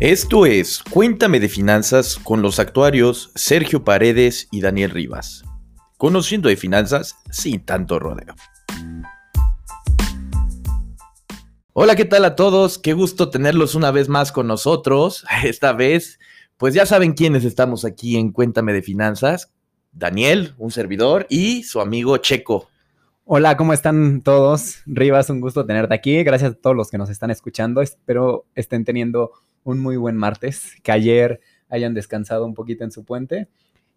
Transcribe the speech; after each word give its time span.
Esto 0.00 0.44
es 0.44 0.82
Cuéntame 0.82 1.38
de 1.38 1.48
Finanzas 1.48 2.18
con 2.18 2.42
los 2.42 2.58
actuarios 2.58 3.30
Sergio 3.36 3.84
Paredes 3.84 4.48
y 4.50 4.60
Daniel 4.60 4.90
Rivas. 4.90 5.44
Conociendo 5.98 6.48
de 6.48 6.56
finanzas 6.56 7.14
sin 7.30 7.64
tanto 7.64 8.00
rodeo. 8.00 8.34
Hola, 11.72 11.94
¿qué 11.94 12.04
tal 12.04 12.24
a 12.24 12.34
todos? 12.34 12.78
Qué 12.78 12.92
gusto 12.92 13.30
tenerlos 13.30 13.76
una 13.76 13.92
vez 13.92 14.08
más 14.08 14.32
con 14.32 14.48
nosotros. 14.48 15.24
Esta 15.44 15.72
vez, 15.72 16.18
pues 16.56 16.74
ya 16.74 16.86
saben 16.86 17.12
quiénes 17.12 17.44
estamos 17.44 17.84
aquí 17.84 18.16
en 18.16 18.32
Cuéntame 18.32 18.72
de 18.72 18.82
Finanzas. 18.82 19.52
Daniel, 19.92 20.54
un 20.58 20.72
servidor, 20.72 21.24
y 21.30 21.62
su 21.62 21.80
amigo 21.80 22.16
Checo. 22.16 22.68
Hola, 23.26 23.56
¿cómo 23.56 23.72
están 23.72 24.22
todos? 24.22 24.80
Rivas, 24.86 25.30
un 25.30 25.40
gusto 25.40 25.64
tenerte 25.64 25.94
aquí. 25.94 26.24
Gracias 26.24 26.50
a 26.50 26.54
todos 26.56 26.74
los 26.74 26.90
que 26.90 26.98
nos 26.98 27.10
están 27.10 27.30
escuchando. 27.30 27.80
Espero 27.80 28.44
estén 28.56 28.84
teniendo 28.84 29.30
un 29.64 29.80
muy 29.80 29.96
buen 29.96 30.16
martes, 30.16 30.76
que 30.82 30.92
ayer 30.92 31.40
hayan 31.68 31.94
descansado 31.94 32.46
un 32.46 32.54
poquito 32.54 32.84
en 32.84 32.92
su 32.92 33.04
puente. 33.04 33.48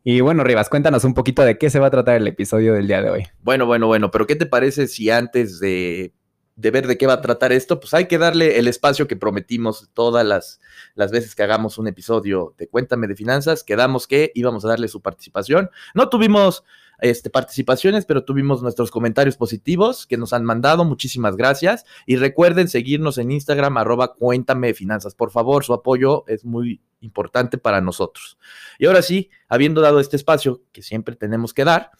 Y 0.03 0.21
bueno, 0.21 0.43
Rivas, 0.43 0.69
cuéntanos 0.69 1.03
un 1.03 1.13
poquito 1.13 1.43
de 1.43 1.57
qué 1.57 1.69
se 1.69 1.79
va 1.79 1.87
a 1.87 1.91
tratar 1.91 2.15
el 2.15 2.27
episodio 2.27 2.73
del 2.73 2.87
día 2.87 3.01
de 3.01 3.09
hoy. 3.09 3.27
Bueno, 3.43 3.65
bueno, 3.65 3.87
bueno, 3.87 4.09
pero 4.09 4.25
¿qué 4.25 4.35
te 4.35 4.45
parece 4.45 4.87
si 4.87 5.09
antes 5.09 5.59
de, 5.59 6.13
de 6.57 6.71
ver 6.71 6.87
de 6.87 6.97
qué 6.97 7.05
va 7.05 7.13
a 7.13 7.21
tratar 7.21 7.51
esto, 7.53 7.79
pues 7.79 7.93
hay 7.93 8.05
que 8.07 8.17
darle 8.17 8.57
el 8.57 8.67
espacio 8.67 9.07
que 9.07 9.15
prometimos 9.15 9.89
todas 9.93 10.25
las, 10.25 10.59
las 10.95 11.11
veces 11.11 11.35
que 11.35 11.43
hagamos 11.43 11.77
un 11.77 11.87
episodio 11.87 12.55
de 12.57 12.67
Cuéntame 12.67 13.07
de 13.07 13.15
Finanzas, 13.15 13.63
quedamos 13.63 14.07
que 14.07 14.31
íbamos 14.33 14.65
a 14.65 14.69
darle 14.69 14.87
su 14.87 15.01
participación. 15.01 15.69
No 15.93 16.09
tuvimos 16.09 16.63
este, 16.99 17.29
participaciones, 17.29 18.05
pero 18.05 18.23
tuvimos 18.23 18.61
nuestros 18.61 18.91
comentarios 18.91 19.37
positivos 19.37 20.07
que 20.07 20.17
nos 20.17 20.33
han 20.33 20.43
mandado. 20.43 20.85
Muchísimas 20.85 21.35
gracias. 21.35 21.85
Y 22.05 22.15
recuerden 22.15 22.67
seguirnos 22.67 23.17
en 23.17 23.31
Instagram, 23.31 23.77
arroba 23.77 24.13
cuéntame 24.13 24.73
finanzas. 24.73 25.15
Por 25.15 25.31
favor, 25.31 25.63
su 25.63 25.73
apoyo 25.73 26.25
es 26.27 26.45
muy 26.45 26.81
importante 27.01 27.57
para 27.57 27.81
nosotros. 27.81 28.37
Y 28.79 28.87
ahora 28.87 29.01
sí, 29.01 29.29
habiendo 29.47 29.81
dado 29.81 29.99
este 29.99 30.15
espacio 30.15 30.63
que 30.71 30.81
siempre 30.81 31.15
tenemos 31.15 31.53
que 31.53 31.63
dar, 31.63 31.91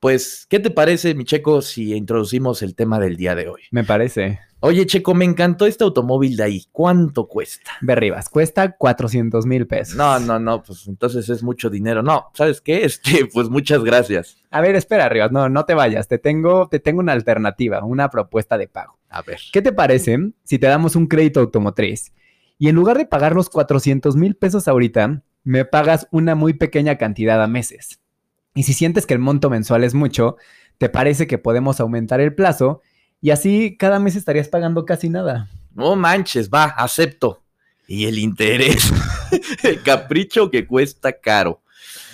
pues, 0.00 0.46
¿qué 0.48 0.60
te 0.60 0.70
parece, 0.70 1.14
mi 1.14 1.24
Checo, 1.24 1.62
si 1.62 1.94
introducimos 1.94 2.62
el 2.62 2.74
tema 2.74 2.98
del 2.98 3.16
día 3.16 3.34
de 3.34 3.48
hoy? 3.48 3.62
Me 3.70 3.84
parece. 3.84 4.40
Oye, 4.60 4.86
Checo, 4.86 5.14
me 5.14 5.24
encantó 5.24 5.66
este 5.66 5.84
automóvil 5.84 6.36
de 6.36 6.42
ahí. 6.42 6.64
¿Cuánto 6.72 7.28
cuesta? 7.28 7.72
Ve 7.82 7.94
Rivas, 7.94 8.28
cuesta 8.28 8.76
400 8.76 9.46
mil 9.46 9.66
pesos. 9.66 9.96
No, 9.96 10.18
no, 10.18 10.38
no, 10.38 10.62
pues 10.62 10.86
entonces 10.88 11.28
es 11.28 11.42
mucho 11.42 11.70
dinero. 11.70 12.02
No, 12.02 12.30
¿sabes 12.34 12.60
qué? 12.60 12.84
Este, 12.84 13.26
pues 13.32 13.48
muchas 13.48 13.84
gracias. 13.84 14.38
A 14.50 14.60
ver, 14.60 14.74
espera, 14.74 15.08
Rivas, 15.08 15.30
no, 15.30 15.48
no 15.48 15.64
te 15.66 15.74
vayas. 15.74 16.08
Te 16.08 16.18
tengo, 16.18 16.68
te 16.68 16.80
tengo 16.80 17.00
una 17.00 17.12
alternativa, 17.12 17.84
una 17.84 18.08
propuesta 18.10 18.58
de 18.58 18.66
pago. 18.66 18.98
A 19.08 19.22
ver. 19.22 19.38
¿Qué 19.52 19.62
te 19.62 19.72
parece 19.72 20.18
si 20.42 20.58
te 20.58 20.66
damos 20.66 20.96
un 20.96 21.06
crédito 21.06 21.40
automotriz 21.40 22.12
y 22.58 22.68
en 22.68 22.74
lugar 22.76 22.96
de 22.96 23.06
pagar 23.06 23.34
los 23.34 23.50
400 23.50 24.16
mil 24.16 24.36
pesos 24.36 24.68
ahorita, 24.68 25.22
me 25.44 25.64
pagas 25.64 26.08
una 26.10 26.34
muy 26.34 26.54
pequeña 26.54 26.96
cantidad 26.96 27.42
a 27.42 27.46
meses? 27.46 28.00
Y 28.56 28.62
si 28.62 28.72
sientes 28.72 29.04
que 29.04 29.12
el 29.12 29.20
monto 29.20 29.50
mensual 29.50 29.84
es 29.84 29.92
mucho, 29.92 30.36
te 30.78 30.88
parece 30.88 31.26
que 31.26 31.36
podemos 31.36 31.78
aumentar 31.78 32.20
el 32.22 32.34
plazo 32.34 32.80
y 33.20 33.30
así 33.30 33.76
cada 33.78 34.00
mes 34.00 34.16
estarías 34.16 34.48
pagando 34.48 34.86
casi 34.86 35.10
nada. 35.10 35.50
No 35.74 35.94
manches, 35.94 36.48
va, 36.48 36.64
acepto. 36.64 37.42
Y 37.86 38.06
el 38.06 38.18
interés, 38.18 38.90
el 39.62 39.82
capricho 39.82 40.50
que 40.50 40.66
cuesta 40.66 41.20
caro. 41.20 41.62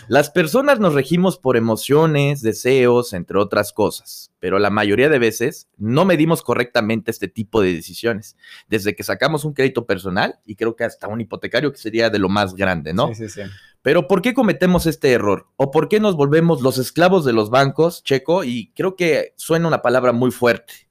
Las 0.08 0.30
personas 0.30 0.80
nos 0.80 0.94
regimos 0.94 1.38
por 1.38 1.56
emociones, 1.56 2.42
deseos, 2.42 3.12
entre 3.12 3.38
otras 3.38 3.72
cosas, 3.72 4.32
pero 4.40 4.58
la 4.58 4.68
mayoría 4.68 5.08
de 5.08 5.20
veces 5.20 5.68
no 5.78 6.04
medimos 6.04 6.42
correctamente 6.42 7.12
este 7.12 7.28
tipo 7.28 7.62
de 7.62 7.72
decisiones. 7.72 8.36
Desde 8.68 8.96
que 8.96 9.04
sacamos 9.04 9.44
un 9.44 9.54
crédito 9.54 9.86
personal, 9.86 10.40
y 10.44 10.56
creo 10.56 10.74
que 10.74 10.82
hasta 10.82 11.06
un 11.06 11.20
hipotecario, 11.20 11.70
que 11.70 11.78
sería 11.78 12.10
de 12.10 12.18
lo 12.18 12.28
más 12.28 12.56
grande, 12.56 12.92
¿no? 12.92 13.14
Sí, 13.14 13.14
sí, 13.14 13.28
sí. 13.28 13.42
Pero 13.82 14.06
¿por 14.06 14.22
qué 14.22 14.32
cometemos 14.32 14.86
este 14.86 15.10
error? 15.10 15.48
¿O 15.56 15.72
por 15.72 15.88
qué 15.88 15.98
nos 15.98 16.16
volvemos 16.16 16.62
los 16.62 16.78
esclavos 16.78 17.24
de 17.24 17.32
los 17.32 17.50
bancos, 17.50 18.04
Checo? 18.04 18.44
Y 18.44 18.72
creo 18.76 18.94
que 18.94 19.34
suena 19.36 19.66
una 19.66 19.82
palabra 19.82 20.12
muy 20.12 20.30
fuerte, 20.30 20.88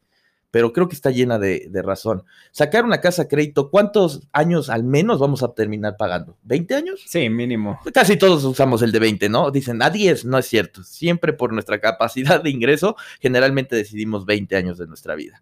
pero 0.51 0.73
creo 0.73 0.89
que 0.89 0.95
está 0.95 1.09
llena 1.09 1.39
de, 1.39 1.67
de, 1.69 1.81
razón. 1.81 2.25
Sacar 2.51 2.83
una 2.83 2.99
casa 2.99 3.23
a 3.23 3.27
crédito, 3.29 3.71
¿cuántos 3.71 4.27
años 4.33 4.69
al 4.69 4.83
menos 4.83 5.19
vamos 5.19 5.41
a 5.41 5.53
terminar 5.53 5.95
pagando? 5.97 6.37
¿20 6.45 6.75
años? 6.75 7.01
Sí, 7.07 7.29
mínimo. 7.29 7.79
Casi 7.93 8.17
todos 8.17 8.43
usamos 8.43 8.81
el 8.81 8.91
de 8.91 8.99
20, 8.99 9.29
¿no? 9.29 9.51
Dicen 9.51 9.81
a 9.81 9.89
10, 9.89 10.25
no 10.25 10.37
es 10.37 10.47
cierto. 10.47 10.83
Siempre 10.83 11.31
por 11.31 11.53
nuestra 11.53 11.79
capacidad 11.79 12.43
de 12.43 12.49
ingreso, 12.49 12.97
generalmente 13.21 13.77
decidimos 13.77 14.25
20 14.25 14.57
años 14.57 14.77
de 14.77 14.87
nuestra 14.87 15.15
vida. 15.15 15.41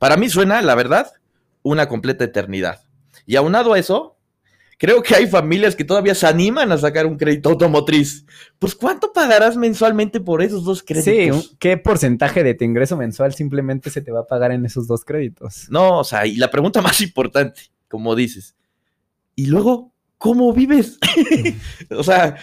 Para 0.00 0.16
mí 0.16 0.28
suena, 0.28 0.60
la 0.62 0.74
verdad, 0.74 1.12
una 1.62 1.88
completa 1.88 2.24
eternidad. 2.24 2.82
Y 3.24 3.36
aunado 3.36 3.74
a 3.74 3.78
eso, 3.78 4.17
Creo 4.78 5.02
que 5.02 5.16
hay 5.16 5.26
familias 5.26 5.74
que 5.74 5.82
todavía 5.82 6.14
se 6.14 6.24
animan 6.28 6.70
a 6.70 6.78
sacar 6.78 7.04
un 7.04 7.16
crédito 7.16 7.50
automotriz. 7.50 8.24
Pues, 8.60 8.76
¿cuánto 8.76 9.12
pagarás 9.12 9.56
mensualmente 9.56 10.20
por 10.20 10.40
esos 10.40 10.62
dos 10.62 10.84
créditos? 10.84 11.44
Sí, 11.44 11.56
¿qué 11.58 11.76
porcentaje 11.76 12.44
de 12.44 12.54
tu 12.54 12.64
ingreso 12.64 12.96
mensual 12.96 13.34
simplemente 13.34 13.90
se 13.90 14.02
te 14.02 14.12
va 14.12 14.20
a 14.20 14.26
pagar 14.26 14.52
en 14.52 14.64
esos 14.64 14.86
dos 14.86 15.04
créditos? 15.04 15.66
No, 15.68 15.98
o 15.98 16.04
sea, 16.04 16.26
y 16.26 16.36
la 16.36 16.48
pregunta 16.52 16.80
más 16.80 17.00
importante, 17.00 17.62
como 17.88 18.14
dices, 18.14 18.54
¿y 19.34 19.46
luego 19.46 19.92
cómo 20.16 20.52
vives? 20.52 21.00
o 21.90 22.04
sea, 22.04 22.36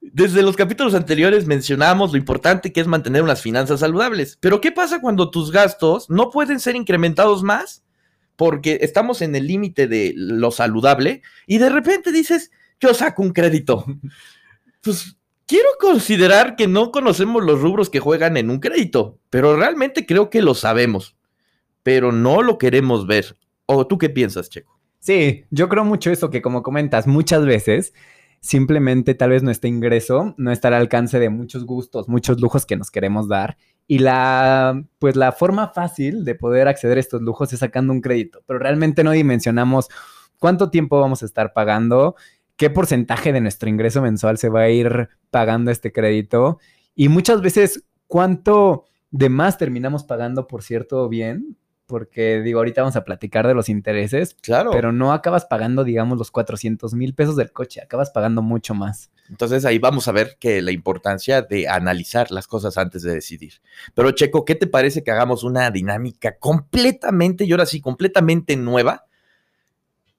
desde 0.00 0.42
los 0.42 0.56
capítulos 0.56 0.94
anteriores 0.94 1.46
mencionamos 1.46 2.10
lo 2.10 2.18
importante 2.18 2.72
que 2.72 2.80
es 2.80 2.88
mantener 2.88 3.22
unas 3.22 3.42
finanzas 3.42 3.78
saludables. 3.78 4.38
Pero, 4.40 4.60
¿qué 4.60 4.72
pasa 4.72 5.00
cuando 5.00 5.30
tus 5.30 5.52
gastos 5.52 6.10
no 6.10 6.30
pueden 6.30 6.58
ser 6.58 6.74
incrementados 6.74 7.44
más? 7.44 7.84
Porque 8.36 8.78
estamos 8.82 9.22
en 9.22 9.34
el 9.34 9.46
límite 9.46 9.88
de 9.88 10.12
lo 10.14 10.50
saludable 10.50 11.22
y 11.46 11.58
de 11.58 11.70
repente 11.70 12.12
dices, 12.12 12.50
yo 12.80 12.94
saco 12.94 13.22
un 13.22 13.32
crédito. 13.32 13.84
Pues 14.82 15.16
quiero 15.46 15.68
considerar 15.80 16.54
que 16.54 16.68
no 16.68 16.92
conocemos 16.92 17.42
los 17.42 17.60
rubros 17.60 17.90
que 17.90 17.98
juegan 17.98 18.36
en 18.36 18.50
un 18.50 18.60
crédito, 18.60 19.18
pero 19.30 19.56
realmente 19.56 20.06
creo 20.06 20.30
que 20.30 20.42
lo 20.42 20.54
sabemos, 20.54 21.16
pero 21.82 22.12
no 22.12 22.40
lo 22.40 22.56
queremos 22.56 23.04
ver. 23.08 23.36
¿O 23.66 23.88
tú 23.88 23.98
qué 23.98 24.10
piensas, 24.10 24.48
Checo? 24.48 24.78
Sí, 25.00 25.44
yo 25.50 25.68
creo 25.68 25.84
mucho 25.84 26.12
eso 26.12 26.30
que 26.30 26.40
como 26.40 26.62
comentas, 26.62 27.08
muchas 27.08 27.44
veces 27.44 27.94
simplemente 28.40 29.14
tal 29.14 29.30
vez 29.30 29.42
nuestro 29.42 29.68
ingreso 29.68 30.34
no 30.36 30.52
está 30.52 30.68
al 30.68 30.74
alcance 30.74 31.18
de 31.18 31.30
muchos 31.30 31.64
gustos, 31.64 32.08
muchos 32.08 32.40
lujos 32.40 32.64
que 32.64 32.76
nos 32.76 32.92
queremos 32.92 33.28
dar 33.28 33.56
y 33.86 33.98
la, 33.98 34.82
pues 34.98 35.16
la 35.16 35.32
forma 35.32 35.68
fácil 35.68 36.24
de 36.24 36.34
poder 36.34 36.68
acceder 36.68 36.96
a 36.96 37.00
estos 37.00 37.22
lujos 37.22 37.52
es 37.52 37.60
sacando 37.60 37.92
un 37.92 38.00
crédito, 38.00 38.42
pero 38.46 38.58
realmente 38.58 39.04
no 39.04 39.12
dimensionamos 39.12 39.88
cuánto 40.38 40.70
tiempo 40.70 41.00
vamos 41.00 41.22
a 41.22 41.26
estar 41.26 41.52
pagando, 41.52 42.16
qué 42.56 42.70
porcentaje 42.70 43.32
de 43.32 43.40
nuestro 43.40 43.68
ingreso 43.68 44.02
mensual 44.02 44.38
se 44.38 44.48
va 44.48 44.62
a 44.62 44.70
ir 44.70 45.08
pagando 45.30 45.70
este 45.70 45.92
crédito 45.92 46.58
y 46.94 47.08
muchas 47.08 47.40
veces 47.42 47.84
cuánto 48.06 48.86
de 49.10 49.28
más 49.28 49.58
terminamos 49.58 50.04
pagando 50.04 50.46
por 50.46 50.62
cierto 50.62 51.08
bien 51.08 51.56
porque 51.86 52.40
digo, 52.42 52.58
ahorita 52.58 52.82
vamos 52.82 52.96
a 52.96 53.04
platicar 53.04 53.46
de 53.46 53.54
los 53.54 53.68
intereses. 53.68 54.36
Claro. 54.42 54.70
Pero 54.72 54.92
no 54.92 55.12
acabas 55.12 55.44
pagando, 55.44 55.84
digamos, 55.84 56.18
los 56.18 56.30
400 56.30 56.94
mil 56.94 57.14
pesos 57.14 57.36
del 57.36 57.52
coche, 57.52 57.80
acabas 57.80 58.10
pagando 58.10 58.42
mucho 58.42 58.74
más. 58.74 59.10
Entonces 59.28 59.64
ahí 59.64 59.78
vamos 59.78 60.06
a 60.08 60.12
ver 60.12 60.36
que 60.38 60.62
la 60.62 60.70
importancia 60.70 61.42
de 61.42 61.68
analizar 61.68 62.30
las 62.30 62.46
cosas 62.46 62.78
antes 62.78 63.02
de 63.02 63.12
decidir. 63.12 63.54
Pero 63.94 64.12
Checo, 64.12 64.44
¿qué 64.44 64.54
te 64.54 64.66
parece 64.66 65.02
que 65.02 65.10
hagamos 65.10 65.42
una 65.42 65.70
dinámica 65.70 66.36
completamente, 66.38 67.44
y 67.44 67.52
ahora 67.52 67.66
sí, 67.66 67.80
completamente 67.80 68.56
nueva? 68.56 69.06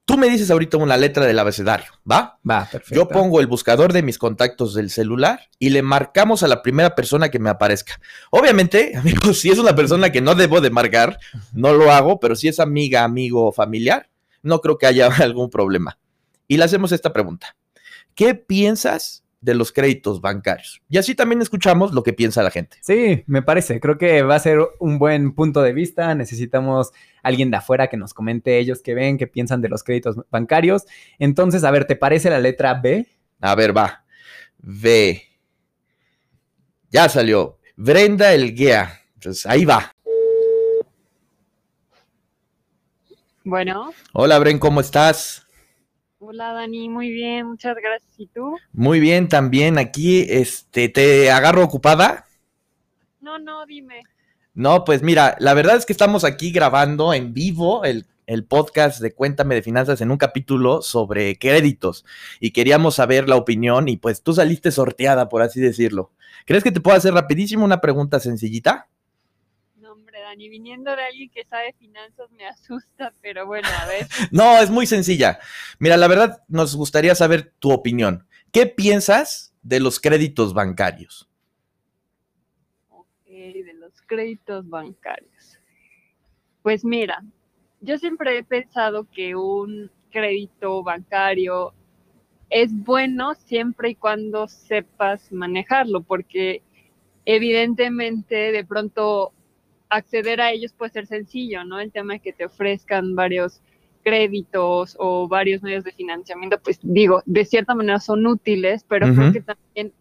Tú 0.08 0.16
me 0.16 0.30
dices 0.30 0.50
ahorita 0.50 0.78
una 0.78 0.96
letra 0.96 1.26
del 1.26 1.38
abecedario, 1.38 1.92
¿va? 2.10 2.40
Va, 2.50 2.66
perfecto. 2.72 2.94
Yo 2.94 3.08
pongo 3.08 3.40
el 3.40 3.46
buscador 3.46 3.92
de 3.92 4.02
mis 4.02 4.16
contactos 4.16 4.72
del 4.72 4.88
celular 4.88 5.50
y 5.58 5.68
le 5.68 5.82
marcamos 5.82 6.42
a 6.42 6.48
la 6.48 6.62
primera 6.62 6.94
persona 6.94 7.28
que 7.28 7.38
me 7.38 7.50
aparezca. 7.50 8.00
Obviamente, 8.30 8.94
amigos, 8.96 9.38
si 9.38 9.50
es 9.50 9.58
una 9.58 9.74
persona 9.74 10.10
que 10.10 10.22
no 10.22 10.34
debo 10.34 10.62
de 10.62 10.70
marcar, 10.70 11.18
no 11.52 11.74
lo 11.74 11.92
hago, 11.92 12.20
pero 12.20 12.36
si 12.36 12.48
es 12.48 12.58
amiga, 12.58 13.04
amigo 13.04 13.48
o 13.48 13.52
familiar, 13.52 14.08
no 14.42 14.62
creo 14.62 14.78
que 14.78 14.86
haya 14.86 15.08
algún 15.18 15.50
problema. 15.50 15.98
Y 16.46 16.56
le 16.56 16.64
hacemos 16.64 16.90
esta 16.92 17.12
pregunta. 17.12 17.54
¿Qué 18.14 18.34
piensas 18.34 19.24
de 19.40 19.54
los 19.54 19.72
créditos 19.72 20.20
bancarios. 20.20 20.82
Y 20.88 20.98
así 20.98 21.14
también 21.14 21.40
escuchamos 21.40 21.92
lo 21.92 22.02
que 22.02 22.12
piensa 22.12 22.42
la 22.42 22.50
gente. 22.50 22.76
Sí, 22.80 23.22
me 23.26 23.42
parece. 23.42 23.80
Creo 23.80 23.98
que 23.98 24.22
va 24.22 24.34
a 24.34 24.40
ser 24.40 24.58
un 24.80 24.98
buen 24.98 25.34
punto 25.34 25.62
de 25.62 25.72
vista. 25.72 26.14
Necesitamos 26.14 26.92
alguien 27.22 27.50
de 27.50 27.58
afuera 27.58 27.88
que 27.88 27.96
nos 27.96 28.14
comente 28.14 28.58
ellos 28.58 28.82
qué 28.82 28.94
ven, 28.94 29.18
qué 29.18 29.26
piensan 29.26 29.60
de 29.60 29.68
los 29.68 29.84
créditos 29.84 30.16
bancarios. 30.30 30.84
Entonces, 31.18 31.64
a 31.64 31.70
ver, 31.70 31.84
¿te 31.84 31.96
parece 31.96 32.30
la 32.30 32.40
letra 32.40 32.74
B? 32.74 33.06
A 33.40 33.54
ver, 33.54 33.76
va. 33.76 34.04
B. 34.58 35.22
Ya 36.90 37.08
salió. 37.08 37.58
Brenda 37.76 38.32
Elguea. 38.32 39.02
Entonces, 39.14 39.46
ahí 39.46 39.64
va. 39.64 39.92
Bueno. 43.44 43.92
Hola, 44.12 44.38
Bren, 44.38 44.58
¿cómo 44.58 44.80
estás? 44.80 45.47
Hola 46.20 46.52
Dani, 46.52 46.88
muy 46.88 47.10
bien, 47.10 47.46
muchas 47.46 47.76
gracias. 47.76 48.12
¿Y 48.18 48.26
tú? 48.26 48.56
Muy 48.72 48.98
bien, 48.98 49.28
también 49.28 49.78
aquí, 49.78 50.26
este, 50.28 50.88
¿te 50.88 51.30
agarro 51.30 51.62
ocupada? 51.62 52.26
No, 53.20 53.38
no, 53.38 53.64
dime. 53.66 54.02
No, 54.52 54.84
pues 54.84 55.04
mira, 55.04 55.36
la 55.38 55.54
verdad 55.54 55.76
es 55.76 55.86
que 55.86 55.92
estamos 55.92 56.24
aquí 56.24 56.50
grabando 56.50 57.14
en 57.14 57.34
vivo 57.34 57.84
el, 57.84 58.04
el 58.26 58.44
podcast 58.44 59.00
de 59.00 59.14
Cuéntame 59.14 59.54
de 59.54 59.62
Finanzas 59.62 60.00
en 60.00 60.10
un 60.10 60.16
capítulo 60.16 60.82
sobre 60.82 61.38
créditos 61.38 62.04
y 62.40 62.50
queríamos 62.50 62.96
saber 62.96 63.28
la 63.28 63.36
opinión 63.36 63.88
y 63.88 63.96
pues 63.96 64.20
tú 64.20 64.34
saliste 64.34 64.72
sorteada, 64.72 65.28
por 65.28 65.42
así 65.42 65.60
decirlo. 65.60 66.10
¿Crees 66.46 66.64
que 66.64 66.72
te 66.72 66.80
puedo 66.80 66.96
hacer 66.96 67.14
rapidísimo 67.14 67.64
una 67.64 67.80
pregunta 67.80 68.18
sencillita? 68.18 68.88
Dani, 70.28 70.50
viniendo 70.50 70.94
de 70.94 71.02
alguien 71.02 71.30
que 71.30 71.42
sabe 71.46 71.72
finanzas 71.78 72.30
me 72.32 72.46
asusta, 72.46 73.14
pero 73.22 73.46
bueno, 73.46 73.66
a 73.80 73.86
ver. 73.86 74.06
no, 74.30 74.58
es 74.58 74.68
muy 74.68 74.84
sencilla. 74.86 75.38
Mira, 75.78 75.96
la 75.96 76.06
verdad 76.06 76.42
nos 76.48 76.76
gustaría 76.76 77.14
saber 77.14 77.54
tu 77.58 77.72
opinión. 77.72 78.26
¿Qué 78.52 78.66
piensas 78.66 79.54
de 79.62 79.80
los 79.80 79.98
créditos 79.98 80.52
bancarios? 80.52 81.30
Ok, 82.90 83.06
de 83.26 83.72
los 83.72 84.02
créditos 84.02 84.68
bancarios. 84.68 85.58
Pues 86.62 86.84
mira, 86.84 87.24
yo 87.80 87.96
siempre 87.96 88.36
he 88.36 88.44
pensado 88.44 89.08
que 89.10 89.34
un 89.34 89.90
crédito 90.10 90.82
bancario 90.82 91.72
es 92.50 92.70
bueno 92.70 93.34
siempre 93.34 93.90
y 93.90 93.94
cuando 93.94 94.46
sepas 94.46 95.32
manejarlo, 95.32 96.02
porque 96.02 96.60
evidentemente 97.24 98.52
de 98.52 98.64
pronto 98.66 99.32
acceder 99.90 100.40
a 100.40 100.52
ellos 100.52 100.72
puede 100.72 100.92
ser 100.92 101.06
sencillo, 101.06 101.64
¿no? 101.64 101.80
El 101.80 101.92
tema 101.92 102.14
de 102.14 102.20
que 102.20 102.32
te 102.32 102.44
ofrezcan 102.44 103.14
varios 103.14 103.60
créditos 104.02 104.96
o 104.98 105.28
varios 105.28 105.62
medios 105.62 105.84
de 105.84 105.92
financiamiento, 105.92 106.58
pues 106.62 106.78
digo, 106.82 107.22
de 107.26 107.44
cierta 107.44 107.74
manera 107.74 108.00
son 108.00 108.26
útiles, 108.26 108.84
pero 108.88 109.12
creo 109.14 109.32
que 109.32 109.42
también 109.42 109.92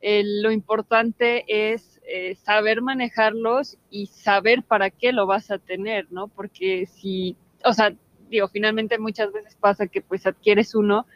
eh, 0.00 0.22
lo 0.24 0.50
importante 0.50 1.44
es 1.48 2.00
eh, 2.06 2.34
saber 2.36 2.82
manejarlos 2.82 3.78
y 3.90 4.06
saber 4.06 4.62
para 4.62 4.90
qué 4.90 5.12
lo 5.12 5.26
vas 5.26 5.50
a 5.50 5.58
tener, 5.58 6.06
¿no? 6.10 6.28
Porque 6.28 6.86
si, 6.86 7.36
o 7.64 7.72
sea, 7.72 7.94
digo, 8.28 8.48
finalmente 8.48 8.98
muchas 8.98 9.32
veces 9.32 9.56
pasa 9.56 9.86
que 9.86 10.02
pues 10.02 10.26
adquieres 10.26 10.74
uno 10.74 11.06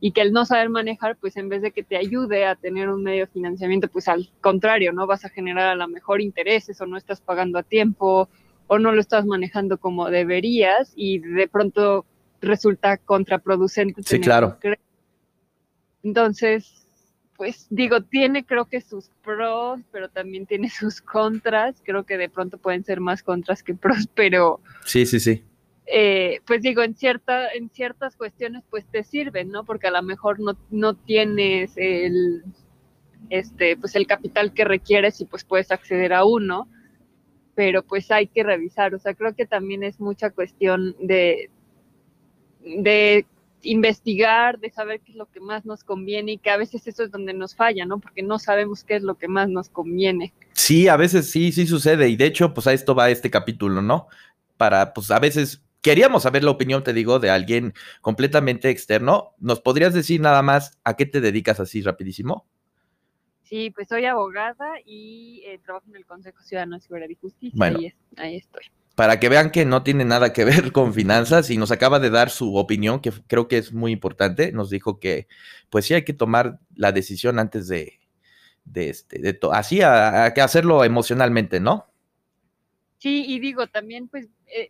y 0.00 0.12
que 0.12 0.22
el 0.22 0.32
no 0.32 0.46
saber 0.46 0.70
manejar, 0.70 1.16
pues 1.16 1.36
en 1.36 1.48
vez 1.48 1.60
de 1.60 1.72
que 1.72 1.82
te 1.82 1.96
ayude 1.96 2.46
a 2.46 2.56
tener 2.56 2.88
un 2.88 3.02
medio 3.02 3.26
de 3.26 3.32
financiamiento, 3.32 3.88
pues 3.88 4.08
al 4.08 4.30
contrario, 4.40 4.92
¿no? 4.92 5.06
Vas 5.06 5.24
a 5.26 5.28
generar 5.28 5.68
a 5.68 5.74
lo 5.74 5.86
mejor 5.88 6.22
intereses 6.22 6.80
o 6.80 6.86
no 6.86 6.96
estás 6.96 7.20
pagando 7.20 7.58
a 7.58 7.62
tiempo 7.62 8.28
o 8.66 8.78
no 8.78 8.92
lo 8.92 9.00
estás 9.00 9.26
manejando 9.26 9.78
como 9.78 10.08
deberías 10.08 10.92
y 10.96 11.18
de 11.18 11.48
pronto 11.48 12.06
resulta 12.40 12.96
contraproducente. 12.96 14.02
Sí, 14.02 14.20
claro. 14.20 14.58
Entonces, 16.02 16.86
pues 17.36 17.66
digo, 17.68 18.02
tiene 18.02 18.46
creo 18.46 18.66
que 18.66 18.80
sus 18.80 19.10
pros, 19.22 19.80
pero 19.92 20.08
también 20.08 20.46
tiene 20.46 20.70
sus 20.70 21.02
contras. 21.02 21.82
Creo 21.84 22.04
que 22.04 22.16
de 22.16 22.30
pronto 22.30 22.56
pueden 22.56 22.84
ser 22.84 23.00
más 23.00 23.22
contras 23.22 23.62
que 23.62 23.74
pros, 23.74 24.08
pero... 24.14 24.60
Sí, 24.86 25.04
sí, 25.04 25.20
sí. 25.20 25.44
Eh, 25.92 26.40
pues 26.46 26.62
digo, 26.62 26.82
en, 26.82 26.94
cierta, 26.94 27.52
en 27.52 27.68
ciertas 27.70 28.16
cuestiones 28.16 28.62
pues 28.70 28.86
te 28.86 29.02
sirven, 29.02 29.50
¿no? 29.50 29.64
Porque 29.64 29.88
a 29.88 29.90
lo 29.90 30.02
mejor 30.02 30.38
no, 30.38 30.56
no 30.70 30.94
tienes 30.94 31.72
el, 31.76 32.44
este, 33.28 33.76
pues 33.76 33.96
el 33.96 34.06
capital 34.06 34.54
que 34.54 34.64
requieres 34.64 35.20
y 35.20 35.24
pues 35.24 35.42
puedes 35.44 35.72
acceder 35.72 36.12
a 36.12 36.24
uno, 36.24 36.68
pero 37.56 37.82
pues 37.82 38.10
hay 38.12 38.28
que 38.28 38.44
revisar, 38.44 38.94
o 38.94 39.00
sea, 39.00 39.14
creo 39.14 39.34
que 39.34 39.46
también 39.46 39.82
es 39.82 39.98
mucha 39.98 40.30
cuestión 40.30 40.94
de, 41.00 41.50
de 42.62 43.26
investigar, 43.62 44.60
de 44.60 44.70
saber 44.70 45.00
qué 45.00 45.10
es 45.10 45.18
lo 45.18 45.26
que 45.26 45.40
más 45.40 45.64
nos 45.64 45.82
conviene 45.82 46.32
y 46.32 46.38
que 46.38 46.50
a 46.50 46.56
veces 46.56 46.86
eso 46.86 47.02
es 47.02 47.10
donde 47.10 47.34
nos 47.34 47.56
falla, 47.56 47.84
¿no? 47.84 47.98
Porque 47.98 48.22
no 48.22 48.38
sabemos 48.38 48.84
qué 48.84 48.94
es 48.94 49.02
lo 49.02 49.16
que 49.16 49.26
más 49.26 49.48
nos 49.48 49.68
conviene. 49.68 50.32
Sí, 50.52 50.86
a 50.86 50.96
veces 50.96 51.30
sí, 51.30 51.50
sí 51.50 51.66
sucede 51.66 52.08
y 52.08 52.16
de 52.16 52.26
hecho, 52.26 52.54
pues 52.54 52.68
a 52.68 52.72
esto 52.72 52.94
va 52.94 53.10
este 53.10 53.28
capítulo, 53.28 53.82
¿no? 53.82 54.06
Para, 54.56 54.94
pues 54.94 55.10
a 55.10 55.18
veces 55.18 55.62
queríamos 55.80 56.22
saber 56.22 56.44
la 56.44 56.50
opinión, 56.50 56.82
te 56.82 56.92
digo, 56.92 57.18
de 57.18 57.30
alguien 57.30 57.74
completamente 58.00 58.70
externo. 58.70 59.34
¿Nos 59.38 59.60
podrías 59.60 59.94
decir 59.94 60.20
nada 60.20 60.42
más 60.42 60.78
a 60.84 60.96
qué 60.96 61.06
te 61.06 61.20
dedicas 61.20 61.60
así 61.60 61.82
rapidísimo? 61.82 62.46
Sí, 63.42 63.70
pues 63.70 63.88
soy 63.88 64.04
abogada 64.04 64.74
y 64.84 65.42
eh, 65.44 65.58
trabajo 65.64 65.86
en 65.88 65.96
el 65.96 66.06
Consejo 66.06 66.40
Ciudadano 66.40 66.76
de 66.76 66.82
Seguridad 66.82 67.08
y 67.08 67.16
Justicia 67.16 67.72
y 67.80 67.92
ahí 68.16 68.36
estoy. 68.36 68.62
Para 68.94 69.18
que 69.18 69.28
vean 69.28 69.50
que 69.50 69.64
no 69.64 69.82
tiene 69.82 70.04
nada 70.04 70.32
que 70.32 70.44
ver 70.44 70.70
con 70.72 70.94
finanzas 70.94 71.50
y 71.50 71.56
nos 71.56 71.72
acaba 71.72 71.98
de 71.98 72.10
dar 72.10 72.30
su 72.30 72.54
opinión, 72.54 73.00
que 73.00 73.10
creo 73.26 73.48
que 73.48 73.58
es 73.58 73.72
muy 73.72 73.90
importante. 73.90 74.52
Nos 74.52 74.70
dijo 74.70 75.00
que 75.00 75.26
pues 75.68 75.86
sí 75.86 75.94
hay 75.94 76.04
que 76.04 76.12
tomar 76.12 76.60
la 76.76 76.92
decisión 76.92 77.40
antes 77.40 77.66
de, 77.66 77.98
de 78.64 78.90
este, 78.90 79.18
de 79.18 79.38
así, 79.52 79.82
a, 79.82 80.32
que 80.32 80.40
hacerlo 80.40 80.84
emocionalmente, 80.84 81.58
¿no? 81.58 81.86
Sí, 82.98 83.24
y 83.26 83.40
digo, 83.40 83.66
también 83.66 84.08
pues 84.08 84.28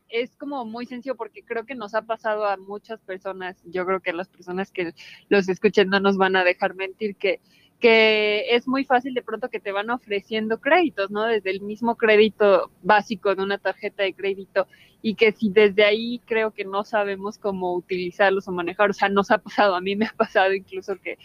es 0.09 0.37
como 0.37 0.65
muy 0.65 0.87
sencillo 0.87 1.17
porque 1.17 1.43
creo 1.43 1.65
que 1.65 1.75
nos 1.75 1.95
ha 1.95 2.03
pasado 2.03 2.45
a 2.47 2.57
muchas 2.57 3.01
personas, 3.01 3.63
yo 3.65 3.85
creo 3.87 4.01
que 4.01 4.13
las 4.13 4.29
personas 4.29 4.71
que 4.71 4.93
los 5.29 5.49
escuchen 5.49 5.89
no 5.89 6.01
nos 6.01 6.17
van 6.17 6.37
a 6.37 6.45
dejar 6.45 6.75
mentir 6.75 7.17
que, 7.17 7.41
que 7.79 8.55
es 8.55 8.69
muy 8.69 8.85
fácil 8.85 9.15
de 9.15 9.23
pronto 9.23 9.49
que 9.49 9.61
te 9.61 9.73
van 9.73 9.91
ofreciendo 9.91 10.61
créditos, 10.61 11.11
¿no? 11.11 11.25
Desde 11.25 11.51
el 11.51 11.63
mismo 11.63 11.97
crédito 11.97 12.71
básico 12.83 13.35
de 13.35 13.43
una 13.43 13.59
tarjeta 13.59 14.03
de 14.03 14.15
crédito 14.15 14.67
y 15.03 15.15
que 15.15 15.33
si 15.33 15.49
desde 15.49 15.85
ahí 15.85 16.21
creo 16.27 16.53
que 16.53 16.65
no 16.65 16.85
sabemos 16.85 17.39
cómo 17.39 17.75
utilizarlos 17.75 18.47
o 18.49 18.53
manejar, 18.53 18.91
o 18.91 18.93
sea, 18.93 19.09
nos 19.09 19.31
ha 19.31 19.39
pasado, 19.39 19.75
a 19.75 19.81
mí 19.81 19.97
me 19.97 20.07
ha 20.07 20.13
pasado 20.13 20.53
incluso 20.53 20.97
que, 20.97 21.19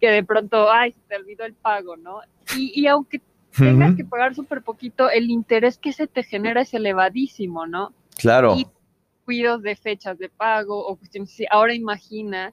que 0.00 0.10
de 0.10 0.22
pronto, 0.22 0.70
ay, 0.70 0.92
se 0.92 1.00
te 1.08 1.16
olvidó 1.16 1.44
el 1.44 1.54
pago, 1.54 1.96
¿no? 1.96 2.20
Y, 2.56 2.78
y 2.78 2.86
aunque 2.86 3.22
tengas 3.56 3.96
que 3.96 4.04
pagar 4.04 4.34
súper 4.34 4.62
poquito, 4.62 5.10
el 5.10 5.30
interés 5.30 5.78
que 5.78 5.92
se 5.92 6.06
te 6.06 6.22
genera 6.22 6.62
es 6.62 6.74
elevadísimo, 6.74 7.66
¿no? 7.66 7.92
Claro. 8.16 8.56
Y 8.56 8.66
cuidos 9.24 9.62
de 9.62 9.76
fechas 9.76 10.18
de 10.18 10.28
pago 10.28 10.86
o 10.86 10.96
cuestiones 10.96 11.36
Ahora 11.50 11.74
imagina 11.74 12.52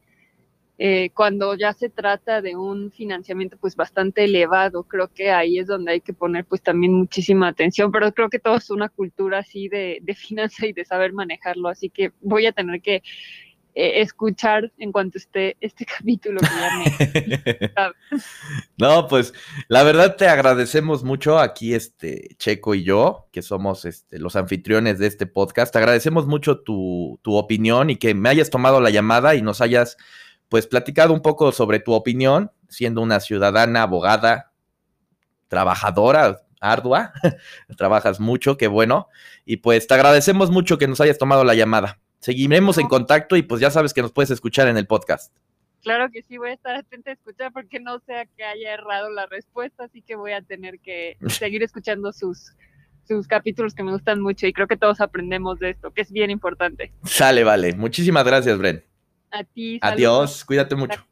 eh, 0.84 1.12
cuando 1.14 1.56
ya 1.56 1.74
se 1.74 1.90
trata 1.90 2.42
de 2.42 2.56
un 2.56 2.92
financiamiento 2.92 3.56
pues 3.58 3.76
bastante 3.76 4.24
elevado, 4.24 4.82
creo 4.84 5.10
que 5.10 5.30
ahí 5.30 5.60
es 5.60 5.68
donde 5.68 5.92
hay 5.92 6.02
que 6.02 6.14
poner 6.14 6.46
pues 6.46 6.64
también 6.64 6.94
muchísima 6.94 7.50
atención, 7.50 7.92
pero 7.92 8.12
creo 8.14 8.30
que 8.30 8.40
todo 8.40 8.56
es 8.56 8.70
una 8.72 8.90
cultura 8.90 9.40
así 9.40 9.70
de, 9.70 10.00
de 10.02 10.16
finanza 10.16 10.66
y 10.66 10.74
de 10.74 10.84
saber 10.84 11.14
manejarlo, 11.14 11.70
así 11.70 11.90
que 11.90 12.14
voy 12.22 12.48
a 12.48 12.52
tener 12.52 12.82
que 12.82 13.04
eh, 13.74 14.02
escuchar 14.02 14.72
en 14.78 14.92
cuanto 14.92 15.18
esté 15.18 15.58
este 15.62 15.86
capítulo. 15.98 16.42
no, 18.78 19.08
pues 19.08 19.34
la 19.68 19.84
verdad 19.84 20.16
te 20.16 20.28
agradecemos 20.28 21.04
mucho 21.04 21.40
aquí, 21.40 21.74
este 21.74 22.36
Checo 22.38 22.76
y 22.76 22.84
yo, 22.84 23.28
que 23.32 23.42
somos 23.42 23.86
este, 23.86 24.20
los 24.20 24.36
anfitriones 24.36 25.00
de 25.00 25.08
este 25.08 25.26
podcast. 25.26 25.72
Te 25.72 25.80
agradecemos 25.80 26.28
mucho 26.28 26.60
tu, 26.60 27.20
tu 27.22 27.36
opinión 27.36 27.90
y 27.90 27.96
que 27.98 28.14
me 28.14 28.30
hayas 28.30 28.50
tomado 28.50 28.82
la 28.82 28.90
llamada 28.90 29.36
y 29.36 29.42
nos 29.42 29.62
hayas 29.62 29.98
pues 30.50 30.68
platicado 30.68 31.14
un 31.14 31.22
poco 31.22 31.54
sobre 31.54 31.80
tu 31.80 31.94
opinión, 31.94 32.52
siendo 32.68 33.02
una 33.02 33.22
ciudadana, 33.22 33.84
abogada, 33.84 34.52
trabajadora, 35.48 36.42
ardua, 36.60 37.14
trabajas 37.78 38.20
mucho, 38.20 38.58
qué 38.58 38.68
bueno, 38.68 39.08
y 39.46 39.58
pues 39.58 39.88
te 39.88 39.94
agradecemos 39.94 40.52
mucho 40.52 40.78
que 40.78 40.88
nos 40.88 41.00
hayas 41.02 41.18
tomado 41.18 41.44
la 41.44 41.56
llamada. 41.56 42.00
Seguiremos 42.22 42.78
en 42.78 42.88
contacto 42.88 43.36
y 43.36 43.42
pues 43.42 43.60
ya 43.60 43.72
sabes 43.72 43.94
que 43.94 44.02
nos 44.04 44.12
puedes 44.12 44.30
escuchar 44.30 44.68
en 44.68 44.78
el 44.78 44.86
podcast. 44.86 45.34
Claro 45.82 46.12
que 46.12 46.22
sí, 46.22 46.38
voy 46.38 46.52
a 46.52 46.54
estar 46.54 46.76
atenta 46.76 47.10
a 47.10 47.14
escuchar 47.14 47.52
porque 47.52 47.80
no 47.80 48.00
sea 48.06 48.26
que 48.38 48.44
haya 48.44 48.76
errado 48.76 49.10
la 49.10 49.26
respuesta, 49.26 49.86
así 49.86 50.04
que 50.04 50.16
voy 50.16 50.32
a 50.34 50.44
tener 50.44 50.80
que 50.80 51.18
seguir 51.28 51.64
escuchando 51.64 52.14
sus, 52.14 52.56
sus 53.08 53.28
capítulos 53.28 53.74
que 53.74 53.82
me 53.82 53.92
gustan 53.92 54.22
mucho 54.22 54.46
y 54.46 54.54
creo 54.54 54.68
que 54.68 54.78
todos 54.78 55.02
aprendemos 55.02 55.58
de 55.58 55.72
esto, 55.72 55.92
que 55.92 56.02
es 56.02 56.12
bien 56.12 56.30
importante. 56.30 56.94
Sale, 57.04 57.44
vale. 57.44 57.74
Muchísimas 57.74 58.24
gracias, 58.24 58.56
Bren. 58.60 58.84
A 59.32 59.44
ti. 59.44 59.80
Adiós, 59.82 60.46
cuídate 60.46 60.76
mucho. 60.76 61.04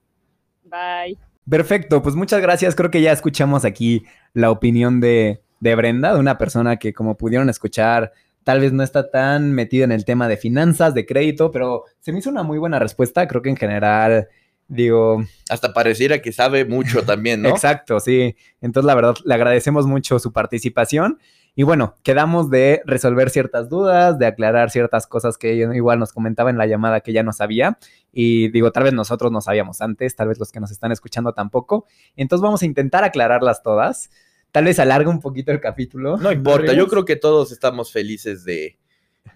Bye. 0.63 1.17
Perfecto, 1.49 2.03
pues 2.03 2.13
muchas 2.13 2.39
gracias. 2.39 2.75
Creo 2.75 2.91
que 2.91 3.01
ya 3.01 3.11
escuchamos 3.11 3.65
aquí 3.65 4.03
la 4.33 4.51
opinión 4.51 4.99
de, 4.99 5.41
de 5.59 5.73
Brenda, 5.73 6.13
de 6.13 6.19
una 6.19 6.37
persona 6.37 6.77
que 6.77 6.93
como 6.93 7.17
pudieron 7.17 7.49
escuchar 7.49 8.11
tal 8.43 8.59
vez 8.59 8.73
no 8.73 8.83
está 8.83 9.09
tan 9.09 9.51
metido 9.53 9.83
en 9.83 9.91
el 9.91 10.05
tema 10.05 10.27
de 10.27 10.37
finanzas, 10.37 10.93
de 10.93 11.05
crédito, 11.05 11.51
pero 11.51 11.83
se 11.99 12.11
me 12.11 12.19
hizo 12.19 12.29
una 12.29 12.43
muy 12.43 12.57
buena 12.57 12.79
respuesta. 12.79 13.27
Creo 13.27 13.41
que 13.41 13.49
en 13.49 13.57
general, 13.57 14.27
digo... 14.67 15.23
Hasta 15.49 15.73
pareciera 15.73 16.21
que 16.21 16.31
sabe 16.31 16.65
mucho 16.65 17.03
también, 17.05 17.41
¿no? 17.41 17.49
Exacto, 17.49 17.99
sí. 17.99 18.35
Entonces, 18.61 18.87
la 18.87 18.95
verdad, 18.95 19.15
le 19.25 19.33
agradecemos 19.33 19.85
mucho 19.85 20.19
su 20.19 20.31
participación. 20.31 21.19
Y 21.55 21.63
bueno, 21.63 21.95
quedamos 22.03 22.49
de 22.49 22.81
resolver 22.85 23.29
ciertas 23.29 23.67
dudas, 23.69 24.17
de 24.17 24.27
aclarar 24.27 24.69
ciertas 24.69 25.07
cosas 25.07 25.37
que 25.37 25.55
igual 25.55 25.99
nos 25.99 26.13
comentaba 26.13 26.49
en 26.49 26.57
la 26.57 26.67
llamada 26.67 27.01
que 27.01 27.11
ya 27.11 27.23
no 27.23 27.33
sabía. 27.33 27.77
Y 28.13 28.49
digo, 28.49 28.71
tal 28.71 28.83
vez 28.83 28.93
nosotros 28.93 29.31
no 29.31 29.41
sabíamos 29.41 29.81
antes, 29.81 30.15
tal 30.15 30.29
vez 30.29 30.39
los 30.39 30.51
que 30.51 30.59
nos 30.59 30.71
están 30.71 30.91
escuchando 30.91 31.33
tampoco. 31.33 31.85
Entonces 32.15 32.41
vamos 32.41 32.61
a 32.61 32.65
intentar 32.65 33.03
aclararlas 33.03 33.61
todas. 33.61 34.09
Tal 34.51 34.65
vez 34.65 34.79
alarga 34.79 35.09
un 35.09 35.19
poquito 35.19 35.51
el 35.51 35.59
capítulo. 35.59 36.17
No 36.17 36.31
importa, 36.31 36.73
yo 36.73 36.87
creo 36.87 37.05
que 37.05 37.15
todos 37.15 37.51
estamos 37.51 37.91
felices 37.91 38.43
de, 38.43 38.77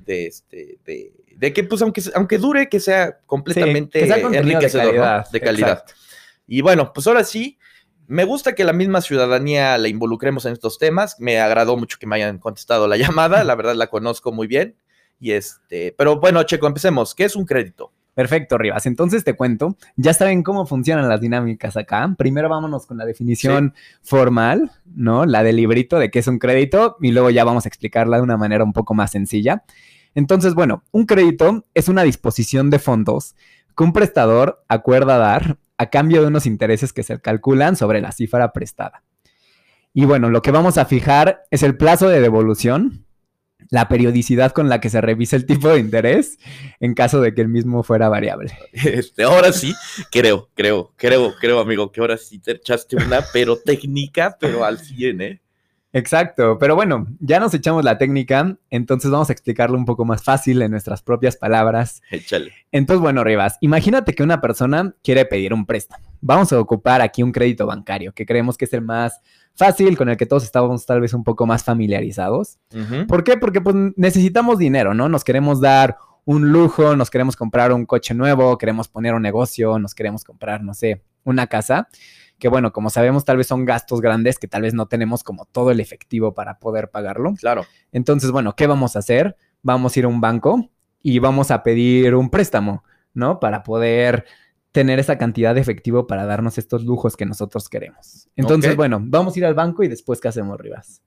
de, 0.05 0.27
este, 0.27 0.79
de, 0.85 1.53
que, 1.53 1.63
pues, 1.63 1.81
aunque, 1.81 2.01
aunque 2.15 2.37
dure, 2.37 2.69
que 2.69 2.79
sea 2.79 3.19
completamente 3.25 4.03
enriquecedor, 4.03 5.23
de 5.31 5.41
calidad. 5.41 5.85
Y 6.47 6.61
bueno, 6.61 6.91
pues 6.93 7.07
ahora 7.07 7.23
sí, 7.23 7.57
me 8.07 8.25
gusta 8.25 8.53
que 8.53 8.63
la 8.63 8.73
misma 8.73 9.01
ciudadanía 9.01 9.77
la 9.77 9.87
involucremos 9.87 10.45
en 10.45 10.53
estos 10.53 10.77
temas. 10.77 11.19
Me 11.19 11.39
agradó 11.39 11.77
mucho 11.77 11.97
que 11.99 12.07
me 12.07 12.15
hayan 12.17 12.37
contestado 12.37 12.87
la 12.87 12.97
llamada, 12.97 13.43
la 13.43 13.55
verdad 13.55 13.75
la 13.75 13.87
conozco 13.87 14.31
muy 14.31 14.47
bien. 14.47 14.75
Y 15.19 15.31
este, 15.31 15.93
pero 15.97 16.19
bueno, 16.19 16.43
Checo, 16.43 16.67
empecemos. 16.67 17.15
¿Qué 17.15 17.23
es 17.23 17.35
un 17.35 17.45
crédito? 17.45 17.91
Perfecto, 18.13 18.57
Rivas. 18.57 18.85
Entonces 18.85 19.23
te 19.23 19.35
cuento, 19.35 19.75
ya 19.95 20.13
saben 20.13 20.43
cómo 20.43 20.67
funcionan 20.67 21.09
las 21.09 21.19
dinámicas 21.19 21.75
acá. 21.77 22.13
Primero 22.17 22.47
vámonos 22.47 22.85
con 22.85 22.97
la 22.97 23.05
definición 23.05 23.73
formal, 24.01 24.71
¿no? 24.85 25.25
La 25.25 25.41
del 25.41 25.55
librito 25.55 25.97
de 25.97 26.11
qué 26.11 26.19
es 26.19 26.27
un 26.27 26.37
crédito 26.37 26.97
y 27.01 27.11
luego 27.11 27.31
ya 27.31 27.43
vamos 27.43 27.65
a 27.65 27.69
explicarla 27.69 28.17
de 28.17 28.23
una 28.23 28.37
manera 28.37 28.63
un 28.63 28.73
poco 28.73 28.93
más 28.93 29.11
sencilla. 29.11 29.63
Entonces, 30.13 30.53
bueno, 30.53 30.83
un 30.91 31.07
crédito 31.07 31.65
es 31.73 31.87
una 31.87 32.03
disposición 32.03 32.69
de 32.69 32.77
fondos 32.77 33.35
que 33.75 33.83
un 33.83 33.93
prestador 33.93 34.63
acuerda 34.67 35.17
dar 35.17 35.57
a 35.77 35.89
cambio 35.89 36.21
de 36.21 36.27
unos 36.27 36.45
intereses 36.45 36.93
que 36.93 37.01
se 37.01 37.19
calculan 37.19 37.75
sobre 37.75 37.99
la 37.99 38.11
cifra 38.11 38.51
prestada. 38.51 39.03
Y 39.91 40.05
bueno, 40.05 40.29
lo 40.29 40.41
que 40.41 40.51
vamos 40.51 40.77
a 40.77 40.85
fijar 40.85 41.43
es 41.49 41.63
el 41.63 41.77
plazo 41.77 42.09
de 42.09 42.21
devolución, 42.21 43.05
la 43.69 43.87
periodicidad 43.87 44.51
con 44.51 44.69
la 44.69 44.79
que 44.79 44.89
se 44.89 45.01
revisa 45.01 45.35
el 45.35 45.45
tipo 45.45 45.69
de 45.69 45.79
interés 45.79 46.37
en 46.79 46.93
caso 46.93 47.21
de 47.21 47.33
que 47.33 47.41
el 47.41 47.49
mismo 47.49 47.83
fuera 47.83 48.09
variable. 48.09 48.57
Este, 48.73 49.23
ahora 49.23 49.53
sí, 49.53 49.73
creo, 50.11 50.49
creo, 50.53 50.93
creo, 50.95 51.33
creo, 51.39 51.59
amigo, 51.59 51.91
que 51.91 52.01
ahora 52.01 52.17
sí 52.17 52.39
te 52.39 52.51
echaste 52.51 52.95
una, 52.95 53.21
pero 53.33 53.57
técnica, 53.57 54.37
pero 54.39 54.65
al 54.65 54.79
100, 54.79 55.21
¿eh? 55.21 55.41
Exacto, 55.95 56.57
pero 56.59 56.75
bueno, 56.75 57.05
ya 57.19 57.39
nos 57.39 57.53
echamos 57.53 57.83
la 57.83 57.99
técnica, 57.99 58.57
entonces 58.71 59.11
vamos 59.11 59.29
a 59.29 59.33
explicarlo 59.33 59.77
un 59.77 59.85
poco 59.85 60.05
más 60.05 60.23
fácil 60.23 60.59
en 60.63 60.71
nuestras 60.71 61.03
propias 61.03 61.37
palabras. 61.37 62.01
Échale. 62.09 62.51
Entonces, 62.71 62.99
bueno, 62.99 63.23
Rivas, 63.23 63.57
imagínate 63.61 64.13
que 64.13 64.23
una 64.23 64.41
persona 64.41 64.95
quiere 65.03 65.25
pedir 65.25 65.53
un 65.53 65.67
préstamo. 65.67 66.12
Vamos 66.25 66.53
a 66.53 66.59
ocupar 66.59 67.01
aquí 67.01 67.21
un 67.21 67.31
crédito 67.31 67.65
bancario, 67.65 68.13
que 68.13 68.25
creemos 68.25 68.57
que 68.57 68.65
es 68.65 68.73
el 68.73 68.81
más 68.81 69.21
fácil, 69.55 69.97
con 69.97 70.09
el 70.09 70.17
que 70.17 70.25
todos 70.25 70.43
estábamos 70.43 70.85
tal 70.85 71.01
vez 71.01 71.13
un 71.13 71.23
poco 71.23 71.45
más 71.45 71.63
familiarizados. 71.63 72.59
¿Por 73.07 73.23
qué? 73.23 73.37
Porque 73.37 73.61
pues 73.61 73.75
necesitamos 73.95 74.57
dinero, 74.57 74.93
¿no? 74.93 75.09
Nos 75.09 75.23
queremos 75.23 75.59
dar 75.59 75.97
un 76.25 76.51
lujo, 76.51 76.95
nos 76.95 77.09
queremos 77.09 77.35
comprar 77.35 77.73
un 77.73 77.85
coche 77.85 78.13
nuevo, 78.13 78.57
queremos 78.57 78.87
poner 78.87 79.13
un 79.13 79.21
negocio, 79.21 79.77
nos 79.79 79.93
queremos 79.93 80.23
comprar, 80.23 80.63
no 80.63 80.73
sé, 80.73 81.03
una 81.25 81.47
casa 81.47 81.89
que 82.39 82.49
bueno, 82.49 82.73
como 82.73 82.89
sabemos, 82.89 83.23
tal 83.23 83.37
vez 83.37 83.47
son 83.47 83.63
gastos 83.63 84.01
grandes 84.01 84.37
que 84.37 84.49
tal 84.49 84.63
vez 84.63 84.73
no 84.73 84.87
tenemos 84.87 85.23
como 85.23 85.45
todo 85.45 85.71
el 85.71 85.79
efectivo 85.79 86.33
para 86.33 86.59
poder 86.59 86.89
pagarlo. 86.89 87.33
Claro. 87.35 87.65
Entonces, 87.93 88.31
bueno, 88.31 88.53
¿qué 88.55 88.67
vamos 88.67 88.97
a 88.97 88.99
hacer? 88.99 89.37
Vamos 89.61 89.95
a 89.95 89.99
ir 89.99 90.05
a 90.05 90.09
un 90.09 90.19
banco 90.19 90.69
y 91.01 91.19
vamos 91.19 91.51
a 91.51 91.63
pedir 91.63 92.15
un 92.15 92.29
préstamo, 92.29 92.83
¿no? 93.13 93.39
Para 93.39 93.63
poder 93.63 94.25
tener 94.73 94.99
esa 94.99 95.17
cantidad 95.17 95.55
de 95.55 95.61
efectivo 95.61 96.07
para 96.07 96.25
darnos 96.25 96.57
estos 96.57 96.83
lujos 96.83 97.15
que 97.15 97.25
nosotros 97.25 97.69
queremos. 97.69 98.27
Entonces, 98.35 98.75
bueno, 98.75 98.99
vamos 99.01 99.35
a 99.35 99.39
ir 99.39 99.45
al 99.45 99.53
banco 99.53 99.83
y 99.83 99.87
después, 99.87 100.19
¿qué 100.19 100.27
hacemos, 100.27 100.59
Rivas? 100.59 101.01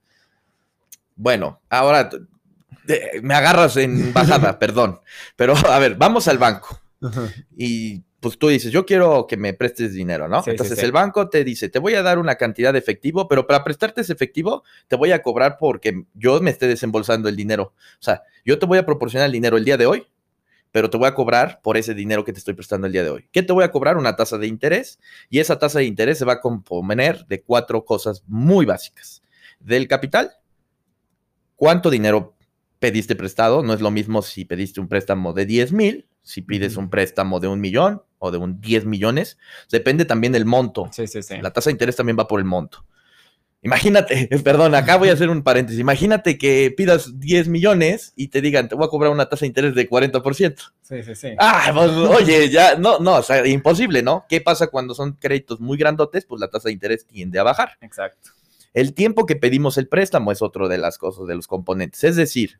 Bueno, 1.15 1.59
ahora 1.69 2.09
me 3.21 3.33
agarras 3.35 3.75
en 3.75 4.13
bajada, 4.13 4.57
perdón. 4.59 5.01
Pero 5.35 5.53
a 5.55 5.79
ver, 5.79 5.95
vamos 5.95 6.29
al 6.29 6.37
banco. 6.37 6.79
Y 7.57 8.03
pues 8.21 8.39
tú 8.39 8.47
dices, 8.47 8.71
yo 8.71 8.85
quiero 8.85 9.27
que 9.27 9.35
me 9.35 9.53
prestes 9.53 9.93
dinero, 9.93 10.29
¿no? 10.29 10.41
Entonces 10.45 10.81
el 10.81 10.93
banco 10.93 11.29
te 11.29 11.43
dice, 11.43 11.67
te 11.67 11.79
voy 11.79 11.95
a 11.95 12.01
dar 12.01 12.19
una 12.19 12.35
cantidad 12.35 12.71
de 12.71 12.79
efectivo, 12.79 13.27
pero 13.27 13.45
para 13.45 13.65
prestarte 13.65 13.99
ese 13.99 14.13
efectivo 14.13 14.63
te 14.87 14.95
voy 14.95 15.11
a 15.11 15.21
cobrar 15.21 15.57
porque 15.59 16.05
yo 16.13 16.39
me 16.39 16.51
esté 16.51 16.67
desembolsando 16.67 17.27
el 17.27 17.35
dinero. 17.35 17.73
O 17.99 18.01
sea, 18.03 18.23
yo 18.45 18.57
te 18.57 18.65
voy 18.65 18.77
a 18.77 18.85
proporcionar 18.85 19.25
el 19.25 19.33
dinero 19.33 19.57
el 19.57 19.65
día 19.65 19.75
de 19.75 19.85
hoy, 19.85 20.07
pero 20.77 20.91
te 20.91 20.97
voy 20.97 21.07
a 21.07 21.15
cobrar 21.15 21.59
por 21.63 21.75
ese 21.75 21.95
dinero 21.95 22.23
que 22.23 22.31
te 22.31 22.37
estoy 22.37 22.53
prestando 22.53 22.85
el 22.85 22.93
día 22.93 23.01
de 23.01 23.09
hoy. 23.09 23.27
¿Qué 23.31 23.41
te 23.41 23.51
voy 23.51 23.63
a 23.63 23.71
cobrar? 23.71 23.97
Una 23.97 24.15
tasa 24.15 24.37
de 24.37 24.45
interés 24.45 24.99
y 25.27 25.39
esa 25.39 25.57
tasa 25.57 25.79
de 25.79 25.85
interés 25.85 26.19
se 26.19 26.25
va 26.25 26.33
a 26.33 26.39
componer 26.39 27.25
de 27.25 27.41
cuatro 27.41 27.83
cosas 27.83 28.23
muy 28.27 28.63
básicas. 28.67 29.23
Del 29.59 29.87
capital, 29.87 30.33
cuánto 31.55 31.89
dinero 31.89 32.35
pediste 32.77 33.15
prestado, 33.15 33.63
no 33.63 33.73
es 33.73 33.81
lo 33.81 33.89
mismo 33.89 34.21
si 34.21 34.45
pediste 34.45 34.79
un 34.79 34.87
préstamo 34.87 35.33
de 35.33 35.47
10 35.47 35.71
mil, 35.71 36.07
si 36.21 36.43
pides 36.43 36.77
un 36.77 36.91
préstamo 36.91 37.39
de 37.39 37.47
un 37.47 37.59
millón 37.59 38.03
o 38.19 38.29
de 38.29 38.37
un 38.37 38.61
10 38.61 38.85
millones, 38.85 39.39
depende 39.71 40.05
también 40.05 40.31
del 40.31 40.45
monto. 40.45 40.91
Sí, 40.91 41.07
sí, 41.07 41.23
sí. 41.23 41.37
La 41.41 41.53
tasa 41.53 41.71
de 41.71 41.73
interés 41.73 41.95
también 41.95 42.19
va 42.19 42.27
por 42.27 42.39
el 42.39 42.45
monto. 42.45 42.85
Imagínate, 43.61 44.29
perdón, 44.43 44.75
acá 44.75 44.97
voy 44.97 45.09
a 45.09 45.13
hacer 45.13 45.29
un 45.29 45.43
paréntesis. 45.43 45.79
Imagínate 45.79 46.37
que 46.37 46.73
pidas 46.75 47.19
10 47.19 47.47
millones 47.47 48.13
y 48.15 48.27
te 48.27 48.41
digan, 48.41 48.69
te 48.69 48.75
voy 48.75 48.85
a 48.85 48.89
cobrar 48.89 49.11
una 49.11 49.27
tasa 49.27 49.41
de 49.41 49.47
interés 49.47 49.75
de 49.75 49.89
40%. 49.89 50.55
Sí, 50.83 51.03
sí, 51.03 51.15
sí. 51.15 51.29
Ah, 51.39 51.71
pues, 51.73 51.91
oye, 51.91 52.49
ya, 52.49 52.75
no, 52.75 52.99
no, 52.99 53.15
o 53.15 53.23
sea, 53.23 53.45
imposible, 53.47 54.03
¿no? 54.03 54.25
¿Qué 54.29 54.41
pasa 54.41 54.67
cuando 54.67 54.93
son 54.93 55.13
créditos 55.13 55.59
muy 55.59 55.77
grandotes? 55.77 56.25
Pues 56.25 56.39
la 56.39 56.49
tasa 56.49 56.69
de 56.69 56.73
interés 56.73 57.05
tiende 57.05 57.39
a 57.39 57.43
bajar. 57.43 57.71
Exacto. 57.81 58.31
El 58.73 58.93
tiempo 58.93 59.25
que 59.25 59.35
pedimos 59.35 59.77
el 59.77 59.87
préstamo 59.87 60.31
es 60.31 60.41
otro 60.41 60.67
de 60.67 60.77
las 60.77 60.97
cosas, 60.97 61.25
de 61.27 61.35
los 61.35 61.47
componentes. 61.47 62.03
Es 62.03 62.15
decir, 62.15 62.59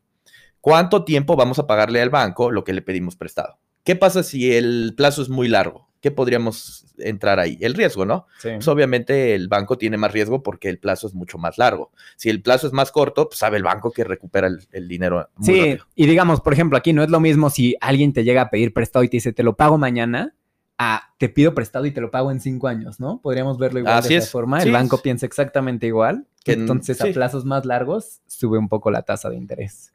¿cuánto 0.61 1.03
tiempo 1.05 1.35
vamos 1.35 1.59
a 1.59 1.67
pagarle 1.67 2.01
al 2.01 2.09
banco 2.09 2.51
lo 2.51 2.63
que 2.63 2.73
le 2.73 2.81
pedimos 2.81 3.15
prestado? 3.15 3.59
¿Qué 3.83 3.95
pasa 3.95 4.23
si 4.23 4.53
el 4.53 4.95
plazo 4.97 5.21
es 5.21 5.29
muy 5.29 5.47
largo? 5.47 5.87
¿Qué 6.07 6.11
podríamos 6.11 6.85
entrar 6.99 7.37
ahí? 7.37 7.57
El 7.59 7.73
riesgo, 7.73 8.05
¿no? 8.05 8.27
Sí. 8.39 8.47
Pues 8.55 8.67
obviamente 8.69 9.35
el 9.35 9.49
banco 9.49 9.77
tiene 9.77 9.97
más 9.97 10.13
riesgo 10.13 10.41
porque 10.41 10.69
el 10.69 10.79
plazo 10.79 11.05
es 11.05 11.13
mucho 11.13 11.37
más 11.37 11.57
largo. 11.57 11.91
Si 12.15 12.29
el 12.29 12.41
plazo 12.41 12.65
es 12.65 12.71
más 12.71 12.93
corto, 12.93 13.27
pues 13.27 13.39
sabe 13.39 13.57
el 13.57 13.63
banco 13.63 13.91
que 13.91 14.05
recupera 14.05 14.47
el, 14.71 14.87
dinero. 14.87 15.27
Muy 15.35 15.45
sí, 15.45 15.77
y 15.95 16.07
digamos, 16.07 16.39
por 16.39 16.53
ejemplo, 16.53 16.77
aquí 16.77 16.93
no 16.93 17.03
es 17.03 17.09
lo 17.09 17.19
mismo 17.19 17.49
si 17.49 17.75
alguien 17.81 18.13
te 18.13 18.23
llega 18.23 18.43
a 18.43 18.49
pedir 18.49 18.71
prestado 18.71 19.03
y 19.03 19.09
te 19.09 19.17
dice, 19.17 19.33
te 19.33 19.43
lo 19.43 19.57
pago 19.57 19.77
mañana, 19.77 20.33
a 20.77 21.13
te 21.17 21.27
pido 21.27 21.53
prestado 21.53 21.85
y 21.85 21.91
te 21.91 21.99
lo 21.99 22.09
pago 22.09 22.31
en 22.31 22.39
cinco 22.39 22.69
años, 22.69 23.01
¿no? 23.01 23.19
Podríamos 23.19 23.57
verlo 23.57 23.79
igual 23.79 24.01
de 24.01 24.15
esa 24.15 24.31
forma. 24.31 24.63
El 24.63 24.71
banco 24.71 24.99
piensa 24.99 25.25
exactamente 25.25 25.87
igual. 25.87 26.25
Que 26.45 26.53
entonces, 26.53 27.01
a 27.01 27.07
plazos 27.07 27.43
más 27.43 27.65
largos, 27.65 28.21
sube 28.27 28.57
un 28.57 28.69
poco 28.69 28.91
la 28.91 29.01
tasa 29.01 29.29
de 29.29 29.35
interés. 29.35 29.91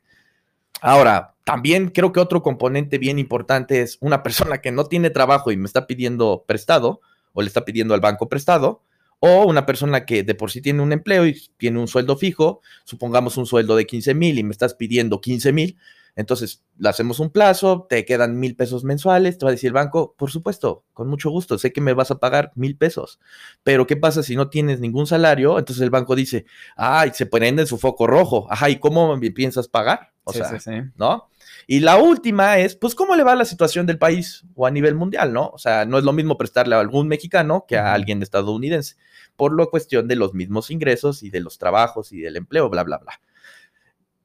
Ahora, 0.83 1.37
también 1.45 1.91
creo 1.91 2.11
que 2.11 2.19
otro 2.19 2.43
componente 2.43 2.99
bien 2.99 3.21
importante 3.21 3.83
es 3.83 3.99
una 4.01 4.25
persona 4.25 4.59
que 4.59 4.73
no 4.73 4.87
tiene 4.87 5.11
trabajo 5.11 5.53
y 5.53 5.57
me 5.57 5.67
está 5.67 5.87
pidiendo 5.87 6.43
prestado 6.45 7.01
o 7.33 7.41
le 7.41 7.47
está 7.47 7.65
pidiendo 7.65 7.95
al 7.95 8.01
banco 8.01 8.29
prestado, 8.29 8.83
o 9.21 9.45
una 9.47 9.65
persona 9.65 10.05
que 10.05 10.25
de 10.25 10.35
por 10.35 10.51
sí 10.51 10.61
tiene 10.61 10.83
un 10.83 10.93
empleo 10.93 11.25
y 11.25 11.41
tiene 11.57 11.79
un 11.79 11.87
sueldo 11.87 12.17
fijo, 12.17 12.61
supongamos 12.85 13.37
un 13.37 13.47
sueldo 13.47 13.77
de 13.77 13.87
15 13.87 14.13
mil 14.13 14.39
y 14.39 14.43
me 14.43 14.51
estás 14.51 14.75
pidiendo 14.75 15.21
15 15.21 15.53
mil, 15.53 15.79
entonces, 16.15 16.63
le 16.79 16.89
hacemos 16.91 17.21
un 17.21 17.31
plazo, 17.31 17.87
te 17.89 18.05
quedan 18.05 18.39
mil 18.39 18.55
pesos 18.55 18.85
mensuales, 18.85 19.39
te 19.39 19.47
va 19.47 19.51
a 19.51 19.53
decir 19.53 19.69
el 19.69 19.73
banco, 19.75 20.15
por 20.19 20.31
supuesto, 20.31 20.85
con 20.93 21.09
mucho 21.09 21.31
gusto, 21.31 21.59
sé 21.59 21.73
que 21.73 21.81
me 21.81 21.95
vas 21.95 22.11
a 22.11 22.19
pagar 22.19 22.53
mil 22.55 22.77
pesos, 22.77 23.19
pero 23.63 23.87
¿qué 23.87 23.97
pasa 23.97 24.23
si 24.23 24.37
no 24.37 24.51
tienes 24.51 24.81
ningún 24.81 25.07
salario? 25.07 25.59
Entonces 25.59 25.83
el 25.83 25.91
banco 25.91 26.15
dice, 26.15 26.45
ay, 26.77 27.13
se 27.15 27.25
prende 27.25 27.63
en 27.63 27.69
su 27.69 27.79
foco 27.79 28.07
rojo, 28.07 28.47
ajá, 28.51 28.69
¿y 28.69 28.79
cómo 28.79 29.19
piensas 29.35 29.69
pagar? 29.69 30.12
O 30.25 30.33
sea, 30.33 30.51
¿no? 30.97 31.29
Y 31.67 31.81
la 31.81 31.97
última 31.97 32.59
es, 32.59 32.77
pues, 32.77 32.95
¿cómo 32.95 33.17
le 33.17 33.25
va 33.25 33.35
la 33.35 33.45
situación 33.45 33.87
del 33.87 33.99
país 33.99 34.45
o 34.55 34.67
a 34.67 34.71
nivel 34.71 34.95
mundial, 34.95 35.33
no? 35.33 35.49
O 35.49 35.59
sea, 35.59 35.85
no 35.85 35.99
es 35.99 36.05
lo 36.05 36.13
mismo 36.13 36.39
prestarle 36.39 36.77
a 36.77 36.81
algún 36.81 37.09
mexicano 37.09 37.65
que 37.67 37.77
a 37.77 37.93
alguien 37.93 38.23
estadounidense, 38.23 38.97
por 39.37 39.59
la 39.59 39.67
cuestión 39.67 40.07
de 40.07 40.17
los 40.17 40.33
mismos 40.35 40.71
ingresos 40.71 41.23
y 41.23 41.31
de 41.31 41.41
los 41.41 41.59
trabajos 41.59 42.13
y 42.13 42.21
del 42.21 42.37
empleo, 42.37 42.69
bla, 42.69 42.85
bla, 42.85 42.99
bla. 42.99 43.21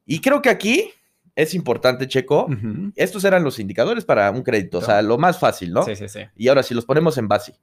Y 0.06 0.22
creo 0.22 0.42
que 0.42 0.50
aquí 0.50 0.92
es 1.36 1.54
importante, 1.54 2.08
Checo. 2.08 2.48
Estos 2.96 3.24
eran 3.24 3.44
los 3.44 3.60
indicadores 3.60 4.06
para 4.06 4.30
un 4.32 4.44
crédito, 4.44 4.80
o 4.80 4.82
sea, 4.82 5.02
lo 5.02 5.18
más 5.18 5.40
fácil, 5.40 5.74
¿no? 5.74 5.84
Sí, 5.84 5.96
sí, 5.96 6.08
sí. 6.08 6.22
Y 6.36 6.48
ahora, 6.48 6.64
si 6.64 6.74
los 6.74 6.86
ponemos 6.86 7.18
en 7.18 7.28
base, 7.28 7.60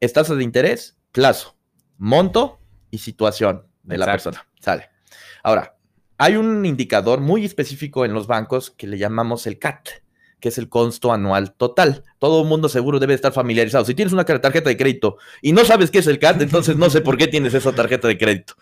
es 0.00 0.12
tasa 0.12 0.34
de 0.34 0.44
interés, 0.44 0.96
plazo, 1.12 1.56
monto 1.96 2.60
y 2.90 2.98
situación 2.98 3.66
de 3.82 3.98
la 3.98 4.06
persona. 4.06 4.46
Sale. 4.60 4.90
Ahora, 5.42 5.77
hay 6.18 6.34
un 6.36 6.66
indicador 6.66 7.20
muy 7.20 7.44
específico 7.44 8.04
en 8.04 8.12
los 8.12 8.26
bancos 8.26 8.72
que 8.72 8.88
le 8.88 8.98
llamamos 8.98 9.46
el 9.46 9.60
CAT, 9.60 9.88
que 10.40 10.48
es 10.48 10.58
el 10.58 10.68
costo 10.68 11.12
anual 11.12 11.54
total. 11.54 12.02
Todo 12.18 12.42
el 12.42 12.48
mundo 12.48 12.68
seguro 12.68 12.98
debe 12.98 13.14
estar 13.14 13.32
familiarizado. 13.32 13.84
Si 13.84 13.94
tienes 13.94 14.12
una 14.12 14.24
tarjeta 14.24 14.68
de 14.68 14.76
crédito 14.76 15.18
y 15.40 15.52
no 15.52 15.64
sabes 15.64 15.92
qué 15.92 16.00
es 16.00 16.08
el 16.08 16.18
CAT, 16.18 16.42
entonces 16.42 16.76
no 16.76 16.90
sé 16.90 17.02
por 17.02 17.16
qué 17.16 17.28
tienes 17.28 17.54
esa 17.54 17.72
tarjeta 17.72 18.08
de 18.08 18.18
crédito. 18.18 18.54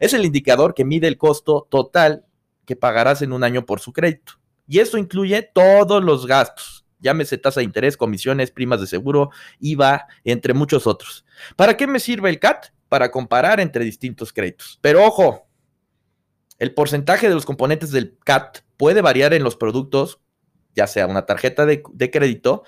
Es 0.00 0.14
el 0.14 0.24
indicador 0.24 0.72
que 0.74 0.86
mide 0.86 1.06
el 1.06 1.18
costo 1.18 1.68
total 1.70 2.24
que 2.64 2.76
pagarás 2.76 3.20
en 3.20 3.32
un 3.32 3.44
año 3.44 3.66
por 3.66 3.80
su 3.80 3.92
crédito. 3.92 4.32
Y 4.66 4.78
esto 4.78 4.96
incluye 4.96 5.42
todos 5.42 6.02
los 6.02 6.26
gastos, 6.26 6.86
llámese 6.98 7.36
tasa 7.36 7.60
de 7.60 7.64
interés, 7.64 7.98
comisiones, 7.98 8.50
primas 8.50 8.80
de 8.80 8.86
seguro, 8.86 9.30
IVA, 9.60 10.06
entre 10.24 10.54
muchos 10.54 10.86
otros. 10.86 11.26
¿Para 11.56 11.76
qué 11.76 11.86
me 11.86 12.00
sirve 12.00 12.30
el 12.30 12.38
CAT? 12.38 12.68
Para 12.88 13.10
comparar 13.10 13.60
entre 13.60 13.84
distintos 13.84 14.32
créditos. 14.32 14.78
Pero 14.80 15.04
ojo, 15.04 15.46
el 16.62 16.74
porcentaje 16.74 17.28
de 17.28 17.34
los 17.34 17.44
componentes 17.44 17.90
del 17.90 18.16
CAT 18.22 18.58
puede 18.76 19.00
variar 19.00 19.34
en 19.34 19.42
los 19.42 19.56
productos, 19.56 20.20
ya 20.76 20.86
sea 20.86 21.08
una 21.08 21.26
tarjeta 21.26 21.66
de, 21.66 21.82
crédito 21.82 22.62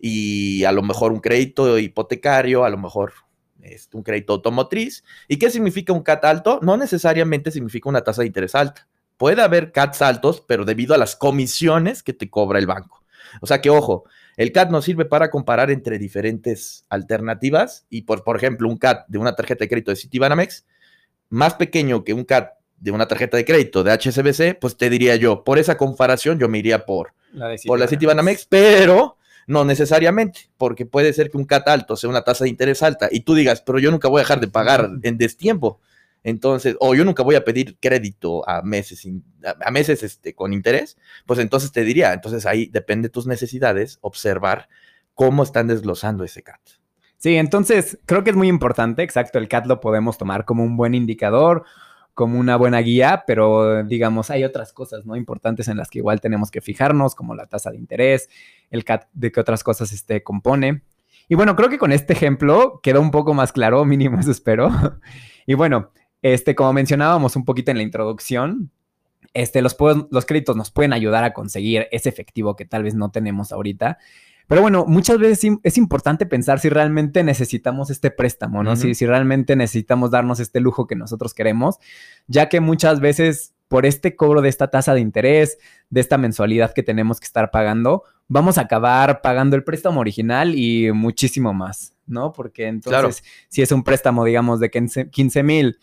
y 0.00 0.64
a 0.64 0.72
lo 0.72 0.82
mejor 0.82 1.12
un 1.12 1.20
crédito 1.20 1.78
hipotecario, 1.78 2.64
a 2.64 2.70
lo 2.70 2.76
mejor 2.76 3.12
este, 3.62 3.96
un 3.96 4.02
crédito 4.02 4.32
automotriz. 4.32 5.04
¿Y 5.28 5.38
qué 5.38 5.48
significa 5.48 5.92
un 5.92 6.02
CAT 6.02 6.24
alto? 6.24 6.58
No 6.60 6.76
necesariamente 6.76 7.52
significa 7.52 7.88
una 7.88 8.02
tasa 8.02 8.22
de 8.22 8.26
interés 8.26 8.56
alta. 8.56 8.88
Puede 9.16 9.42
haber 9.42 9.70
CATs 9.70 10.02
altos, 10.02 10.42
pero 10.44 10.64
debido 10.64 10.96
a 10.96 10.98
las 10.98 11.14
comisiones 11.14 12.02
que 12.02 12.12
te 12.12 12.28
cobra 12.28 12.58
el 12.58 12.66
banco. 12.66 13.04
O 13.40 13.46
sea 13.46 13.60
que, 13.60 13.70
ojo, 13.70 14.06
el 14.36 14.50
CAT 14.50 14.70
nos 14.70 14.84
sirve 14.84 15.04
para 15.04 15.30
comparar 15.30 15.70
entre 15.70 16.00
diferentes 16.00 16.84
alternativas 16.88 17.86
y, 17.90 18.02
por, 18.02 18.24
por 18.24 18.38
ejemplo, 18.38 18.68
un 18.68 18.76
CAT 18.76 19.06
de 19.06 19.18
una 19.18 19.36
tarjeta 19.36 19.66
de 19.66 19.68
crédito 19.68 19.92
de 19.92 19.98
Citibanamex, 19.98 20.66
más 21.28 21.54
pequeño 21.54 22.02
que 22.02 22.12
un 22.12 22.24
CAT 22.24 22.56
de 22.78 22.90
una 22.90 23.06
tarjeta 23.08 23.36
de 23.36 23.44
crédito 23.44 23.82
de 23.82 23.92
HSBC, 23.92 24.58
pues 24.60 24.76
te 24.76 24.90
diría 24.90 25.16
yo, 25.16 25.44
por 25.44 25.58
esa 25.58 25.76
comparación 25.76 26.38
yo 26.38 26.48
me 26.48 26.58
iría 26.58 26.84
por 26.84 27.12
La 27.32 27.48
de 27.48 27.60
por 27.66 27.78
la 27.78 27.86
Citibanamex. 27.88 28.46
Pero 28.46 29.16
no 29.46 29.64
necesariamente, 29.64 30.50
porque 30.58 30.86
puede 30.86 31.12
ser 31.12 31.30
que 31.30 31.36
un 31.36 31.44
CAT 31.44 31.68
alto 31.68 31.96
sea 31.96 32.10
una 32.10 32.22
tasa 32.22 32.44
de 32.44 32.50
interés 32.50 32.82
alta 32.82 33.08
y 33.10 33.20
tú 33.20 33.34
digas, 33.34 33.62
pero 33.62 33.78
yo 33.78 33.90
nunca 33.90 34.08
voy 34.08 34.20
a 34.20 34.22
dejar 34.24 34.40
de 34.40 34.48
pagar 34.48 34.90
en 35.02 35.18
destiempo. 35.18 35.80
Entonces, 36.24 36.76
o 36.80 36.92
yo 36.96 37.04
nunca 37.04 37.22
voy 37.22 37.36
a 37.36 37.44
pedir 37.44 37.76
crédito 37.80 38.46
a 38.48 38.60
meses, 38.62 38.98
sin- 38.98 39.22
a 39.64 39.70
meses 39.70 40.02
este, 40.02 40.34
con 40.34 40.52
interés, 40.52 40.96
pues 41.24 41.38
entonces 41.38 41.70
te 41.70 41.84
diría, 41.84 42.12
entonces 42.12 42.44
ahí 42.46 42.66
depende 42.66 43.06
de 43.06 43.12
tus 43.12 43.28
necesidades, 43.28 43.98
observar 44.00 44.68
cómo 45.14 45.44
están 45.44 45.68
desglosando 45.68 46.24
ese 46.24 46.42
CAT. 46.42 46.60
Sí, 47.18 47.36
entonces 47.36 47.98
creo 48.06 48.24
que 48.24 48.30
es 48.30 48.36
muy 48.36 48.48
importante, 48.48 49.04
exacto, 49.04 49.38
el 49.38 49.46
CAT 49.48 49.66
lo 49.66 49.80
podemos 49.80 50.18
tomar 50.18 50.44
como 50.44 50.64
un 50.64 50.76
buen 50.76 50.94
indicador, 50.96 51.64
como 52.16 52.40
una 52.40 52.56
buena 52.56 52.78
guía, 52.78 53.24
pero 53.26 53.84
digamos, 53.84 54.30
hay 54.30 54.42
otras 54.42 54.72
cosas, 54.72 55.04
¿no? 55.04 55.16
Importantes 55.16 55.68
en 55.68 55.76
las 55.76 55.90
que 55.90 55.98
igual 55.98 56.22
tenemos 56.22 56.50
que 56.50 56.62
fijarnos, 56.62 57.14
como 57.14 57.34
la 57.34 57.44
tasa 57.44 57.70
de 57.70 57.76
interés, 57.76 58.30
el 58.70 58.84
CAT 58.84 59.04
de 59.12 59.30
qué 59.30 59.38
otras 59.38 59.62
cosas 59.62 59.92
este 59.92 60.22
compone. 60.22 60.82
Y 61.28 61.34
bueno, 61.34 61.54
creo 61.56 61.68
que 61.68 61.76
con 61.76 61.92
este 61.92 62.14
ejemplo 62.14 62.80
quedó 62.82 63.02
un 63.02 63.10
poco 63.10 63.34
más 63.34 63.52
claro, 63.52 63.84
mínimo 63.84 64.18
eso 64.20 64.30
espero. 64.30 64.70
Y 65.44 65.52
bueno, 65.52 65.90
este, 66.22 66.54
como 66.54 66.72
mencionábamos 66.72 67.36
un 67.36 67.44
poquito 67.44 67.70
en 67.70 67.76
la 67.76 67.82
introducción, 67.82 68.70
este, 69.34 69.60
los, 69.60 69.76
los 70.10 70.24
créditos 70.24 70.56
nos 70.56 70.70
pueden 70.70 70.94
ayudar 70.94 71.22
a 71.22 71.34
conseguir 71.34 71.86
ese 71.90 72.08
efectivo 72.08 72.56
que 72.56 72.64
tal 72.64 72.82
vez 72.82 72.94
no 72.94 73.10
tenemos 73.10 73.52
ahorita. 73.52 73.98
Pero 74.48 74.62
bueno, 74.62 74.84
muchas 74.86 75.18
veces 75.18 75.52
es 75.62 75.78
importante 75.78 76.24
pensar 76.24 76.60
si 76.60 76.68
realmente 76.68 77.24
necesitamos 77.24 77.90
este 77.90 78.10
préstamo, 78.10 78.62
¿no? 78.62 78.76
Si, 78.76 78.94
si 78.94 79.06
realmente 79.06 79.56
necesitamos 79.56 80.12
darnos 80.12 80.38
este 80.38 80.60
lujo 80.60 80.86
que 80.86 80.94
nosotros 80.94 81.34
queremos, 81.34 81.76
ya 82.28 82.48
que 82.48 82.60
muchas 82.60 83.00
veces 83.00 83.54
por 83.68 83.86
este 83.86 84.14
cobro 84.14 84.42
de 84.42 84.48
esta 84.48 84.68
tasa 84.68 84.94
de 84.94 85.00
interés, 85.00 85.58
de 85.90 86.00
esta 86.00 86.18
mensualidad 86.18 86.72
que 86.72 86.84
tenemos 86.84 87.18
que 87.18 87.26
estar 87.26 87.50
pagando, 87.50 88.04
vamos 88.28 88.58
a 88.58 88.62
acabar 88.62 89.20
pagando 89.20 89.56
el 89.56 89.64
préstamo 89.64 90.00
original 90.00 90.54
y 90.54 90.92
muchísimo 90.92 91.52
más, 91.52 91.96
¿no? 92.06 92.32
Porque 92.32 92.68
entonces, 92.68 93.24
si 93.48 93.62
es 93.62 93.72
un 93.72 93.82
préstamo, 93.82 94.24
digamos, 94.24 94.60
de 94.60 94.70
15 94.70 95.42
mil 95.42 95.78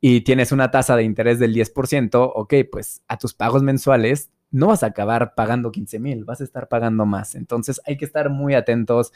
y 0.00 0.22
tienes 0.22 0.52
una 0.52 0.70
tasa 0.70 0.96
de 0.96 1.02
interés 1.02 1.38
del 1.38 1.54
10%, 1.54 2.32
ok, 2.34 2.54
pues 2.70 3.02
a 3.08 3.18
tus 3.18 3.34
pagos 3.34 3.62
mensuales 3.62 4.30
no 4.50 4.68
vas 4.68 4.82
a 4.82 4.86
acabar 4.86 5.34
pagando 5.34 5.70
15 5.70 5.98
mil, 5.98 6.24
vas 6.24 6.40
a 6.40 6.44
estar 6.44 6.68
pagando 6.68 7.06
más. 7.06 7.34
Entonces 7.34 7.80
hay 7.86 7.96
que 7.96 8.04
estar 8.04 8.30
muy 8.30 8.54
atentos, 8.54 9.12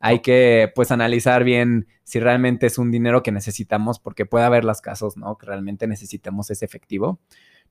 hay 0.00 0.20
que 0.20 0.70
pues 0.74 0.90
analizar 0.90 1.44
bien 1.44 1.88
si 2.04 2.20
realmente 2.20 2.66
es 2.66 2.78
un 2.78 2.90
dinero 2.90 3.22
que 3.22 3.32
necesitamos, 3.32 3.98
porque 3.98 4.26
puede 4.26 4.44
haber 4.44 4.64
los 4.64 4.80
casos, 4.80 5.16
¿no? 5.16 5.36
Que 5.36 5.46
realmente 5.46 5.86
necesitamos 5.86 6.50
ese 6.50 6.64
efectivo, 6.64 7.20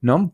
¿no? 0.02 0.34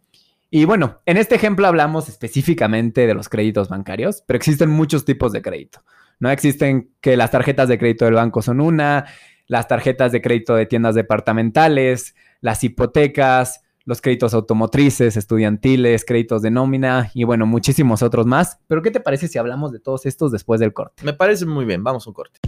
Y 0.50 0.66
bueno, 0.66 1.02
en 1.06 1.18
este 1.18 1.36
ejemplo 1.36 1.66
hablamos 1.66 2.10
específicamente 2.10 3.08
de 3.08 3.14
los 3.16 3.28
créditos 3.28 3.70
bancarios, 3.70 4.24
pero 4.28 4.38
existen 4.38 4.70
muchos 4.70 5.04
tipos 5.04 5.32
de 5.32 5.42
crédito. 5.42 5.84
No 6.20 6.30
existen 6.30 6.92
que 7.02 7.18
las 7.18 7.32
tarjetas 7.32 7.68
de 7.68 7.80
crédito 7.80 8.06
del 8.06 8.14
banco 8.14 8.42
son 8.42 8.62
una, 8.62 9.06
las 9.48 9.68
tarjetas 9.68 10.12
de 10.12 10.22
crédito 10.22 10.56
de 10.56 10.68
tiendas 10.68 10.94
departamentales, 10.94 12.16
las 12.40 12.64
hipotecas, 12.64 13.63
los 13.86 14.00
créditos 14.00 14.34
automotrices, 14.34 15.18
estudiantiles, 15.18 16.06
créditos 16.06 16.42
de 16.42 16.52
nómina 16.52 17.12
y 17.14 17.26
bueno, 17.26 17.46
muchísimos 17.46 18.02
otros 18.02 18.26
más. 18.26 18.58
Pero 18.68 18.82
¿qué 18.82 18.92
te 18.92 19.02
parece 19.02 19.28
si 19.28 19.38
hablamos 19.38 19.72
de 19.74 19.80
todos 19.80 20.06
estos 20.06 20.32
después 20.32 20.60
del 20.62 20.74
corte? 20.74 21.04
Me 21.04 21.14
parece 21.14 21.46
muy 21.46 21.66
bien, 21.66 21.84
vamos 21.84 22.08
a 22.08 22.10
un 22.10 22.14
corte. 22.14 22.40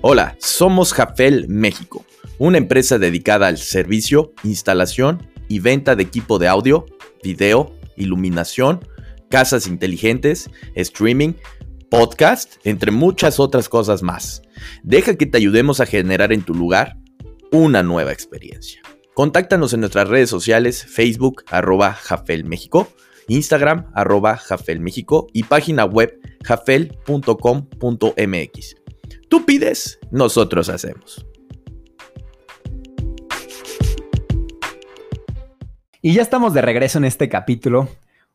Hola, 0.00 0.36
somos 0.40 0.92
Jafel 0.92 1.46
México, 1.48 2.04
una 2.38 2.58
empresa 2.58 2.98
dedicada 2.98 3.46
al 3.46 3.58
servicio, 3.58 4.32
instalación 4.42 5.22
y 5.48 5.60
venta 5.60 5.94
de 5.94 6.02
equipo 6.02 6.40
de 6.40 6.48
audio, 6.48 6.86
video, 7.22 7.72
iluminación, 7.96 8.80
casas 9.28 9.68
inteligentes, 9.68 10.50
streaming, 10.74 11.34
podcast, 11.88 12.54
entre 12.64 12.90
muchas 12.90 13.38
otras 13.38 13.68
cosas 13.68 14.02
más. 14.02 14.42
Deja 14.82 15.14
que 15.14 15.26
te 15.26 15.38
ayudemos 15.38 15.78
a 15.78 15.86
generar 15.86 16.32
en 16.32 16.42
tu 16.42 16.52
lugar 16.52 16.96
una 17.52 17.82
nueva 17.82 18.12
experiencia. 18.12 18.82
Contáctanos 19.14 19.74
en 19.74 19.80
nuestras 19.80 20.08
redes 20.08 20.30
sociales, 20.30 20.84
Facebook, 20.84 21.44
arroba 21.48 21.92
Jafel 21.92 22.44
México, 22.44 22.88
Instagram, 23.28 23.90
arroba 23.94 24.38
Jafel 24.38 24.80
México 24.80 25.26
y 25.34 25.44
página 25.44 25.84
web 25.84 26.18
jafel.com.mx. 26.42 27.16
Tú 29.28 29.44
pides, 29.44 30.00
nosotros 30.10 30.70
hacemos. 30.70 31.26
Y 36.00 36.14
ya 36.14 36.22
estamos 36.22 36.54
de 36.54 36.62
regreso 36.62 36.98
en 36.98 37.04
este 37.04 37.28
capítulo. 37.28 37.88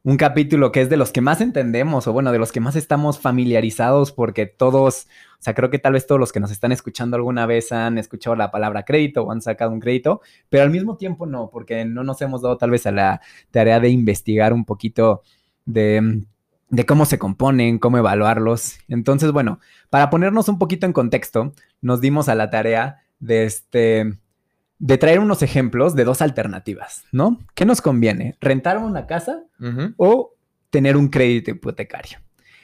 Un 0.03 0.15
capítulo 0.15 0.71
que 0.71 0.81
es 0.81 0.89
de 0.89 0.95
los 0.95 1.11
que 1.11 1.19
más 1.19 1.41
entendemos, 1.41 2.07
o 2.07 2.13
bueno, 2.13 2.31
de 2.31 2.39
los 2.39 2.51
que 2.51 2.61
más 2.61 2.75
estamos 2.77 3.19
familiarizados, 3.19 4.13
porque 4.13 4.45
todos, 4.45 5.07
o 5.33 5.41
sea, 5.41 5.53
creo 5.53 5.69
que 5.69 5.79
tal 5.79 5.93
vez 5.93 6.07
todos 6.07 6.19
los 6.19 6.31
que 6.31 6.39
nos 6.39 6.51
están 6.51 6.71
escuchando 6.71 7.17
alguna 7.17 7.45
vez 7.45 7.71
han 7.73 7.97
escuchado 7.97 8.35
la 8.35 8.49
palabra 8.49 8.83
crédito 8.83 9.23
o 9.23 9.31
han 9.31 9.41
sacado 9.41 9.71
un 9.71 9.81
crédito, 9.81 10.21
pero 10.49 10.63
al 10.63 10.69
mismo 10.69 10.95
tiempo 10.95 11.25
no, 11.25 11.49
porque 11.49 11.83
no 11.83 12.03
nos 12.03 12.21
hemos 12.21 12.41
dado 12.41 12.57
tal 12.57 12.71
vez 12.71 12.85
a 12.85 12.91
la 12.91 13.21
tarea 13.51 13.79
de 13.81 13.89
investigar 13.89 14.53
un 14.53 14.63
poquito 14.63 15.23
de, 15.65 16.23
de 16.69 16.85
cómo 16.85 17.05
se 17.05 17.19
componen, 17.19 17.79
cómo 17.79 17.97
evaluarlos. 17.97 18.77
Entonces, 18.87 19.31
bueno, 19.31 19.59
para 19.89 20.09
ponernos 20.09 20.47
un 20.47 20.57
poquito 20.57 20.85
en 20.85 20.93
contexto, 20.93 21.53
nos 21.81 21.99
dimos 22.01 22.29
a 22.29 22.35
la 22.35 22.49
tarea 22.49 23.01
de 23.19 23.45
este 23.45 24.13
de 24.79 24.97
traer 24.97 25.19
unos 25.19 25.41
ejemplos 25.41 25.95
de 25.95 26.03
dos 26.03 26.21
alternativas, 26.21 27.05
¿no? 27.11 27.39
¿Qué 27.55 27.65
nos 27.65 27.81
conviene? 27.81 28.37
¿Rentar 28.39 28.77
una 28.77 29.07
casa 29.07 29.43
o 29.97 30.35
tener 30.69 30.97
un 30.97 31.09
crédito 31.09 31.51
hipotecario? 31.51 32.19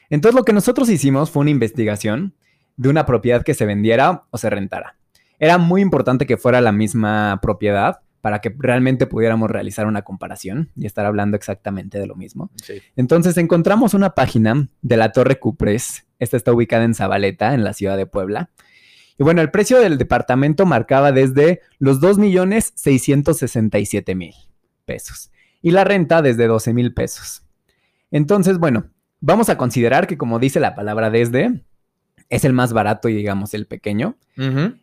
Entonces 0.09 0.35
lo 0.35 0.45
que 0.45 0.53
nosotros 0.53 0.89
hicimos 0.89 1.31
fue 1.31 1.41
una 1.41 1.49
investigación 1.49 2.35
de 2.77 2.89
una 2.89 3.05
propiedad 3.05 3.43
que 3.43 3.53
se 3.53 3.65
vendiera 3.65 4.25
o 4.29 4.37
se 4.37 4.49
rentara. 4.49 4.97
Era 5.39 5.57
muy 5.57 5.81
importante 5.81 6.25
que 6.25 6.37
fuera 6.37 6.61
la 6.61 6.71
misma 6.71 7.39
propiedad 7.41 8.01
para 8.21 8.39
que 8.39 8.55
realmente 8.57 9.05
pudiéramos 9.05 9.51
realizar 9.51 9.85
una 9.85 10.03
comparación 10.03 10.71
y 10.77 10.85
estar 10.85 11.05
hablando 11.05 11.35
exactamente 11.35 11.99
de 11.99 12.07
lo 12.07 12.15
mismo. 12.15 12.51
Sí. 12.55 12.81
Entonces 12.95 13.35
encontramos 13.37 13.93
una 13.93 14.11
página 14.11 14.69
de 14.81 14.97
la 14.97 15.11
Torre 15.11 15.39
Cupres. 15.39 16.05
Esta 16.19 16.37
está 16.37 16.53
ubicada 16.53 16.85
en 16.85 16.93
Zabaleta, 16.93 17.53
en 17.53 17.65
la 17.65 17.73
ciudad 17.73 17.97
de 17.97 18.05
Puebla. 18.05 18.49
Y 19.23 19.25
bueno, 19.25 19.41
el 19.41 19.51
precio 19.51 19.79
del 19.79 19.97
departamento 19.97 20.65
marcaba 20.65 21.13
desde 21.13 21.61
los 21.79 22.01
2.667.000 22.01 24.33
pesos. 24.83 25.31
Y 25.61 25.71
la 25.71 25.85
renta 25.85 26.21
desde 26.21 26.45
12 26.45 26.73
mil 26.73 26.93
pesos. 26.93 27.45
Entonces, 28.11 28.57
bueno, 28.57 28.89
vamos 29.21 29.47
a 29.47 29.57
considerar 29.57 30.07
que 30.07 30.17
como 30.17 30.39
dice 30.39 30.59
la 30.59 30.75
palabra 30.75 31.09
desde, 31.09 31.63
es 32.29 32.45
el 32.45 32.53
más 32.53 32.73
barato 32.73 33.09
y 33.09 33.13
digamos 33.13 33.53
el 33.53 33.65
pequeño. 33.65 34.15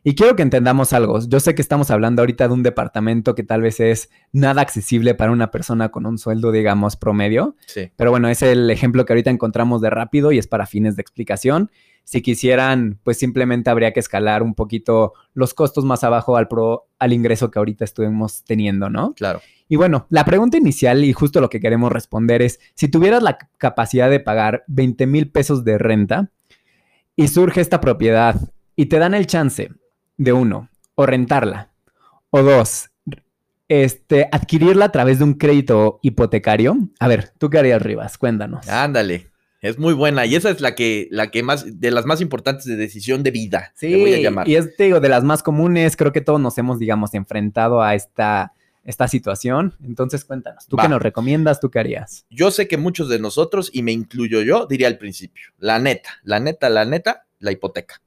Y 0.05 0.15
quiero 0.15 0.37
que 0.37 0.43
entendamos 0.43 0.93
algo. 0.93 1.19
Yo 1.27 1.41
sé 1.41 1.57
que 1.57 1.63
estamos 1.63 1.91
hablando 1.91 2.23
ahorita 2.23 2.47
de 2.47 2.55
un 2.55 2.63
departamento 2.63 3.35
que 3.35 3.43
tal 3.43 3.63
vez 3.63 3.81
es 3.81 4.09
nada 4.33 4.63
accesible 4.63 5.15
para 5.15 5.33
una 5.33 5.51
persona 5.51 5.89
con 5.89 6.07
un 6.07 6.19
sueldo, 6.19 6.53
digamos, 6.53 6.97
promedio. 6.97 7.57
Sí. 7.67 7.91
Pero 7.97 8.11
bueno, 8.11 8.29
es 8.29 8.43
el 8.43 8.71
ejemplo 8.71 9.05
que 9.05 9.13
ahorita 9.13 9.31
encontramos 9.31 9.81
de 9.81 9.91
rápido 9.91 10.31
y 10.31 10.39
es 10.39 10.47
para 10.47 10.67
fines 10.67 10.95
de 10.95 11.03
explicación. 11.03 11.71
Si 12.05 12.23
quisieran, 12.23 12.99
pues 13.03 13.19
simplemente 13.19 13.71
habría 13.71 13.93
que 13.93 14.01
escalar 14.01 14.43
un 14.43 14.55
poquito 14.55 15.15
los 15.35 15.53
costos 15.55 15.85
más 15.85 16.05
abajo 16.05 16.37
al, 16.37 16.49
pro, 16.49 16.89
al 16.99 17.13
ingreso 17.13 17.51
que 17.51 17.59
ahorita 17.59 17.85
estuvimos 17.85 18.45
teniendo, 18.45 18.89
¿no? 18.89 19.15
Claro. 19.15 19.41
Y 19.69 19.77
bueno, 19.77 20.07
la 20.11 20.25
pregunta 20.25 20.57
inicial 20.57 21.05
y 21.05 21.13
justo 21.13 21.41
lo 21.41 21.49
que 21.49 21.61
queremos 21.61 21.93
responder 21.93 22.43
es, 22.43 22.59
si 22.75 22.89
tuvieras 22.89 23.23
la 23.23 23.39
capacidad 23.57 24.11
de 24.11 24.19
pagar 24.19 24.65
20 24.67 25.07
mil 25.07 25.31
pesos 25.31 25.63
de 25.65 25.79
renta 25.79 26.33
y 27.21 27.29
surge 27.29 27.61
esta 27.61 27.83
propiedad 27.83 28.35
y 28.77 28.87
te 28.87 28.99
dan 28.99 29.13
el 29.13 29.27
chance 29.27 29.71
de 30.17 30.33
uno, 30.33 30.71
o 30.95 31.05
rentarla, 31.05 31.71
o 32.31 32.43
dos, 32.43 32.89
este, 33.69 34.27
adquirirla 34.33 34.87
a 34.87 34.93
través 34.93 35.19
de 35.19 35.25
un 35.25 35.35
crédito 35.35 36.01
hipotecario. 36.01 36.79
A 36.99 37.09
ver, 37.09 37.29
¿tú 37.37 37.51
qué 37.51 37.59
harías, 37.59 37.83
Rivas? 37.83 38.17
Cuéntanos. 38.17 38.67
Ándale. 38.69 39.29
Es 39.61 39.79
muy 39.79 39.93
buena. 39.93 40.25
Y 40.25 40.35
esa 40.35 40.49
es 40.49 40.63
la 40.63 40.75
que, 40.75 41.09
la 41.11 41.31
que 41.31 41.43
más, 41.43 41.79
de 41.79 41.91
las 41.91 42.07
más 42.07 42.23
importantes 42.23 42.65
de 42.65 42.77
decisión 42.77 43.23
de 43.23 43.33
vida. 43.33 43.75
Sí, 43.77 43.95
voy 44.01 44.15
a 44.15 44.19
llamar. 44.19 44.49
y 44.49 44.57
es, 44.57 44.75
te 44.75 44.85
digo, 44.85 45.01
de 45.01 45.11
las 45.11 45.23
más 45.23 45.43
comunes, 45.43 45.99
creo 45.99 46.13
que 46.13 46.23
todos 46.23 46.41
nos 46.41 46.57
hemos, 46.57 46.79
digamos, 46.79 47.13
enfrentado 47.13 47.83
a 47.83 47.95
esta, 47.95 48.55
esta 48.85 49.09
situación. 49.09 49.75
Entonces, 49.85 50.25
cuéntanos, 50.25 50.67
¿tú 50.67 50.77
Va. 50.77 50.85
qué 50.85 50.89
nos 50.89 51.03
recomiendas? 51.03 51.61
¿Tú 51.61 51.71
qué 51.71 51.79
harías? 51.81 52.25
Yo 52.31 52.51
sé 52.51 52.67
que 52.69 52.77
muchos 52.77 53.09
de 53.09 53.19
nosotros, 53.19 53.71
y 53.73 53.83
me 53.83 53.93
incluyo 53.93 54.43
yo, 54.43 54.67
diría 54.67 54.89
al 54.89 54.99
principio, 54.99 55.45
la 55.59 55.79
neta, 55.79 56.11
la 56.23 56.41
neta, 56.41 56.69
la 56.71 56.85
neta, 56.85 57.27
la 57.39 57.53
hipoteca. 57.53 58.01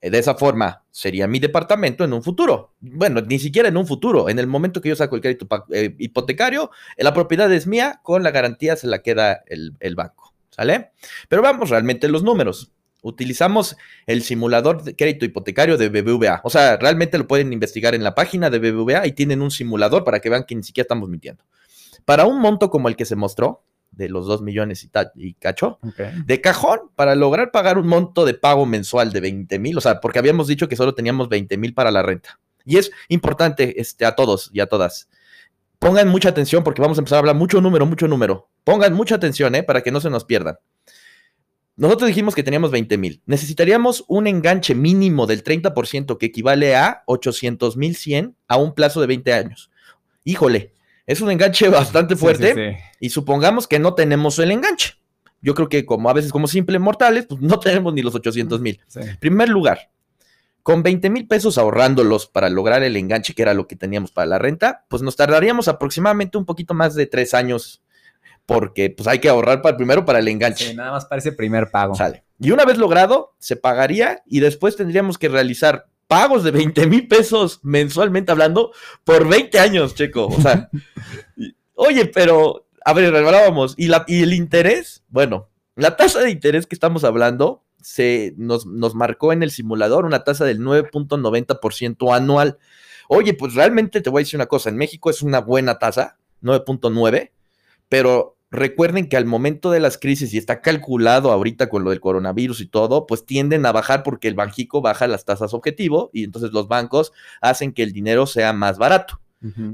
Eh, 0.00 0.10
De 0.10 0.18
esa 0.18 0.34
forma 0.34 0.84
sería 0.90 1.26
mi 1.26 1.38
departamento 1.38 2.04
en 2.04 2.12
un 2.12 2.22
futuro. 2.22 2.74
Bueno, 2.80 3.20
ni 3.22 3.38
siquiera 3.38 3.68
en 3.68 3.76
un 3.76 3.86
futuro. 3.86 4.28
En 4.28 4.38
el 4.38 4.46
momento 4.46 4.80
que 4.80 4.88
yo 4.90 4.96
saco 4.96 5.16
el 5.16 5.22
crédito 5.22 5.46
eh, 5.72 5.94
hipotecario, 5.98 6.70
eh, 6.96 7.04
la 7.04 7.14
propiedad 7.14 7.50
es 7.52 7.66
mía, 7.66 8.00
con 8.02 8.22
la 8.22 8.30
garantía 8.30 8.76
se 8.76 8.86
la 8.88 9.00
queda 9.00 9.42
el, 9.46 9.74
el 9.80 9.94
banco. 9.94 10.34
¿Sale? 10.50 10.90
Pero 11.30 11.40
vamos 11.40 11.70
realmente 11.70 12.08
los 12.08 12.22
números. 12.22 12.70
Utilizamos 13.02 13.76
el 14.06 14.22
simulador 14.22 14.82
de 14.82 14.96
crédito 14.96 15.24
hipotecario 15.24 15.76
de 15.76 15.88
BBVA. 15.88 16.40
O 16.44 16.50
sea, 16.50 16.76
realmente 16.76 17.18
lo 17.18 17.26
pueden 17.26 17.52
investigar 17.52 17.94
en 17.94 18.02
la 18.02 18.14
página 18.14 18.48
de 18.48 18.58
BBVA 18.58 19.06
y 19.06 19.12
tienen 19.12 19.42
un 19.42 19.50
simulador 19.50 20.04
para 20.04 20.20
que 20.20 20.30
vean 20.30 20.44
que 20.44 20.54
ni 20.54 20.62
siquiera 20.62 20.84
estamos 20.84 21.08
mintiendo. 21.08 21.44
Para 22.04 22.26
un 22.26 22.40
monto 22.40 22.70
como 22.70 22.88
el 22.88 22.96
que 22.96 23.04
se 23.04 23.16
mostró, 23.16 23.64
de 23.92 24.08
los 24.08 24.26
2 24.26 24.42
millones 24.42 24.84
y, 24.84 24.90
y 25.16 25.34
cacho, 25.34 25.78
de 26.24 26.40
cajón, 26.40 26.80
para 26.96 27.14
lograr 27.14 27.50
pagar 27.50 27.78
un 27.78 27.86
monto 27.86 28.24
de 28.24 28.34
pago 28.34 28.66
mensual 28.66 29.12
de 29.12 29.20
20 29.20 29.58
mil, 29.58 29.76
o 29.76 29.80
sea, 29.80 30.00
porque 30.00 30.18
habíamos 30.18 30.48
dicho 30.48 30.68
que 30.68 30.76
solo 30.76 30.94
teníamos 30.94 31.28
20 31.28 31.56
mil 31.58 31.74
para 31.74 31.90
la 31.90 32.02
renta. 32.02 32.40
Y 32.64 32.78
es 32.78 32.90
importante 33.08 33.80
este, 33.80 34.04
a 34.06 34.14
todos 34.14 34.50
y 34.52 34.60
a 34.60 34.66
todas. 34.66 35.08
Pongan 35.78 36.08
mucha 36.08 36.28
atención 36.28 36.62
porque 36.64 36.80
vamos 36.80 36.96
a 36.96 37.00
empezar 37.00 37.16
a 37.16 37.18
hablar 37.20 37.36
mucho 37.36 37.60
número, 37.60 37.86
mucho 37.86 38.08
número. 38.08 38.48
Pongan 38.64 38.94
mucha 38.94 39.16
atención, 39.16 39.54
¿eh? 39.54 39.62
Para 39.62 39.82
que 39.82 39.90
no 39.90 40.00
se 40.00 40.10
nos 40.10 40.24
pierdan. 40.24 40.56
Nosotros 41.76 42.08
dijimos 42.08 42.34
que 42.34 42.42
teníamos 42.42 42.70
20 42.70 42.98
mil. 42.98 43.22
Necesitaríamos 43.26 44.04
un 44.08 44.26
enganche 44.26 44.74
mínimo 44.74 45.26
del 45.26 45.42
30% 45.42 46.18
que 46.18 46.26
equivale 46.26 46.76
a 46.76 47.02
800 47.06 47.76
mil 47.76 47.96
100 47.96 48.36
a 48.46 48.56
un 48.56 48.74
plazo 48.74 49.00
de 49.00 49.06
20 49.06 49.32
años. 49.32 49.70
Híjole, 50.24 50.72
es 51.06 51.20
un 51.20 51.30
enganche 51.30 51.68
bastante 51.70 52.16
fuerte 52.16 52.78
y 53.00 53.10
supongamos 53.10 53.66
que 53.66 53.78
no 53.78 53.94
tenemos 53.94 54.38
el 54.38 54.50
enganche. 54.50 54.94
Yo 55.40 55.54
creo 55.54 55.68
que 55.68 55.84
como 55.84 56.08
a 56.08 56.12
veces 56.12 56.30
como 56.30 56.46
simples 56.46 56.80
mortales, 56.80 57.26
pues 57.26 57.40
no 57.40 57.58
tenemos 57.58 57.92
ni 57.94 58.02
los 58.02 58.14
800 58.14 58.60
mil. 58.60 58.80
Primer 59.18 59.48
lugar, 59.48 59.90
con 60.62 60.82
20 60.84 61.10
mil 61.10 61.26
pesos 61.26 61.58
ahorrándolos 61.58 62.28
para 62.28 62.48
lograr 62.48 62.82
el 62.84 62.96
enganche, 62.96 63.34
que 63.34 63.42
era 63.42 63.54
lo 63.54 63.66
que 63.66 63.74
teníamos 63.74 64.12
para 64.12 64.26
la 64.26 64.38
renta, 64.38 64.84
pues 64.88 65.02
nos 65.02 65.16
tardaríamos 65.16 65.66
aproximadamente 65.66 66.38
un 66.38 66.44
poquito 66.44 66.74
más 66.74 66.94
de 66.94 67.06
tres 67.06 67.34
años 67.34 67.81
porque 68.52 68.90
pues 68.90 69.06
hay 69.08 69.18
que 69.18 69.28
ahorrar 69.28 69.62
para, 69.62 69.76
primero 69.76 70.04
para 70.04 70.18
el 70.18 70.28
enganche. 70.28 70.68
Sí, 70.70 70.74
nada 70.74 70.92
más 70.92 71.06
para 71.06 71.20
ese 71.20 71.32
primer 71.32 71.70
pago. 71.70 71.94
Sale. 71.94 72.24
Y 72.38 72.50
una 72.50 72.64
vez 72.64 72.78
logrado, 72.78 73.34
se 73.38 73.56
pagaría 73.56 74.22
y 74.26 74.40
después 74.40 74.76
tendríamos 74.76 75.18
que 75.18 75.28
realizar 75.28 75.86
pagos 76.08 76.44
de 76.44 76.50
20 76.50 76.86
mil 76.88 77.08
pesos 77.08 77.60
mensualmente 77.62 78.32
hablando 78.32 78.72
por 79.04 79.28
20 79.28 79.58
años, 79.58 79.94
Checo. 79.94 80.26
O 80.26 80.40
sea, 80.40 80.68
oye, 81.74 82.06
pero, 82.06 82.66
a 82.84 82.92
ver, 82.92 83.14
hablábamos, 83.14 83.74
¿y, 83.78 83.88
la, 83.88 84.04
y 84.06 84.22
el 84.22 84.34
interés, 84.34 85.02
bueno, 85.08 85.48
la 85.76 85.96
tasa 85.96 86.20
de 86.20 86.30
interés 86.30 86.66
que 86.66 86.74
estamos 86.74 87.04
hablando 87.04 87.62
se 87.80 88.34
nos, 88.36 88.66
nos 88.66 88.94
marcó 88.94 89.32
en 89.32 89.42
el 89.42 89.50
simulador 89.50 90.04
una 90.04 90.24
tasa 90.24 90.44
del 90.44 90.60
9.90% 90.60 92.14
anual. 92.14 92.58
Oye, 93.08 93.34
pues 93.34 93.54
realmente 93.54 94.00
te 94.00 94.10
voy 94.10 94.20
a 94.20 94.24
decir 94.24 94.38
una 94.38 94.46
cosa, 94.46 94.68
en 94.68 94.76
México 94.76 95.10
es 95.10 95.22
una 95.22 95.40
buena 95.40 95.78
tasa, 95.78 96.18
9.9, 96.42 97.30
pero 97.88 98.36
recuerden 98.52 99.08
que 99.08 99.16
al 99.16 99.24
momento 99.24 99.70
de 99.70 99.80
las 99.80 99.98
crisis, 99.98 100.32
y 100.34 100.38
está 100.38 100.60
calculado 100.60 101.32
ahorita 101.32 101.68
con 101.68 101.82
lo 101.82 101.90
del 101.90 102.00
coronavirus 102.00 102.60
y 102.60 102.66
todo, 102.66 103.06
pues 103.06 103.24
tienden 103.24 103.64
a 103.66 103.72
bajar 103.72 104.02
porque 104.02 104.28
el 104.28 104.34
banjico 104.34 104.82
baja 104.82 105.08
las 105.08 105.24
tasas 105.24 105.54
objetivo 105.54 106.10
y 106.12 106.24
entonces 106.24 106.52
los 106.52 106.68
bancos 106.68 107.12
hacen 107.40 107.72
que 107.72 107.82
el 107.82 107.92
dinero 107.92 108.26
sea 108.26 108.52
más 108.52 108.78
barato. 108.78 109.20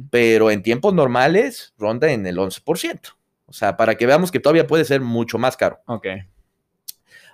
Pero 0.08 0.50
en 0.50 0.62
tiempos 0.62 0.94
normales 0.94 1.74
ronda 1.76 2.10
en 2.10 2.26
el 2.26 2.38
11%. 2.38 3.00
O 3.44 3.52
sea, 3.52 3.76
para 3.76 3.96
que 3.96 4.06
veamos 4.06 4.30
que 4.30 4.40
todavía 4.40 4.66
puede 4.66 4.86
ser 4.86 5.02
mucho 5.02 5.36
más 5.36 5.58
caro. 5.58 5.80
Ok. 5.84 6.06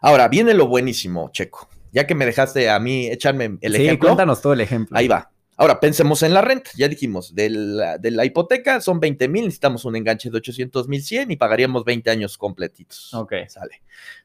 Ahora, 0.00 0.26
viene 0.26 0.52
lo 0.52 0.66
buenísimo, 0.66 1.30
Checo. 1.30 1.68
Ya 1.92 2.08
que 2.08 2.16
me 2.16 2.26
dejaste 2.26 2.68
a 2.70 2.80
mí 2.80 3.06
echarme 3.06 3.56
el 3.60 3.76
sí, 3.76 3.82
ejemplo. 3.84 4.08
Cuéntanos 4.08 4.42
todo 4.42 4.52
el 4.52 4.60
ejemplo. 4.60 4.98
Ahí 4.98 5.06
va. 5.06 5.30
Ahora, 5.56 5.78
pensemos 5.78 6.22
en 6.22 6.34
la 6.34 6.40
renta. 6.40 6.70
Ya 6.76 6.88
dijimos, 6.88 7.34
de 7.34 7.48
la, 7.48 8.24
hipoteca 8.24 8.80
son 8.80 8.98
20 8.98 9.28
mil, 9.28 9.44
necesitamos 9.44 9.84
un 9.84 9.96
enganche 9.96 10.30
de 10.30 10.36
800 10.38 10.88
mil 10.88 11.02
100 11.02 11.30
y 11.30 11.36
pagaríamos 11.36 11.84
20 11.84 12.10
años 12.10 12.36
completitos. 12.36 13.14
Ok. 13.14 13.34
Sale. 13.48 13.82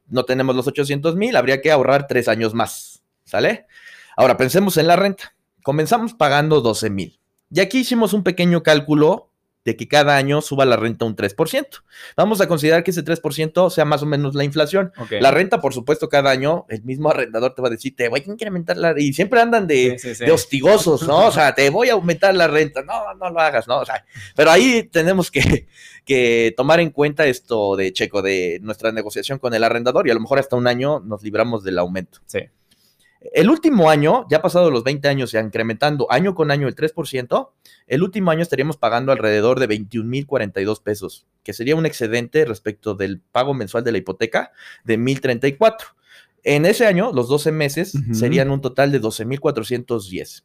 No 0.07 0.25
tenemos 0.25 0.55
los 0.55 0.67
800 0.67 1.15
mil, 1.15 1.35
habría 1.35 1.61
que 1.61 1.71
ahorrar 1.71 2.07
tres 2.07 2.27
años 2.27 2.53
más. 2.53 3.03
¿Sale? 3.25 3.67
Ahora, 4.17 4.37
pensemos 4.37 4.77
en 4.77 4.87
la 4.87 4.95
renta. 4.95 5.35
Comenzamos 5.61 6.13
pagando 6.13 6.61
12 6.61 6.89
mil. 6.89 7.19
Y 7.51 7.59
aquí 7.59 7.79
hicimos 7.79 8.13
un 8.13 8.23
pequeño 8.23 8.63
cálculo 8.63 9.28
de 9.65 9.75
que 9.75 9.87
cada 9.87 10.15
año 10.15 10.41
suba 10.41 10.65
la 10.65 10.77
renta 10.77 11.05
un 11.05 11.15
3%. 11.15 11.83
Vamos 12.15 12.41
a 12.41 12.47
considerar 12.47 12.83
que 12.83 12.91
ese 12.91 13.03
3% 13.03 13.69
sea 13.69 13.85
más 13.85 14.01
o 14.01 14.05
menos 14.05 14.35
la 14.35 14.43
inflación. 14.43 14.91
La 15.11 15.31
renta, 15.31 15.59
por 15.59 15.73
supuesto, 15.73 16.07
cada 16.09 16.31
año 16.31 16.65
el 16.69 16.83
mismo 16.83 17.09
arrendador 17.09 17.53
te 17.53 17.61
va 17.61 17.67
a 17.67 17.71
decir, 17.71 17.95
te 17.95 18.07
voy 18.07 18.23
a 18.25 18.31
incrementar 18.31 18.77
la 18.77 18.93
renta. 18.93 19.03
Y 19.03 19.13
siempre 19.13 19.41
andan 19.41 19.67
de, 19.67 19.97
hostigosos, 20.31 21.03
¿no? 21.03 21.27
O 21.27 21.31
sea, 21.31 21.53
te 21.53 21.69
voy 21.69 21.89
a 21.89 21.93
aumentar 21.93 22.33
la 22.35 22.47
renta. 22.47 22.81
No, 22.83 23.13
no 23.15 23.29
lo 23.29 23.39
hagas, 23.39 23.67
¿no? 23.67 23.79
O 23.79 23.85
sea, 23.85 24.05
pero 24.35 24.51
ahí 24.51 24.83
tenemos 24.83 25.29
que, 25.29 25.67
que 26.05 26.53
tomar 26.55 26.79
en 26.79 26.91
cuenta 26.91 27.25
esto 27.27 27.75
de 27.75 27.91
Checo, 27.91 28.21
de 28.21 28.59
nuestra 28.61 28.91
negociación 28.91 29.39
con 29.39 29.53
el 29.53 29.63
arrendador 29.63 30.07
y 30.07 30.11
a 30.11 30.13
lo 30.13 30.21
mejor 30.21 30.39
hasta 30.39 30.55
un 30.55 30.67
año 30.67 31.01
nos 31.01 31.21
libramos 31.21 31.63
del 31.63 31.79
aumento. 31.79 32.19
Sí. 32.25 32.39
El 33.21 33.49
último 33.49 33.89
año, 33.89 34.25
ya 34.29 34.41
pasado 34.41 34.71
los 34.71 34.83
20 34.83 35.07
años, 35.09 35.31
ya 35.31 35.41
incrementando 35.41 36.07
año 36.09 36.35
con 36.35 36.51
año 36.51 36.67
el 36.67 36.75
3%, 36.75 37.49
el 37.87 38.03
último 38.03 38.31
año 38.31 38.41
estaríamos 38.41 38.77
pagando 38.77 39.11
alrededor 39.11 39.59
de 39.59 39.67
21.042 39.67 40.81
pesos, 40.81 41.27
que 41.43 41.51
sería 41.51 41.75
un 41.75 41.85
excedente 41.85 42.45
respecto 42.45 42.95
del 42.95 43.19
pago 43.19 43.53
mensual 43.53 43.83
de 43.83 43.91
la 43.91 43.97
hipoteca 43.97 44.51
de 44.85 44.97
1.034. 44.97 45.75
En 46.43 46.65
ese 46.65 46.85
año, 46.85 47.11
los 47.13 47.27
12 47.27 47.51
meses 47.51 47.93
serían 48.13 48.49
un 48.51 48.61
total 48.61 48.91
de 48.93 49.01
12.410. 49.01 50.43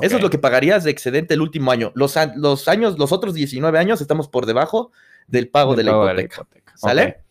Eso 0.00 0.16
es 0.16 0.22
lo 0.22 0.30
que 0.30 0.38
pagarías 0.38 0.84
de 0.84 0.90
excedente 0.90 1.34
el 1.34 1.42
último 1.42 1.70
año. 1.70 1.92
Los, 1.94 2.14
los, 2.36 2.68
años, 2.68 2.98
los 2.98 3.12
otros 3.12 3.34
19 3.34 3.78
años 3.78 4.00
estamos 4.00 4.28
por 4.28 4.46
debajo 4.46 4.92
del 5.26 5.48
pago, 5.48 5.74
de, 5.74 5.84
la 5.84 5.90
hipoteca. 6.22 6.72
¿Sale? 6.76 7.22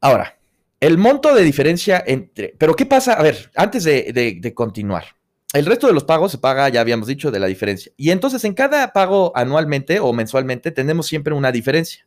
Ahora, 0.00 0.39
el 0.80 0.96
monto 0.96 1.34
de 1.34 1.42
diferencia 1.42 2.02
entre... 2.06 2.54
Pero 2.58 2.74
¿qué 2.74 2.86
pasa? 2.86 3.12
A 3.12 3.22
ver, 3.22 3.50
antes 3.54 3.84
de, 3.84 4.52
continuar. 4.54 5.04
El 5.52 5.66
resto 5.66 5.86
de 5.86 5.92
los 5.92 6.04
pagos 6.04 6.32
se 6.32 6.38
paga, 6.38 6.68
ya 6.68 6.80
habíamos 6.80 7.06
dicho, 7.06 7.30
de 7.30 7.38
la 7.38 7.46
diferencia. 7.46 7.92
Y 7.96 8.10
entonces 8.10 8.44
en 8.44 8.54
cada 8.54 8.92
pago 8.92 9.32
anualmente 9.34 10.00
o 10.00 10.12
mensualmente 10.12 10.70
tenemos 10.70 11.06
siempre 11.06 11.34
una 11.34 11.52
diferencia. 11.52 12.06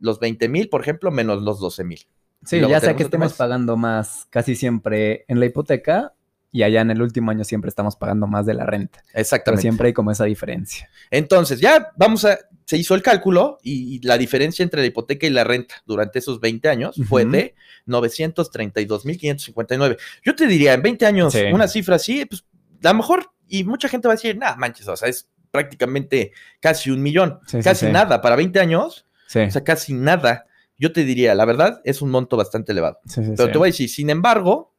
Los 0.00 0.20
20 0.20 0.48
mil, 0.48 0.68
por 0.68 0.80
ejemplo, 0.80 1.10
menos 1.10 1.42
los 1.42 1.60
12 1.60 1.84
mil. 1.84 2.06
Sí, 2.44 2.60
ya 2.60 2.80
sea 2.80 2.94
que 2.94 3.02
estemos 3.02 3.32
pagando 3.34 3.76
más 3.76 4.26
casi 4.30 4.54
siempre 4.54 5.24
en 5.26 5.40
la 5.40 5.46
hipoteca 5.46 6.14
y 6.52 6.62
allá 6.62 6.80
en 6.80 6.92
el 6.92 7.02
último 7.02 7.30
año 7.32 7.44
siempre 7.44 7.68
estamos 7.68 7.96
pagando 7.96 8.26
más 8.26 8.46
de 8.46 8.54
la 8.54 8.64
renta. 8.64 9.02
Exactamente. 9.12 9.42
Pero 9.44 9.60
siempre 9.60 9.86
hay 9.88 9.92
como 9.92 10.12
esa 10.12 10.24
diferencia. 10.24 10.88
Entonces, 11.10 11.60
ya 11.60 11.90
vamos 11.96 12.24
a, 12.24 12.38
se 12.68 12.76
hizo 12.76 12.94
el 12.94 13.00
cálculo 13.00 13.58
y, 13.62 14.06
la 14.06 14.18
diferencia 14.18 14.62
entre 14.62 14.82
la 14.82 14.88
hipoteca 14.88 15.26
y 15.26 15.30
la 15.30 15.42
renta 15.42 15.76
durante 15.86 16.18
esos 16.18 16.38
20 16.38 16.68
años 16.68 17.00
fue 17.08 17.24
de 17.24 17.54
932.559. 17.86 19.96
Yo 20.22 20.36
te 20.36 20.46
diría, 20.46 20.74
en 20.74 20.82
20 20.82 21.06
años, 21.06 21.34
una 21.50 21.66
cifra 21.66 21.96
así, 21.96 22.26
pues 22.26 22.44
a 22.84 22.88
lo 22.88 22.94
mejor, 22.98 23.32
y 23.48 23.64
mucha 23.64 23.88
gente 23.88 24.06
va 24.06 24.12
a 24.12 24.16
decir, 24.16 24.36
nada, 24.36 24.56
manches, 24.56 24.86
o 24.86 24.94
sea, 24.98 25.08
es 25.08 25.30
prácticamente 25.50 26.32
casi 26.60 26.90
un 26.90 27.00
millón, 27.00 27.38
casi 27.64 27.86
nada, 27.86 28.20
para 28.20 28.36
20 28.36 28.60
años, 28.60 29.06
o 29.28 29.30
sea, 29.30 29.64
casi 29.64 29.94
nada. 29.94 30.44
Yo 30.76 30.92
te 30.92 31.04
diría, 31.04 31.34
la 31.34 31.46
verdad, 31.46 31.80
es 31.84 32.02
un 32.02 32.10
monto 32.10 32.36
bastante 32.36 32.72
elevado. 32.72 33.00
Pero 33.14 33.50
te 33.50 33.56
voy 33.56 33.68
a 33.68 33.72
decir, 33.72 33.88
sin 33.88 34.10
embargo, 34.10 34.74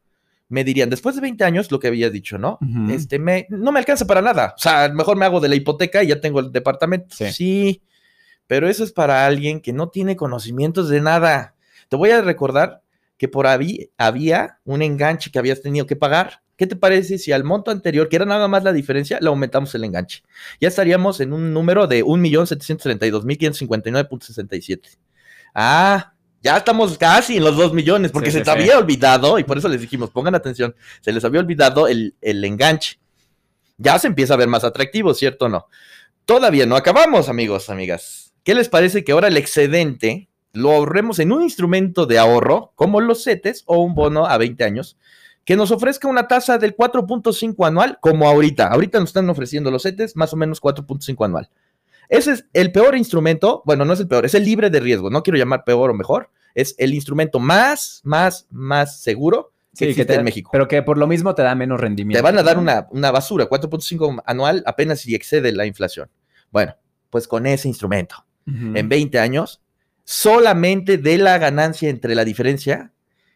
me 0.49 0.63
dirían, 0.63 0.89
después 0.89 1.13
de 1.15 1.21
20 1.21 1.43
años, 1.43 1.71
lo 1.71 1.79
que 1.79 1.87
habías 1.87 2.11
dicho, 2.11 2.39
¿no? 2.39 2.57
Este, 2.91 3.19
me, 3.19 3.45
no 3.49 3.71
me 3.71 3.79
alcanza 3.79 4.05
para 4.05 4.21
nada. 4.21 4.53
O 4.57 4.59
sea, 4.59 4.89
mejor 4.89 5.15
me 5.15 5.25
hago 5.25 5.39
de 5.39 5.47
la 5.47 5.55
hipoteca 5.55 6.03
y 6.03 6.07
ya 6.07 6.19
tengo 6.19 6.39
el 6.39 6.51
departamento. 6.51 7.15
Sí. 7.15 7.83
pero 8.47 8.67
eso 8.67 8.83
es 8.83 8.91
para 8.91 9.27
alguien 9.27 9.61
que 9.61 9.73
no 9.73 9.89
tiene 9.89 10.15
conocimientos 10.15 10.89
de 10.89 11.01
nada. 11.01 11.53
Te 11.87 11.95
voy 11.95 12.09
a 12.09 12.21
recordar 12.21 12.81
que 13.17 13.27
por 13.27 13.45
ahí 13.45 13.91
había 13.97 14.57
un 14.65 14.81
enganche 14.81 15.29
que 15.29 15.37
habías 15.37 15.61
tenido 15.61 15.85
que 15.85 15.95
pagar. 15.95 16.41
¿Qué 16.55 16.65
te 16.65 16.75
parece 16.75 17.19
si 17.19 17.31
al 17.31 17.43
monto 17.43 17.69
anterior, 17.69 18.09
que 18.09 18.15
era 18.15 18.25
nada 18.25 18.47
más 18.47 18.63
la 18.63 18.73
diferencia, 18.73 19.19
le 19.21 19.27
aumentamos 19.27 19.75
el 19.75 19.83
enganche? 19.83 20.23
Ya 20.59 20.67
estaríamos 20.67 21.21
en 21.21 21.31
un 21.31 21.53
número 21.53 21.85
de 21.85 22.03
1.732.559.67. 22.03 24.97
Ah, 25.53 26.13
ya 26.41 26.57
estamos 26.57 26.97
casi 26.97 27.37
en 27.37 27.43
los 27.43 27.57
2 27.57 27.73
millones, 27.73 28.11
porque 28.11 28.31
se 28.31 28.41
te 28.41 28.49
había 28.49 28.77
olvidado, 28.77 29.39
y 29.39 29.43
por 29.43 29.57
eso 29.57 29.67
les 29.67 29.81
dijimos, 29.81 30.09
pongan 30.09 30.35
atención, 30.35 30.75
se 31.01 31.11
les 31.11 31.23
había 31.25 31.41
olvidado 31.41 31.87
el, 31.87 32.15
el, 32.21 32.43
enganche. 32.45 32.99
Ya 33.77 33.99
se 33.99 34.07
empieza 34.07 34.33
a 34.33 34.37
ver 34.37 34.47
más 34.47 34.63
atractivo, 34.63 35.13
¿cierto 35.13 35.45
o 35.45 35.49
no? 35.49 35.67
Todavía 36.25 36.65
no 36.65 36.75
acabamos, 36.75 37.27
amigos, 37.27 37.69
amigas. 37.69 38.33
¿Qué 38.43 38.55
les 38.55 38.69
parece 38.69 39.03
que 39.03 39.11
ahora 39.11 39.27
el 39.27 39.37
excedente 39.37 40.29
lo 40.53 40.71
ahorremos 40.71 41.19
en 41.19 41.31
un 41.31 41.43
instrumento 41.43 42.05
de 42.05 42.19
ahorro, 42.19 42.71
como 42.75 43.01
los 43.01 43.23
CETES 43.23 43.63
o 43.65 43.79
un 43.79 43.93
bono 43.93 44.25
a 44.25 44.37
20 44.37 44.63
años, 44.63 44.97
que 45.45 45.55
nos 45.55 45.71
ofrezca 45.71 46.07
una 46.07 46.27
tasa 46.27 46.57
del 46.57 46.75
4.5 46.75 47.67
anual, 47.67 47.97
como 48.01 48.27
ahorita? 48.27 48.67
Ahorita 48.67 48.99
nos 48.99 49.09
están 49.09 49.29
ofreciendo 49.29 49.71
los 49.71 49.83
CETES 49.83 50.15
más 50.15 50.33
o 50.33 50.37
menos 50.37 50.61
4.5 50.61 51.25
anual. 51.25 51.49
Ese 52.09 52.33
es 52.33 52.45
el 52.53 52.71
peor 52.71 52.97
instrumento, 52.97 53.61
bueno, 53.65 53.85
no 53.85 53.93
es 53.93 53.99
el 53.99 54.07
peor, 54.07 54.25
es 54.25 54.33
el 54.33 54.43
libre 54.43 54.69
de 54.69 54.79
riesgo, 54.79 55.09
no 55.09 55.23
quiero 55.23 55.37
llamar 55.37 55.63
peor 55.63 55.91
o 55.91 55.93
mejor, 55.93 56.29
es 56.55 56.75
el 56.77 56.93
instrumento 56.93 57.39
más, 57.39 58.01
más, 58.03 58.47
más 58.49 58.99
seguro 58.99 59.53
que 59.77 59.89
existe 59.89 60.15
en 60.15 60.23
México. 60.23 60.49
Pero 60.51 60.67
que 60.67 60.81
por 60.81 60.97
lo 60.97 61.05
mismo 61.07 61.35
te 61.35 61.43
da 61.43 61.53
menos 61.55 61.79
rendimiento. 61.79 62.17
Te 62.17 62.23
van 62.23 62.39
a 62.39 62.43
dar 62.43 62.57
una, 62.57 62.87
una 62.91 63.11
basura, 63.11 63.47
4.5 63.47 64.23
anual, 64.25 64.63
apenas 64.65 65.01
si 65.01 65.13
excede 65.15 65.51
la 65.51 65.67
inflación. 65.67 66.09
Bueno, 66.51 66.75
pues 67.09 67.27
con 67.27 67.45
ese 67.45 67.67
instrumento, 67.67 68.25
en 68.47 68.87
20 68.89 69.19
años, 69.19 69.61
solamente 70.03 70.97
de 70.97 71.19
la 71.19 71.37
ganancia 71.37 71.89
entre 71.89 72.15
la 72.15 72.25
diferencia, 72.25 72.91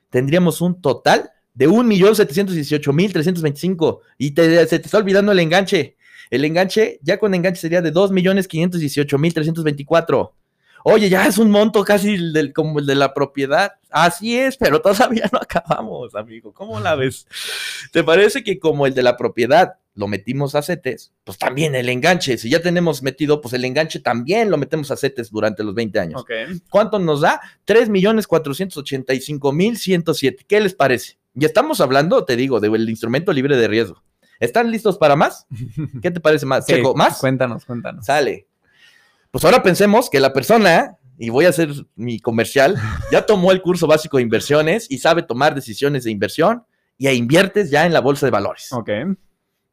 tendríamos 0.09 0.59
un 0.62 0.81
total 0.81 1.29
de 1.53 1.69
1.718.325 1.69 3.99
y 4.17 4.31
te, 4.31 4.65
se 4.65 4.79
te 4.79 4.88
está 4.88 4.97
olvidando 4.97 5.31
el 5.31 5.38
enganche. 5.39 5.95
El 6.29 6.45
enganche, 6.45 6.99
ya 7.01 7.17
con 7.17 7.33
enganche 7.33 7.62
sería 7.62 7.81
de 7.81 7.91
2.518.324. 7.93 10.31
Oye, 10.86 11.09
ya 11.09 11.25
es 11.25 11.38
un 11.38 11.49
monto 11.49 11.86
casi 11.86 12.17
del, 12.31 12.51
como 12.51 12.79
el 12.79 12.86
de 12.86 12.95
la 12.95 13.13
propiedad. 13.13 13.75
Así 13.89 14.38
es, 14.38 14.57
pero 14.57 14.81
todavía 14.81 15.29
no 15.31 15.39
acabamos, 15.39 16.13
amigo. 16.15 16.53
¿Cómo 16.53 16.77
la 16.79 16.95
ves? 16.95 17.25
¿Te 17.91 18.03
parece 18.03 18.43
que 18.43 18.59
como 18.59 18.86
el 18.86 18.93
de 18.93 19.03
la 19.03 19.15
propiedad 19.15 19.75
lo 19.95 20.07
metimos 20.07 20.55
a 20.55 20.63
CETES, 20.63 21.13
pues 21.23 21.38
también 21.38 21.75
el 21.75 21.88
enganche, 21.88 22.39
si 22.39 22.49
ya 22.49 22.59
tenemos 22.62 23.03
metido, 23.03 23.41
pues 23.41 23.53
el 23.53 23.63
enganche 23.63 23.99
también 23.99 24.49
lo 24.49 24.57
metemos 24.57 24.89
a 24.89 24.97
CETES 24.97 25.29
durante 25.29 25.63
los 25.63 25.75
20 25.75 25.99
años. 25.99 26.25
¿Cuánto 26.69 26.97
nos 26.99 27.21
da? 27.21 27.39
3.485.107. 27.67 30.45
¿Qué 30.47 30.59
les 30.59 30.73
parece? 30.73 31.19
Y 31.36 31.45
estamos 31.45 31.79
hablando, 31.79 32.25
te 32.25 32.36
digo, 32.36 32.59
del 32.59 32.89
instrumento 32.89 33.31
libre 33.33 33.55
de 33.55 33.67
riesgo. 33.67 34.01
¿Están 34.39 34.72
listos 34.72 34.98
para 34.98 35.15
más? 35.15 35.48
¿Qué 36.02 36.12
te 36.12 36.19
parece 36.19 36.46
más? 36.46 36.65
¿Más? 36.96 37.19
Cuéntanos, 37.19 37.65
cuéntanos. 37.65 38.06
Sale. 38.06 38.48
Pues 39.32 39.43
ahora 39.46 39.63
pensemos 39.63 40.10
que 40.10 40.19
la 40.19 40.32
persona, 40.32 40.98
y 41.17 41.30
voy 41.30 41.46
a 41.46 41.50
hacer 41.50 41.69
mi 41.96 42.19
comercial, 42.19 42.76
ya 43.12 43.26
tomó 43.26 43.52
el 43.52 43.62
curso 43.62 43.88
básico 43.88 44.17
de 44.17 44.24
inversiones 44.24 44.89
y 44.91 45.00
sabe 45.00 45.24
tomar 45.24 45.56
decisiones 45.56 46.04
de 46.04 46.12
inversión 46.12 46.65
y 46.98 47.10
inviertes 47.10 47.72
ya 47.72 47.86
en 47.86 47.93
la 47.93 48.00
bolsa 48.00 48.28
de 48.28 48.32
valores. 48.32 48.72
Ok. 48.72 48.89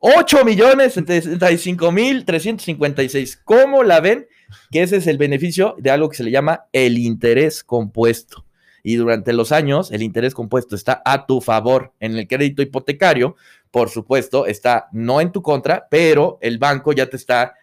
8 0.00 0.44
millones 0.44 0.94
75 0.94 1.92
mil 1.92 2.24
356. 2.24 3.42
¿Cómo 3.44 3.82
la 3.82 4.00
ven? 4.00 4.26
Que 4.70 4.82
ese 4.82 4.96
es 4.96 5.06
el 5.06 5.18
beneficio 5.18 5.74
de 5.78 5.90
algo 5.90 6.08
que 6.08 6.16
se 6.16 6.24
le 6.24 6.30
llama 6.30 6.66
el 6.72 6.98
interés 6.98 7.64
compuesto. 7.64 8.44
Y 8.84 8.94
durante 8.94 9.32
los 9.32 9.50
años, 9.50 9.90
el 9.90 10.02
interés 10.02 10.34
compuesto 10.34 10.76
está 10.76 11.02
a 11.04 11.26
tu 11.26 11.40
favor. 11.40 11.92
En 11.98 12.16
el 12.16 12.28
crédito 12.28 12.62
hipotecario, 12.62 13.34
por 13.70 13.90
supuesto, 13.90 14.46
está 14.46 14.88
no 14.92 15.20
en 15.20 15.32
tu 15.32 15.42
contra, 15.42 15.88
pero 15.90 16.38
el 16.40 16.58
banco 16.58 16.92
ya 16.92 17.06
te 17.06 17.16
está, 17.16 17.54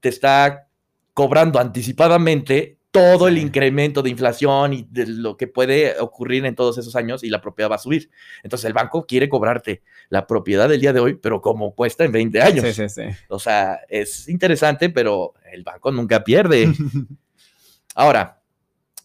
te 0.00 0.08
está 0.08 0.68
cobrando 1.12 1.58
anticipadamente 1.58 2.78
todo 2.92 3.26
el 3.26 3.38
incremento 3.38 4.02
de 4.02 4.10
inflación 4.10 4.74
y 4.74 4.86
de 4.90 5.06
lo 5.06 5.38
que 5.38 5.46
puede 5.46 5.98
ocurrir 5.98 6.44
en 6.44 6.54
todos 6.54 6.76
esos 6.76 6.94
años 6.94 7.24
y 7.24 7.30
la 7.30 7.40
propiedad 7.40 7.70
va 7.70 7.76
a 7.76 7.78
subir. 7.78 8.10
Entonces 8.42 8.66
el 8.66 8.74
banco 8.74 9.06
quiere 9.06 9.30
cobrarte 9.30 9.82
la 10.10 10.26
propiedad 10.26 10.68
del 10.68 10.82
día 10.82 10.92
de 10.92 11.00
hoy, 11.00 11.14
pero 11.14 11.40
como 11.40 11.74
cuesta 11.74 12.04
en 12.04 12.12
20 12.12 12.42
años. 12.42 12.66
Sí, 12.66 12.74
sí, 12.74 12.88
sí. 12.90 13.02
O 13.28 13.38
sea, 13.38 13.80
es 13.88 14.28
interesante, 14.28 14.90
pero 14.90 15.32
el 15.50 15.64
banco 15.64 15.90
nunca 15.90 16.22
pierde. 16.22 16.70
Ahora, 17.94 18.42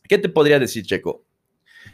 ¿qué 0.03 0.17
te 0.17 0.27
podría 0.27 0.59
decir, 0.59 0.85
Checo? 0.85 1.23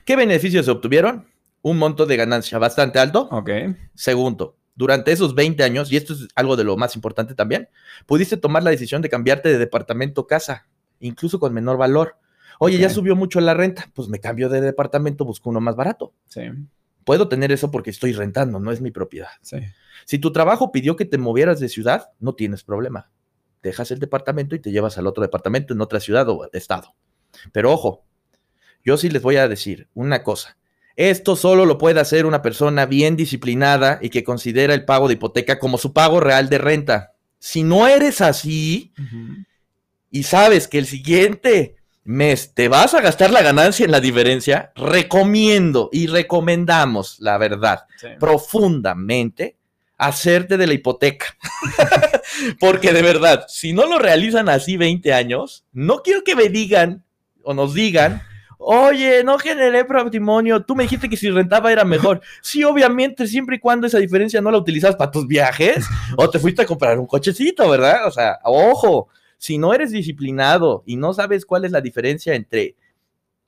¿Qué 0.04 0.16
beneficios 0.16 0.66
se 0.66 0.72
obtuvieron? 0.72 1.28
Un 1.62 1.78
monto 1.78 2.08
de 2.08 2.18
ganancia 2.18 2.58
bastante 2.58 2.98
alto. 2.98 3.30
Ok. 3.32 3.52
Segundo, 3.94 4.58
durante 4.74 5.12
esos 5.12 5.36
20 5.36 5.64
años, 5.64 5.92
y 5.92 5.98
esto 5.98 6.14
es 6.14 6.28
algo 6.34 6.56
de 6.56 6.64
lo 6.64 6.76
más 6.76 6.96
importante 6.96 7.36
también, 7.36 7.70
pudiste 8.08 8.36
tomar 8.36 8.64
la 8.64 8.72
decisión 8.72 9.04
de 9.04 9.10
cambiarte 9.10 9.50
de 9.50 9.60
departamento 9.60 10.26
casa 10.26 10.68
incluso 11.08 11.40
con 11.40 11.54
menor 11.54 11.78
valor. 11.78 12.18
Oye, 12.60 12.78
ya 12.78 12.90
subió 12.90 13.16
mucho 13.16 13.42
la 13.42 13.54
renta, 13.54 13.90
pues 13.94 14.08
me 14.08 14.20
cambio 14.20 14.50
de 14.50 14.62
departamento, 14.62 15.26
busco 15.26 15.50
uno 15.50 15.60
más 15.60 15.76
barato. 15.76 16.14
Sí. 16.28 16.42
Puedo 17.04 17.28
tener 17.28 17.52
eso 17.52 17.72
porque 17.72 17.90
estoy 17.90 18.14
rentando, 18.14 18.60
no 18.60 18.72
es 18.72 18.80
mi 18.80 18.92
propiedad. 18.92 19.30
Sí. 19.42 19.58
Si 20.06 20.20
tu 20.20 20.32
trabajo 20.32 20.72
pidió 20.72 20.96
que 20.96 21.06
te 21.06 21.18
movieras 21.18 21.60
de 21.60 21.70
ciudad, 21.70 22.12
no 22.20 22.36
tienes 22.36 22.64
problema. 22.64 23.12
Dejas 23.62 23.92
el 23.92 24.00
departamento 24.00 24.56
y 24.56 24.60
te 24.60 24.72
llevas 24.72 24.98
al 24.98 25.08
otro 25.08 25.22
departamento 25.22 25.74
en 25.74 25.82
otra 25.82 26.00
ciudad 26.00 26.28
o 26.30 26.50
estado. 26.54 26.96
Pero 27.52 27.72
ojo, 27.72 28.06
yo 28.84 28.98
sí 28.98 29.10
les 29.10 29.22
voy 29.22 29.38
a 29.38 29.48
decir 29.48 29.88
una 29.94 30.24
cosa. 30.24 30.58
Esto 30.96 31.36
solo 31.36 31.66
lo 31.66 31.78
puede 31.78 32.00
hacer 32.00 32.26
una 32.26 32.42
persona 32.42 32.86
bien 32.86 33.16
disciplinada 33.16 33.98
y 34.02 34.10
que 34.10 34.24
considera 34.24 34.74
el 34.74 34.86
pago 34.86 35.08
de 35.08 35.16
hipoteca 35.16 35.58
como 35.58 35.78
su 35.78 35.92
pago 35.92 36.20
real 36.20 36.50
de 36.50 36.60
renta. 36.60 37.14
Si 37.40 37.64
no 37.64 37.88
eres 37.88 38.22
así, 38.22 38.94
y 40.14 40.24
sabes 40.24 40.68
que 40.68 40.78
el 40.78 40.86
siguiente 40.86 41.76
mes 42.04 42.54
te 42.54 42.68
vas 42.68 42.94
a 42.94 43.02
gastar 43.02 43.32
la 43.32 43.42
ganancia 43.42 43.84
en 43.84 43.90
la 43.90 44.00
diferencia, 44.00 44.72
recomiendo 44.76 45.90
y 45.92 46.06
recomendamos, 46.06 47.20
la 47.20 47.40
verdad, 47.40 47.88
profundamente, 48.20 49.58
hacerte 49.98 50.58
de 50.58 50.68
la 50.68 50.76
hipoteca. 50.76 51.36
Porque 52.60 52.94
de 52.94 53.02
verdad, 53.02 53.46
si 53.48 53.74
no 53.74 53.88
lo 53.88 53.98
realizan 53.98 54.50
así 54.50 54.78
20 54.78 55.12
años, 55.14 55.66
no 55.74 56.04
quiero 56.04 56.24
que 56.24 56.36
me 56.36 56.50
digan 56.50 57.04
o 57.42 57.56
nos 57.56 57.74
digan, 57.74 58.22
oye, 58.60 59.24
no 59.24 59.40
generé 59.40 59.84
patrimonio, 59.84 60.64
tú 60.64 60.76
me 60.76 60.84
dijiste 60.84 61.10
que 61.10 61.18
si 61.18 61.32
rentaba 61.32 61.72
era 61.72 61.86
mejor. 61.86 62.22
Sí, 62.44 62.64
obviamente, 62.64 63.26
siempre 63.26 63.56
y 63.56 63.60
cuando 63.60 63.88
esa 63.88 63.98
diferencia 63.98 64.42
no 64.42 64.52
la 64.52 64.60
utilizas 64.60 64.96
para 64.96 65.10
tus 65.10 65.26
viajes 65.26 65.88
o 66.16 66.30
te 66.30 66.38
fuiste 66.38 66.62
a 66.62 66.68
comprar 66.68 67.00
un 67.00 67.08
cochecito, 67.08 67.68
¿verdad? 67.68 68.06
O 68.06 68.12
sea, 68.12 68.38
ojo, 68.44 69.10
si 69.44 69.58
no 69.58 69.74
eres 69.74 69.92
disciplinado 69.92 70.84
y 70.86 70.96
no 70.96 71.14
sabes 71.14 71.46
cuál 71.46 71.66
es 71.66 71.74
la 71.74 71.82
diferencia 71.82 72.34
entre 72.34 72.78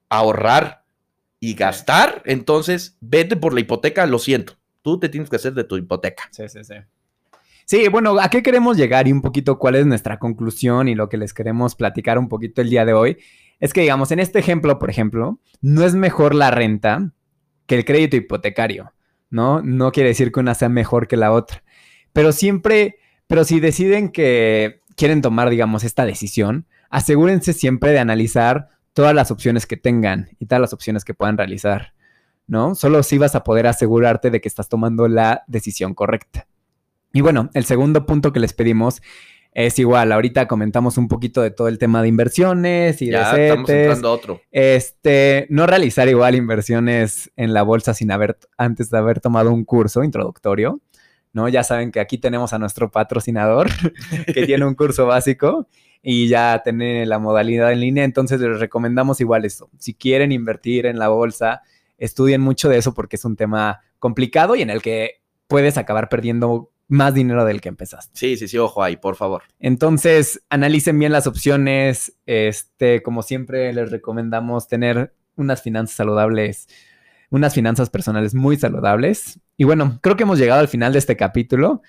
ahorrar 0.09 0.83
y 1.39 1.53
gastar, 1.53 2.21
entonces 2.25 2.97
vete 2.99 3.37
por 3.37 3.53
la 3.53 3.61
hipoteca, 3.61 4.05
lo 4.05 4.19
siento. 4.19 4.57
Tú 4.81 4.99
te 4.99 5.07
tienes 5.07 5.29
que 5.29 5.37
hacer 5.37 5.53
de 5.53 5.63
tu 5.63 5.77
hipoteca. 5.77 6.23
Sí, 6.31 6.49
sí, 6.49 6.65
sí. 6.65 6.73
Sí, 7.63 7.87
bueno, 7.87 8.19
¿a 8.19 8.29
qué 8.29 8.43
queremos 8.43 8.75
llegar 8.75 9.07
y 9.07 9.13
un 9.13 9.21
poquito 9.21 9.57
cuál 9.57 9.75
es 9.75 9.85
nuestra 9.85 10.19
conclusión 10.19 10.89
y 10.89 10.95
lo 10.95 11.07
que 11.07 11.15
les 11.15 11.33
queremos 11.33 11.75
platicar 11.75 12.19
un 12.19 12.27
poquito 12.27 12.61
el 12.61 12.69
día 12.69 12.83
de 12.83 12.91
hoy? 12.91 13.17
Es 13.61 13.71
que, 13.71 13.79
digamos, 13.79 14.11
en 14.11 14.19
este 14.19 14.39
ejemplo, 14.39 14.77
por 14.79 14.89
ejemplo, 14.89 15.39
no 15.61 15.85
es 15.85 15.95
mejor 15.95 16.35
la 16.35 16.51
renta 16.51 17.13
que 17.67 17.75
el 17.75 17.85
crédito 17.85 18.17
hipotecario, 18.17 18.91
¿no? 19.29 19.61
No 19.61 19.93
quiere 19.93 20.09
decir 20.09 20.33
que 20.33 20.41
una 20.41 20.55
sea 20.55 20.67
mejor 20.67 21.07
que 21.07 21.15
la 21.15 21.31
otra, 21.31 21.63
pero 22.11 22.33
siempre, 22.33 22.97
pero 23.27 23.45
si 23.45 23.61
deciden 23.61 24.09
que 24.09 24.81
quieren 24.95 25.21
tomar, 25.21 25.49
digamos, 25.49 25.83
esta 25.83 26.05
decisión, 26.05 26.65
asegúrense 26.89 27.53
siempre 27.53 27.91
de 27.91 27.99
analizar 27.99 28.69
todas 28.93 29.13
las 29.13 29.31
opciones 29.31 29.65
que 29.65 29.77
tengan 29.77 30.29
y 30.39 30.45
todas 30.45 30.61
las 30.61 30.73
opciones 30.73 31.03
que 31.03 31.13
puedan 31.13 31.37
realizar, 31.37 31.93
¿no? 32.47 32.75
Solo 32.75 32.99
así 32.99 33.17
vas 33.17 33.35
a 33.35 33.43
poder 33.43 33.67
asegurarte 33.67 34.31
de 34.31 34.41
que 34.41 34.47
estás 34.47 34.69
tomando 34.69 35.07
la 35.07 35.43
decisión 35.47 35.93
correcta. 35.93 36.47
Y 37.13 37.21
bueno, 37.21 37.49
el 37.53 37.65
segundo 37.65 38.05
punto 38.05 38.31
que 38.33 38.39
les 38.39 38.53
pedimos 38.53 39.01
es 39.55 39.79
igual, 39.79 40.11
ahorita 40.11 40.49
comentamos 40.49 40.97
un 40.97 41.07
poquito 41.07 41.41
de 41.41 41.49
todo 41.49 41.69
el 41.69 41.77
tema 41.77 42.01
de 42.01 42.09
inversiones 42.09 43.01
y 43.01 43.09
ya, 43.09 43.33
de 43.33 43.47
estamos 43.47 43.69
entrando 43.69 44.09
a 44.09 44.11
otro. 44.11 44.41
Este, 44.51 45.47
no 45.49 45.65
realizar 45.65 46.09
igual 46.09 46.35
inversiones 46.35 47.31
en 47.37 47.53
la 47.53 47.63
bolsa 47.63 47.93
sin 47.93 48.11
haber, 48.11 48.37
antes 48.57 48.89
de 48.89 48.97
haber 48.97 49.21
tomado 49.21 49.53
un 49.53 49.63
curso 49.63 50.03
introductorio. 50.03 50.81
¿No? 51.35 51.49
Ya 51.49 51.63
saben 51.63 51.91
que 51.91 51.99
aquí 51.99 52.17
tenemos 52.17 52.53
a 52.53 52.59
nuestro 52.59 52.89
patrocinador 52.89 53.67
que 54.33 54.45
tiene 54.45 54.65
un 54.65 54.73
curso 54.73 55.05
básico 55.05 55.67
y 56.01 56.27
ya 56.27 56.61
tiene 56.63 57.05
la 57.05 57.19
modalidad 57.19 57.71
en 57.71 57.81
línea, 57.81 58.03
entonces 58.03 58.39
les 58.39 58.59
recomendamos 58.59 59.19
igual 59.21 59.43
esto. 59.43 59.69
Si 59.77 59.93
quieren 59.93 60.31
invertir 60.31 60.85
en 60.85 60.97
la 60.97 61.09
bolsa, 61.09 61.61
estudien 61.97 62.41
mucho 62.41 62.69
de 62.69 62.77
eso 62.77 62.93
porque 62.93 63.17
es 63.17 63.25
un 63.25 63.35
tema 63.35 63.81
complicado 63.99 64.55
y 64.55 64.61
en 64.61 64.69
el 64.69 64.81
que 64.81 65.21
puedes 65.47 65.77
acabar 65.77 66.09
perdiendo 66.09 66.71
más 66.87 67.13
dinero 67.13 67.43
del 67.43 67.59
que 67.59 67.69
empezaste. 67.69 68.11
Sí, 68.13 68.37
sí, 68.37 68.47
sí, 68.47 68.57
ojo 68.57 68.81
ahí, 68.83 68.95
por 68.95 69.15
favor. 69.15 69.43
Entonces, 69.59 70.43
analicen 70.49 70.97
bien 70.99 71.11
las 71.11 71.27
opciones. 71.27 72.15
Este, 72.25 73.01
como 73.01 73.23
siempre, 73.23 73.73
les 73.73 73.91
recomendamos 73.91 74.67
tener 74.67 75.13
unas 75.35 75.61
finanzas 75.61 75.97
saludables 75.97 76.67
unas 77.29 77.53
finanzas 77.53 77.89
personales 77.89 78.33
muy 78.35 78.57
saludables. 78.57 79.39
Y 79.57 79.63
bueno, 79.63 79.99
creo 80.01 80.15
que 80.15 80.23
hemos 80.23 80.39
llegado 80.39 80.61
al 80.61 80.67
final 80.67 80.93
de 80.93 80.99
este 80.99 81.15
capítulo. 81.15 81.81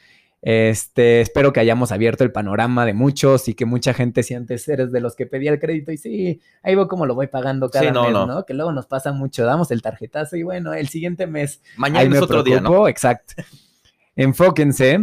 Este, 0.42 1.22
espero 1.22 1.52
que 1.52 1.60
hayamos 1.60 1.90
abierto 1.90 2.22
el 2.22 2.30
panorama 2.30 2.84
de 2.84 2.94
muchos 2.94 3.48
y 3.48 3.54
que 3.54 3.64
mucha 3.64 3.94
gente, 3.94 4.22
si 4.22 4.34
antes 4.34 4.68
eres 4.68 4.92
de 4.92 5.00
los 5.00 5.16
que 5.16 5.26
pedía 5.26 5.50
el 5.50 5.58
crédito 5.58 5.90
y 5.90 5.96
sí, 5.96 6.40
ahí 6.62 6.74
veo 6.74 6.86
cómo 6.86 7.06
lo 7.06 7.14
voy 7.14 7.26
pagando 7.26 7.68
cada 7.68 7.90
mes, 7.90 8.12
no. 8.12 8.44
Que 8.44 8.54
luego 8.54 8.70
nos 8.72 8.86
pasa 8.86 9.12
mucho, 9.12 9.44
damos 9.44 9.70
el 9.70 9.82
tarjetazo 9.82 10.36
y 10.36 10.42
bueno, 10.42 10.72
el 10.74 10.88
siguiente 10.88 11.26
mes. 11.26 11.62
Mañana 11.76 12.16
es 12.16 12.22
otro 12.22 12.42
día, 12.42 12.60
¿no? 12.60 12.86
Exacto. 12.86 13.34
Enfóquense 14.14 15.00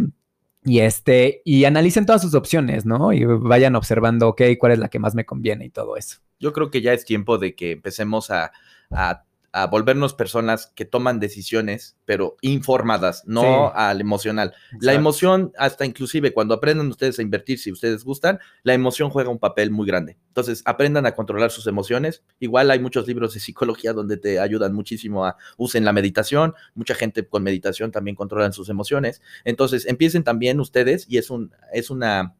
y 0.64 0.78
este, 0.78 1.42
y 1.44 1.64
analicen 1.66 2.06
todas 2.06 2.22
sus 2.22 2.34
opciones, 2.34 2.86
¿no? 2.86 3.12
Y 3.12 3.24
vayan 3.24 3.76
observando, 3.76 4.28
ok, 4.28 4.42
cuál 4.58 4.72
es 4.72 4.78
la 4.78 4.88
que 4.88 4.98
más 4.98 5.14
me 5.14 5.26
conviene 5.26 5.66
y 5.66 5.70
todo 5.70 5.96
eso. 5.96 6.20
Yo 6.40 6.52
creo 6.52 6.70
que 6.70 6.80
ya 6.80 6.92
es 6.94 7.04
tiempo 7.04 7.36
de 7.38 7.54
que 7.54 7.72
empecemos 7.72 8.30
a 8.30 8.50
a 8.90 9.24
volvernos 9.70 10.14
personas 10.14 10.72
que 10.74 10.84
toman 10.84 11.20
decisiones, 11.20 11.96
pero 12.04 12.36
informadas, 12.40 13.22
no 13.26 13.42
Sí. 13.42 13.72
al 13.76 14.00
emocional. 14.00 14.52
La 14.80 14.94
emoción, 14.94 15.52
hasta 15.56 15.86
inclusive 15.86 16.32
cuando 16.32 16.54
aprendan 16.54 16.88
ustedes 16.88 17.18
a 17.18 17.22
invertir, 17.22 17.58
si 17.60 17.70
ustedes 17.70 18.04
gustan, 18.04 18.40
la 18.64 18.74
emoción 18.74 19.10
juega 19.10 19.30
un 19.30 19.38
papel 19.38 19.70
muy 19.70 19.86
grande. 19.86 20.18
Entonces, 20.28 20.62
aprendan 20.64 21.06
a 21.06 21.14
controlar 21.14 21.52
sus 21.52 21.66
emociones. 21.68 22.24
Igual 22.40 22.70
hay 22.72 22.80
muchos 22.80 23.06
libros 23.06 23.34
de 23.34 23.40
psicología 23.40 23.92
donde 23.92 24.16
te 24.16 24.40
ayudan 24.40 24.74
muchísimo 24.74 25.24
a 25.24 25.36
usen 25.56 25.84
la 25.84 25.92
meditación. 25.92 26.54
Mucha 26.74 26.94
gente 26.96 27.26
con 27.26 27.44
meditación 27.44 27.92
también 27.92 28.16
controlan 28.16 28.52
sus 28.52 28.68
emociones. 28.68 29.22
Entonces, 29.44 29.86
empiecen 29.86 30.24
también 30.24 30.58
ustedes 30.58 31.06
y 31.08 31.18
es 31.18 31.30
un 31.30 31.52
es 31.72 31.90
una 31.90 32.34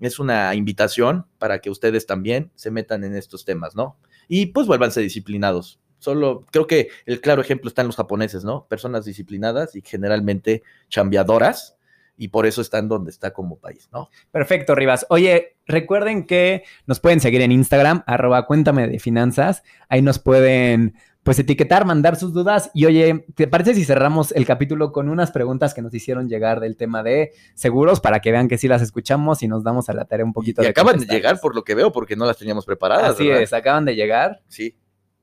es 0.00 0.18
una 0.20 0.54
invitación 0.54 1.26
para 1.38 1.58
que 1.60 1.70
ustedes 1.70 2.06
también 2.06 2.52
se 2.54 2.70
metan 2.70 3.02
en 3.04 3.16
estos 3.16 3.44
temas, 3.44 3.74
¿no? 3.74 3.96
Y 4.28 4.46
pues 4.46 4.66
vuélvanse 4.66 5.00
disciplinados. 5.00 5.80
Solo 5.98 6.44
creo 6.50 6.66
que 6.66 6.88
el 7.06 7.20
claro 7.20 7.42
ejemplo 7.42 7.68
está 7.68 7.82
en 7.82 7.88
los 7.88 7.96
japoneses, 7.96 8.44
¿no? 8.44 8.66
Personas 8.68 9.04
disciplinadas 9.04 9.74
y 9.74 9.82
generalmente 9.82 10.62
chambeadoras 10.88 11.78
y 12.18 12.28
por 12.28 12.46
eso 12.46 12.60
están 12.60 12.88
donde 12.88 13.10
está 13.10 13.32
como 13.32 13.58
país, 13.58 13.88
¿no? 13.92 14.10
Perfecto, 14.32 14.74
Rivas. 14.74 15.06
Oye, 15.08 15.56
recuerden 15.66 16.26
que 16.26 16.64
nos 16.86 16.98
pueden 16.98 17.20
seguir 17.20 17.40
en 17.40 17.52
Instagram, 17.52 18.02
arroba 18.06 18.44
cuéntame 18.44 18.88
de 18.88 18.98
finanzas. 18.98 19.62
Ahí 19.88 20.02
nos 20.02 20.18
pueden, 20.18 20.96
pues, 21.22 21.38
etiquetar, 21.38 21.86
mandar 21.86 22.16
sus 22.16 22.32
dudas. 22.32 22.72
Y 22.74 22.86
oye, 22.86 23.24
¿te 23.36 23.46
parece 23.46 23.74
si 23.74 23.84
cerramos 23.84 24.32
el 24.32 24.46
capítulo 24.46 24.90
con 24.90 25.08
unas 25.08 25.30
preguntas 25.30 25.74
que 25.74 25.80
nos 25.80 25.94
hicieron 25.94 26.28
llegar 26.28 26.58
del 26.58 26.76
tema 26.76 27.04
de 27.04 27.32
seguros 27.54 28.00
para 28.00 28.20
que 28.20 28.32
vean 28.32 28.48
que 28.48 28.58
sí 28.58 28.66
las 28.66 28.82
escuchamos 28.82 29.44
y 29.44 29.48
nos 29.48 29.62
damos 29.62 29.88
a 29.88 29.92
la 29.92 30.04
tarea 30.04 30.26
un 30.26 30.32
poquito 30.32 30.60
Y 30.60 30.64
de 30.64 30.70
acaban 30.70 30.98
de 30.98 31.06
llegar 31.06 31.40
por 31.40 31.54
lo 31.54 31.62
que 31.62 31.76
veo 31.76 31.92
porque 31.92 32.16
no 32.16 32.26
las 32.26 32.36
teníamos 32.36 32.66
preparadas. 32.66 33.10
Así 33.10 33.28
¿verdad? 33.28 33.42
es, 33.42 33.52
acaban 33.52 33.84
de 33.84 33.94
llegar. 33.94 34.42
Sí. 34.48 34.76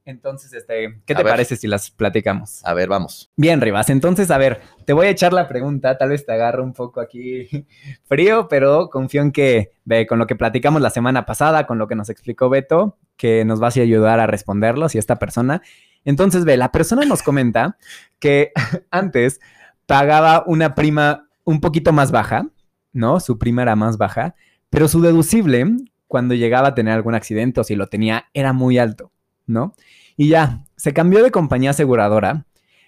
Entonces, 0.06 0.54
este, 0.54 1.02
¿qué 1.06 1.14
A 1.14 1.18
te 1.18 1.24
ver. 1.24 1.34
parece 1.34 1.56
si 1.56 1.68
las 1.68 1.90
platicamos? 1.90 2.64
A 2.64 2.76
ver, 2.76 2.88
vamos. 2.88 3.32
Bien, 3.36 3.60
Rivas. 3.60 3.90
Entonces, 3.90 4.30
a 4.30 4.38
ver, 4.38 4.62
te 4.86 4.94
voy 4.94 5.08
a 5.08 5.10
echar 5.10 5.34
la 5.34 5.48
pregunta. 5.48 5.98
Tal 5.98 6.10
vez 6.10 6.26
te 6.28 6.32
agarro 6.32 6.64
un 6.64 6.74
poco 6.74 7.02
aquí 7.02 7.48
frío, 8.06 8.48
pero 8.48 8.90
confío 8.92 9.24
en 9.24 9.32
que, 9.32 9.72
ve, 9.84 10.06
con 10.06 10.20
lo 10.20 10.28
que 10.28 10.36
platicamos 10.36 10.82
la 10.82 10.92
semana 10.92 11.26
pasada, 11.26 11.66
con 11.66 11.80
lo 11.80 11.88
que 11.88 11.96
nos 11.96 12.10
explicó 12.12 12.50
Beto, 12.50 12.98
que 13.18 13.46
nos 13.46 13.60
vas 13.60 13.78
a 13.78 13.82
ayudar 13.82 14.20
a 14.20 14.28
responderlos 14.28 14.94
y 14.94 15.00
esta 15.00 15.18
persona. 15.18 15.64
Entonces, 16.04 16.46
ve, 16.46 16.56
la 16.56 16.72
persona 16.72 17.04
nos 17.06 17.24
comenta 17.24 17.78
que 18.20 18.52
antes 18.92 19.40
pagaba 19.88 20.44
una 20.46 20.76
prima 20.76 21.28
un 21.46 21.62
poquito 21.62 21.94
más 21.94 22.12
baja, 22.12 22.48
¿no? 22.94 23.20
Su 23.20 23.40
prima 23.40 23.64
era 23.64 23.76
más 23.76 23.98
baja, 23.98 24.36
pero 24.70 24.88
su 24.88 25.02
deducible, 25.02 25.66
cuando 26.08 26.36
llegaba 26.36 26.70
a 26.70 26.76
tener 26.76 26.94
algún 26.94 27.16
accidente 27.16 27.60
o 27.60 27.64
si 27.64 27.76
lo 27.76 27.88
tenía, 27.88 28.26
era 28.34 28.54
muy 28.54 28.78
alto, 28.78 29.12
¿no? 29.48 29.76
Y 30.18 30.30
ya, 30.30 30.64
se 30.76 30.94
cambió 30.94 31.24
de 31.24 31.32
compañía 31.32 31.72
aseguradora 31.72 32.46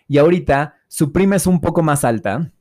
y 0.08 0.18
ahorita 0.18 0.76
su 0.88 1.12
prima 1.12 1.36
es 1.36 1.48
un 1.48 1.62
poco 1.62 1.84
más 1.84 2.04
alta 2.04 2.52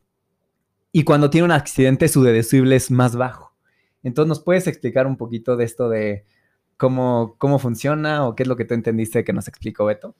y 0.92 1.04
cuando 1.04 1.30
tiene 1.30 1.44
un 1.44 1.52
accidente 1.52 2.08
su 2.08 2.22
deducible 2.22 2.76
es 2.76 2.90
más 2.90 3.16
bajo. 3.16 3.54
Entonces, 4.02 4.28
¿nos 4.28 4.40
puedes 4.40 4.66
explicar 4.66 5.06
un 5.06 5.16
poquito 5.16 5.56
de 5.56 5.64
esto 5.64 5.88
de 5.88 6.24
cómo, 6.76 7.34
cómo 7.38 7.58
funciona 7.58 8.26
o 8.26 8.34
qué 8.34 8.44
es 8.44 8.48
lo 8.48 8.56
que 8.56 8.64
tú 8.64 8.74
entendiste 8.74 9.24
que 9.24 9.32
nos 9.32 9.48
explicó 9.48 9.84
Beto? 9.84 10.14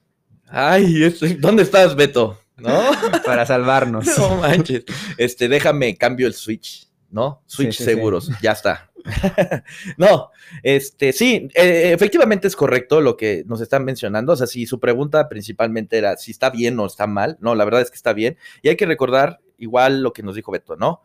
Ay, 0.49 1.13
¿dónde 1.41 1.63
estás, 1.63 1.97
Beto? 1.97 2.39
¿No? 2.57 2.83
Para 3.25 3.47
salvarnos. 3.47 4.07
No 4.19 4.37
manches. 4.37 4.85
Este, 5.19 5.49
déjame 5.49 5.97
cambio 5.97 6.27
el 6.27 6.35
switch, 6.35 6.89
¿no? 7.11 7.43
Switch 7.47 7.73
Sí, 7.73 7.79
sí, 7.79 7.85
seguros, 7.85 8.31
ya 8.41 8.53
está. 8.53 8.91
no, 9.97 10.31
este, 10.63 11.13
sí, 11.13 11.49
eh, 11.55 11.93
efectivamente 11.93 12.49
es 12.49 12.57
correcto 12.57 13.01
lo 13.01 13.17
que 13.17 13.45
nos 13.47 13.61
están 13.61 13.85
mencionando. 13.85 14.33
O 14.33 14.37
sea, 14.37 14.47
si 14.47 14.67
su 14.67 14.81
pregunta 14.81 15.29
principalmente 15.29 15.99
era 15.99 16.17
si 16.17 16.31
está 16.31 16.51
bien 16.51 16.79
o 16.79 16.87
está 16.87 17.07
mal, 17.07 17.37
no, 17.41 17.55
la 17.55 17.65
verdad 17.65 17.83
es 17.83 17.91
que 17.91 17.97
está 17.97 18.13
bien. 18.13 18.37
Y 18.63 18.69
hay 18.69 18.77
que 18.77 18.87
recordar 18.87 19.41
igual 19.59 20.03
lo 20.03 20.13
que 20.13 20.23
nos 20.23 20.35
dijo 20.35 20.53
Beto, 20.53 20.77
¿no? 20.77 21.03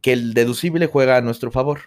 Que 0.00 0.12
el 0.12 0.34
deducible 0.34 0.86
juega 0.86 1.16
a 1.16 1.20
nuestro 1.20 1.50
favor, 1.50 1.80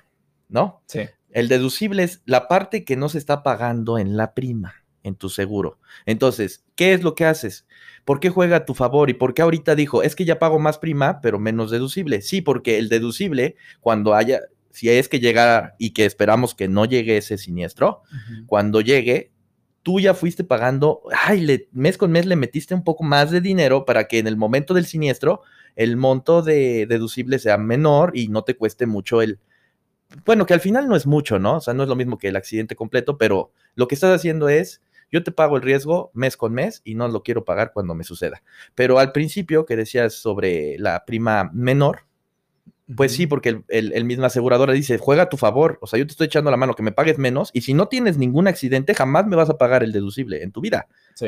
¿no? 0.49 0.81
Sí. 0.87 1.01
El 1.31 1.47
deducible 1.47 2.03
es 2.03 2.21
la 2.25 2.47
parte 2.47 2.83
que 2.83 2.95
no 2.95 3.09
se 3.09 3.17
está 3.17 3.43
pagando 3.43 3.97
en 3.97 4.17
la 4.17 4.33
prima, 4.33 4.75
en 5.03 5.15
tu 5.15 5.29
seguro. 5.29 5.79
Entonces, 6.05 6.65
¿qué 6.75 6.93
es 6.93 7.03
lo 7.03 7.15
que 7.15 7.25
haces? 7.25 7.67
¿Por 8.05 8.19
qué 8.19 8.29
juega 8.29 8.57
a 8.57 8.65
tu 8.65 8.73
favor? 8.73 9.09
¿Y 9.09 9.13
por 9.13 9.33
qué 9.33 9.41
ahorita 9.41 9.75
dijo, 9.75 10.01
es 10.01 10.15
que 10.15 10.25
ya 10.25 10.39
pago 10.39 10.59
más 10.59 10.77
prima, 10.77 11.19
pero 11.21 11.39
menos 11.39 11.71
deducible? 11.71 12.21
Sí, 12.21 12.41
porque 12.41 12.77
el 12.77 12.89
deducible, 12.89 13.55
cuando 13.81 14.15
haya, 14.15 14.39
si 14.71 14.89
es 14.89 15.09
que 15.09 15.19
llegara 15.19 15.75
y 15.77 15.91
que 15.91 16.05
esperamos 16.05 16.53
que 16.55 16.67
no 16.67 16.85
llegue 16.85 17.17
ese 17.17 17.37
siniestro, 17.37 18.01
cuando 18.45 18.81
llegue, 18.81 19.31
tú 19.83 19.99
ya 19.99 20.13
fuiste 20.13 20.43
pagando, 20.43 21.01
ay, 21.25 21.39
le- 21.41 21.69
mes 21.71 21.97
con 21.97 22.11
mes 22.11 22.25
le 22.25 22.35
metiste 22.35 22.73
un 22.75 22.83
poco 22.83 23.03
más 23.03 23.31
de 23.31 23.41
dinero 23.41 23.85
para 23.85 24.07
que 24.07 24.19
en 24.19 24.27
el 24.27 24.35
momento 24.37 24.73
del 24.73 24.85
siniestro 24.85 25.41
el 25.75 25.95
monto 25.95 26.41
de 26.41 26.85
deducible 26.87 27.39
sea 27.39 27.57
menor 27.57 28.11
y 28.15 28.27
no 28.27 28.43
te 28.43 28.55
cueste 28.55 28.85
mucho 28.85 29.21
el... 29.21 29.39
Bueno, 30.25 30.45
que 30.45 30.53
al 30.53 30.61
final 30.61 30.87
no 30.87 30.95
es 30.95 31.05
mucho, 31.05 31.37
¿no? 31.37 31.57
O 31.57 31.61
sea, 31.61 31.73
no 31.73 31.83
es 31.83 31.89
lo 31.89 31.95
mismo 31.95 32.17
que 32.17 32.29
el 32.29 32.35
accidente 32.35 32.75
completo, 32.75 33.17
pero 33.17 33.51
lo 33.75 33.87
que 33.87 33.95
estás 33.95 34.15
haciendo 34.15 34.47
es, 34.49 34.81
yo 35.11 35.23
te 35.23 35.31
pago 35.31 35.55
el 35.57 35.61
riesgo 35.61 36.11
mes 36.13 36.35
con 36.37 36.53
mes 36.53 36.81
y 36.83 36.95
no 36.95 37.07
lo 37.07 37.23
quiero 37.23 37.45
pagar 37.45 37.71
cuando 37.73 37.93
me 37.93 38.03
suceda. 38.03 38.41
Pero 38.73 38.99
al 38.99 39.11
principio 39.11 39.65
que 39.65 39.75
decías 39.75 40.13
sobre 40.13 40.77
la 40.79 41.05
prima 41.05 41.49
menor, 41.53 42.06
pues 42.95 43.13
sí, 43.13 43.27
porque 43.27 43.49
el, 43.49 43.65
el, 43.67 43.93
el 43.93 44.05
misma 44.05 44.27
aseguradora 44.27 44.73
dice, 44.73 44.97
juega 44.97 45.23
a 45.23 45.29
tu 45.29 45.37
favor, 45.37 45.77
o 45.81 45.87
sea, 45.87 45.99
yo 45.99 46.05
te 46.05 46.11
estoy 46.11 46.27
echando 46.27 46.51
la 46.51 46.57
mano 46.57 46.73
que 46.73 46.83
me 46.83 46.91
pagues 46.91 47.17
menos 47.17 47.49
y 47.53 47.61
si 47.61 47.73
no 47.73 47.87
tienes 47.87 48.17
ningún 48.17 48.47
accidente, 48.47 48.93
jamás 48.93 49.27
me 49.27 49.35
vas 49.35 49.49
a 49.49 49.57
pagar 49.57 49.83
el 49.83 49.91
deducible 49.91 50.43
en 50.43 50.51
tu 50.51 50.61
vida. 50.61 50.87
Sí. 51.13 51.27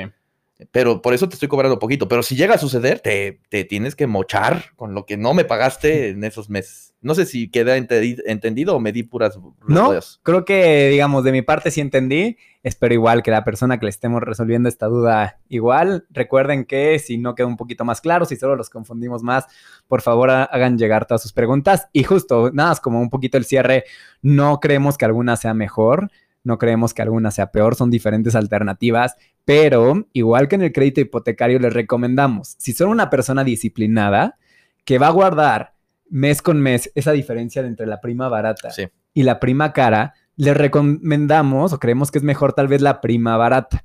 Pero 0.72 1.02
por 1.02 1.14
eso 1.14 1.30
te 1.30 1.36
estoy 1.36 1.48
cobrando 1.48 1.80
poquito. 1.80 2.08
Pero 2.08 2.22
si 2.22 2.36
llega 2.36 2.56
a 2.56 2.58
suceder, 2.58 3.00
te, 3.00 3.40
te 3.50 3.64
tienes 3.64 3.96
que 3.96 4.08
mochar 4.08 4.66
con 4.76 4.94
lo 4.94 5.06
que 5.06 5.16
no 5.16 5.34
me 5.34 5.46
pagaste 5.46 6.10
en 6.10 6.24
esos 6.24 6.50
meses. 6.50 6.94
No 7.02 7.16
sé 7.16 7.26
si 7.26 7.50
queda 7.50 7.78
entendido 7.78 8.76
o 8.76 8.80
me 8.82 8.92
di 8.92 9.04
puras 9.04 9.40
No, 9.66 9.92
creo 10.22 10.44
que, 10.44 10.90
digamos, 10.90 11.24
de 11.24 11.32
mi 11.32 11.42
parte 11.42 11.72
sí 11.72 11.80
entendí. 11.80 12.36
Espero 12.62 12.94
igual 12.94 13.24
que 13.24 13.32
la 13.32 13.46
persona 13.46 13.80
que 13.80 13.86
le 13.86 13.90
estemos 13.90 14.22
resolviendo 14.22 14.68
esta 14.68 14.88
duda 14.88 15.40
igual. 15.48 16.06
Recuerden 16.10 16.66
que 16.66 17.00
si 17.00 17.18
no 17.18 17.36
queda 17.36 17.48
un 17.48 17.56
poquito 17.56 17.86
más 17.86 18.02
claro, 18.02 18.26
si 18.26 18.36
solo 18.36 18.58
los 18.58 18.70
confundimos 18.70 19.24
más, 19.24 19.46
por 19.88 20.02
favor 20.02 20.30
ha- 20.30 20.44
hagan 20.44 20.78
llegar 20.78 21.06
todas 21.06 21.22
sus 21.22 21.32
preguntas. 21.32 21.88
Y 21.94 22.04
justo, 22.04 22.52
nada, 22.52 22.70
más 22.72 22.82
como 22.82 23.00
un 23.00 23.10
poquito 23.10 23.38
el 23.38 23.46
cierre, 23.46 23.86
no 24.22 24.60
creemos 24.60 24.98
que 24.98 25.06
alguna 25.06 25.38
sea 25.38 25.54
mejor, 25.54 26.12
no 26.44 26.58
creemos 26.58 26.94
que 26.94 27.02
alguna 27.02 27.32
sea 27.32 27.52
peor, 27.52 27.76
son 27.76 27.92
diferentes 27.92 28.36
alternativas, 28.36 29.16
pero 29.50 30.08
igual 30.14 30.48
que 30.48 30.54
en 30.56 30.62
el 30.62 30.72
crédito 30.72 31.02
hipotecario 31.02 31.58
les 31.58 31.74
recomendamos, 31.74 32.54
si 32.60 32.72
son 32.74 32.90
una 32.90 33.10
persona 33.10 33.44
disciplinada, 33.44 34.38
que 34.86 35.00
va 35.00 35.08
a 35.08 35.12
guardar 35.12 35.74
mes 36.08 36.44
con 36.44 36.62
mes 36.62 36.92
esa 36.94 37.14
diferencia 37.14 37.64
entre 37.64 37.88
la 37.88 38.00
prima 38.00 38.30
barata 38.30 38.70
Sí. 38.70 38.90
y 39.12 39.24
la 39.24 39.40
prima 39.40 39.74
cara, 39.74 40.14
les 40.36 40.56
recomendamos 40.56 41.74
o 41.74 41.80
creemos 41.80 42.12
que 42.12 42.20
es 42.20 42.24
mejor 42.24 42.54
tal 42.54 42.68
vez 42.68 42.84
la 42.84 43.02
prima 43.02 43.38
barata. 43.38 43.84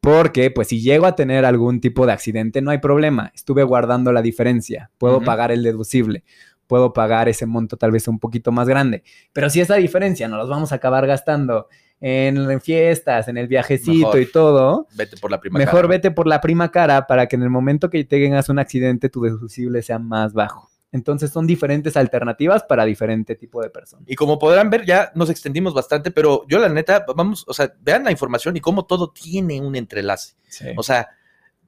Porque, 0.00 0.50
pues, 0.50 0.68
si 0.68 0.80
llego 0.80 1.04
a 1.04 1.14
tener 1.14 1.44
algún 1.44 1.80
tipo 1.80 2.06
de 2.06 2.12
accidente, 2.12 2.62
no 2.62 2.70
hay 2.70 2.78
problema. 2.78 3.30
Estuve 3.34 3.62
guardando 3.64 4.12
la 4.12 4.22
diferencia. 4.22 4.90
Puedo 4.98 5.20
pagar 5.20 5.52
el 5.52 5.62
deducible. 5.62 6.24
Puedo 6.72 6.94
pagar 6.94 7.28
ese 7.28 7.44
monto 7.44 7.76
tal 7.76 7.90
vez 7.90 8.08
un 8.08 8.18
poquito 8.18 8.50
más 8.50 8.66
grande. 8.66 9.02
Pero 9.34 9.50
si 9.50 9.60
esa 9.60 9.74
diferencia 9.74 10.26
nos 10.26 10.38
los 10.38 10.48
vamos 10.48 10.72
a 10.72 10.76
acabar 10.76 11.06
gastando 11.06 11.68
en, 12.00 12.62
fiestas, 12.62 13.28
en 13.28 13.36
el 13.36 13.46
viajecito 13.46 14.06
Mejor. 14.06 14.20
y 14.22 14.32
todo, 14.32 14.86
Vete 14.96 15.18
por 15.18 15.30
la 15.30 15.38
prima. 15.38 15.58
mejor 15.58 15.86
vete 15.86 16.10
por 16.12 16.26
la 16.26 16.40
prima 16.40 16.70
cara 16.70 17.06
para 17.06 17.26
que 17.26 17.36
en 17.36 17.42
el 17.42 17.50
momento 17.50 17.90
que 17.90 18.02
tengas 18.04 18.48
un 18.48 18.58
accidente 18.58 19.10
tu 19.10 19.20
deducible 19.20 19.82
sea 19.82 19.98
más 19.98 20.32
bajo. 20.32 20.70
Entonces 20.92 21.30
son 21.30 21.46
diferentes 21.46 21.94
alternativas 21.94 22.62
para 22.62 22.86
diferente 22.86 23.34
tipo 23.34 23.60
de 23.60 23.68
personas. 23.68 24.06
Y 24.08 24.14
como 24.14 24.38
podrán 24.38 24.70
ver, 24.70 24.86
ya 24.86 25.12
nos 25.14 25.28
extendimos 25.28 25.74
bastante, 25.74 26.10
pero 26.10 26.46
yo 26.48 26.58
la 26.58 26.70
neta, 26.70 27.04
vamos, 27.14 27.44
o 27.48 27.52
sea, 27.52 27.70
vean 27.82 28.04
la 28.04 28.10
información 28.10 28.56
y 28.56 28.60
cómo 28.60 28.86
todo 28.86 29.10
tiene 29.10 29.60
un 29.60 29.76
entrelace. 29.76 30.36
O 30.78 30.82
sea, 30.82 31.06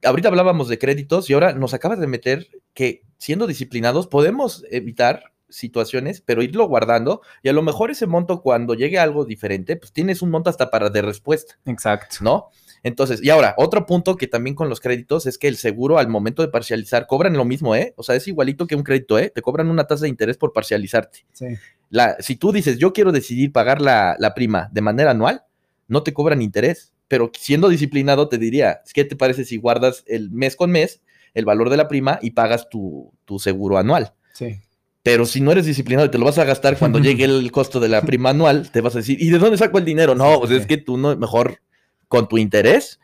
ahorita 0.05 0.29
hablábamos 0.29 0.67
de 0.67 0.79
créditos 0.79 1.29
y 1.29 1.33
ahora 1.33 1.53
nos 1.53 1.73
acabas 1.73 1.99
de 1.99 2.07
meter 2.07 2.47
que 2.73 3.03
siendo 3.17 3.47
disciplinados 3.47 4.07
podemos 4.07 4.65
evitar 4.71 5.33
situaciones, 5.49 6.21
pero 6.21 6.41
irlo 6.41 6.67
guardando 6.67 7.21
y 7.43 7.49
a 7.49 7.53
lo 7.53 7.61
mejor 7.61 7.91
ese 7.91 8.07
monto 8.07 8.41
cuando 8.41 8.73
llegue 8.73 8.99
algo 8.99 9.25
diferente, 9.25 9.75
pues 9.77 9.91
tienes 9.91 10.21
un 10.21 10.31
monto 10.31 10.49
hasta 10.49 10.69
para 10.69 10.89
de 10.89 11.01
respuesta, 11.01 11.57
Exacto. 11.65 12.17
¿no? 12.21 12.49
Entonces, 12.83 13.23
y 13.23 13.31
ahora, 13.31 13.55
otro 13.57 13.87
punto 13.87 14.15
que 14.15 14.27
también 14.27 14.55
con 14.55 14.69
los 14.69 14.79
créditos 14.79 15.25
es 15.25 15.39
que 15.39 15.47
el 15.47 15.57
seguro 15.57 15.97
al 15.97 16.07
momento 16.07 16.43
de 16.43 16.49
parcializar 16.49 17.07
cobran 17.07 17.33
lo 17.33 17.43
mismo, 17.43 17.75
¿eh? 17.75 17.95
O 17.97 18.03
sea, 18.03 18.13
es 18.15 18.27
igualito 18.27 18.67
que 18.67 18.75
un 18.75 18.83
crédito, 18.83 19.17
¿eh? 19.17 19.31
Te 19.33 19.41
cobran 19.41 19.71
una 19.71 19.85
tasa 19.87 20.03
de 20.03 20.09
interés 20.09 20.37
por 20.37 20.53
parcializarte. 20.53 21.25
Sí. 21.33 21.47
La, 21.89 22.15
si 22.19 22.35
tú 22.35 22.51
dices, 22.51 22.77
yo 22.77 22.93
quiero 22.93 23.11
decidir 23.11 23.51
pagar 23.51 23.81
la, 23.81 24.15
la 24.19 24.35
prima 24.35 24.69
de 24.71 24.81
manera 24.81 25.11
anual, 25.11 25.45
no 25.87 26.03
te 26.03 26.13
cobran 26.13 26.43
interés. 26.43 26.93
Pero 27.07 27.31
siendo 27.37 27.69
disciplinado, 27.69 28.29
te 28.29 28.37
diría, 28.37 28.81
¿qué 28.93 29.05
te 29.05 29.15
parece 29.15 29.45
si 29.45 29.57
guardas 29.57 30.03
el 30.07 30.31
mes 30.31 30.55
con 30.55 30.71
mes 30.71 31.01
el 31.33 31.45
valor 31.45 31.69
de 31.69 31.77
la 31.77 31.87
prima 31.87 32.17
y 32.21 32.31
pagas 32.31 32.69
tu, 32.69 33.13
tu 33.25 33.39
seguro 33.39 33.77
anual? 33.77 34.13
Sí. 34.33 34.59
Pero 35.03 35.25
si 35.27 35.39
no 35.39 35.51
eres 35.51 35.67
disciplinado 35.67 36.07
y 36.07 36.11
te 36.11 36.17
lo 36.17 36.25
vas 36.25 36.39
a 36.39 36.45
gastar 36.45 36.77
cuando 36.79 36.97
llegue 36.99 37.25
el 37.25 37.51
costo 37.51 37.79
de 37.79 37.89
la 37.89 38.01
prima 38.01 38.31
anual, 38.31 38.71
te 38.71 38.81
vas 38.81 38.95
a 38.95 38.99
decir, 38.99 39.21
¿y 39.21 39.29
de 39.29 39.37
dónde 39.37 39.57
saco 39.57 39.77
el 39.77 39.85
dinero? 39.85 40.15
No, 40.15 40.39
pues 40.39 40.51
es 40.51 40.65
que 40.65 40.77
tú 40.77 40.97
no, 40.97 41.15
mejor 41.15 41.59
con 42.07 42.27
tu 42.27 42.37
interés, 42.39 42.99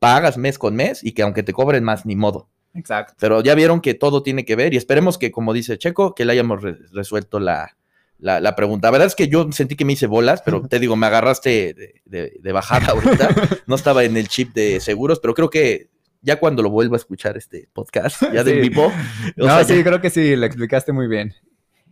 pagas 0.00 0.36
mes 0.36 0.58
con 0.58 0.74
mes 0.74 1.02
y 1.04 1.12
que 1.12 1.22
aunque 1.22 1.42
te 1.44 1.52
cobren 1.52 1.84
más, 1.84 2.04
ni 2.06 2.16
modo. 2.16 2.48
Exacto. 2.74 3.14
Pero 3.20 3.40
ya 3.40 3.54
vieron 3.54 3.80
que 3.80 3.94
todo 3.94 4.24
tiene 4.24 4.44
que 4.44 4.56
ver 4.56 4.74
y 4.74 4.76
esperemos 4.76 5.16
que, 5.16 5.30
como 5.30 5.52
dice 5.52 5.78
Checo, 5.78 6.12
que 6.14 6.24
le 6.24 6.32
hayamos 6.32 6.60
re- 6.60 6.76
resuelto 6.92 7.38
la, 7.38 7.76
la, 8.18 8.40
la 8.40 8.54
pregunta. 8.56 8.88
La 8.88 8.92
verdad 8.92 9.06
es 9.08 9.14
que 9.14 9.28
yo 9.28 9.50
sentí 9.52 9.76
que 9.76 9.84
me 9.84 9.92
hice 9.94 10.06
bolas, 10.06 10.42
pero 10.42 10.62
te 10.66 10.78
digo, 10.78 10.96
me 10.96 11.06
agarraste 11.06 11.74
de, 11.74 12.00
de- 12.04 12.36
de 12.40 12.52
bajada 12.52 12.92
ahorita. 12.92 13.28
No 13.66 13.74
estaba 13.74 14.04
en 14.04 14.16
el 14.16 14.28
chip 14.28 14.54
de 14.54 14.80
seguros, 14.80 15.20
pero 15.20 15.34
creo 15.34 15.50
que 15.50 15.88
ya 16.22 16.38
cuando 16.40 16.62
lo 16.62 16.70
vuelva 16.70 16.96
a 16.96 16.98
escuchar 16.98 17.36
este 17.36 17.68
podcast, 17.72 18.22
ya 18.32 18.42
del 18.44 18.62
Sí. 18.62 18.68
vivo, 18.68 18.86
o 18.86 18.92
No, 19.36 19.44
sea, 19.46 19.64
sí, 19.64 19.76
ya, 19.76 19.84
creo 19.84 20.00
que 20.00 20.10
sí, 20.10 20.36
lo 20.36 20.46
explicaste 20.46 20.92
muy 20.92 21.06
bien. 21.06 21.34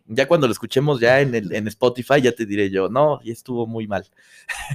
ya 0.07 0.27
cuando 0.27 0.47
lo 0.47 0.53
escuchemos 0.53 1.01
ya 1.01 1.21
en, 1.21 1.35
el, 1.35 1.55
en 1.55 1.69
Spotify, 1.69 2.21
ya 2.23 2.33
te 2.33 2.47
diré 2.47 2.71
yo, 2.71 2.89
no, 2.89 3.21
y 3.23 3.31
estuvo 3.31 3.67
muy 3.67 3.87
mal. 3.87 4.07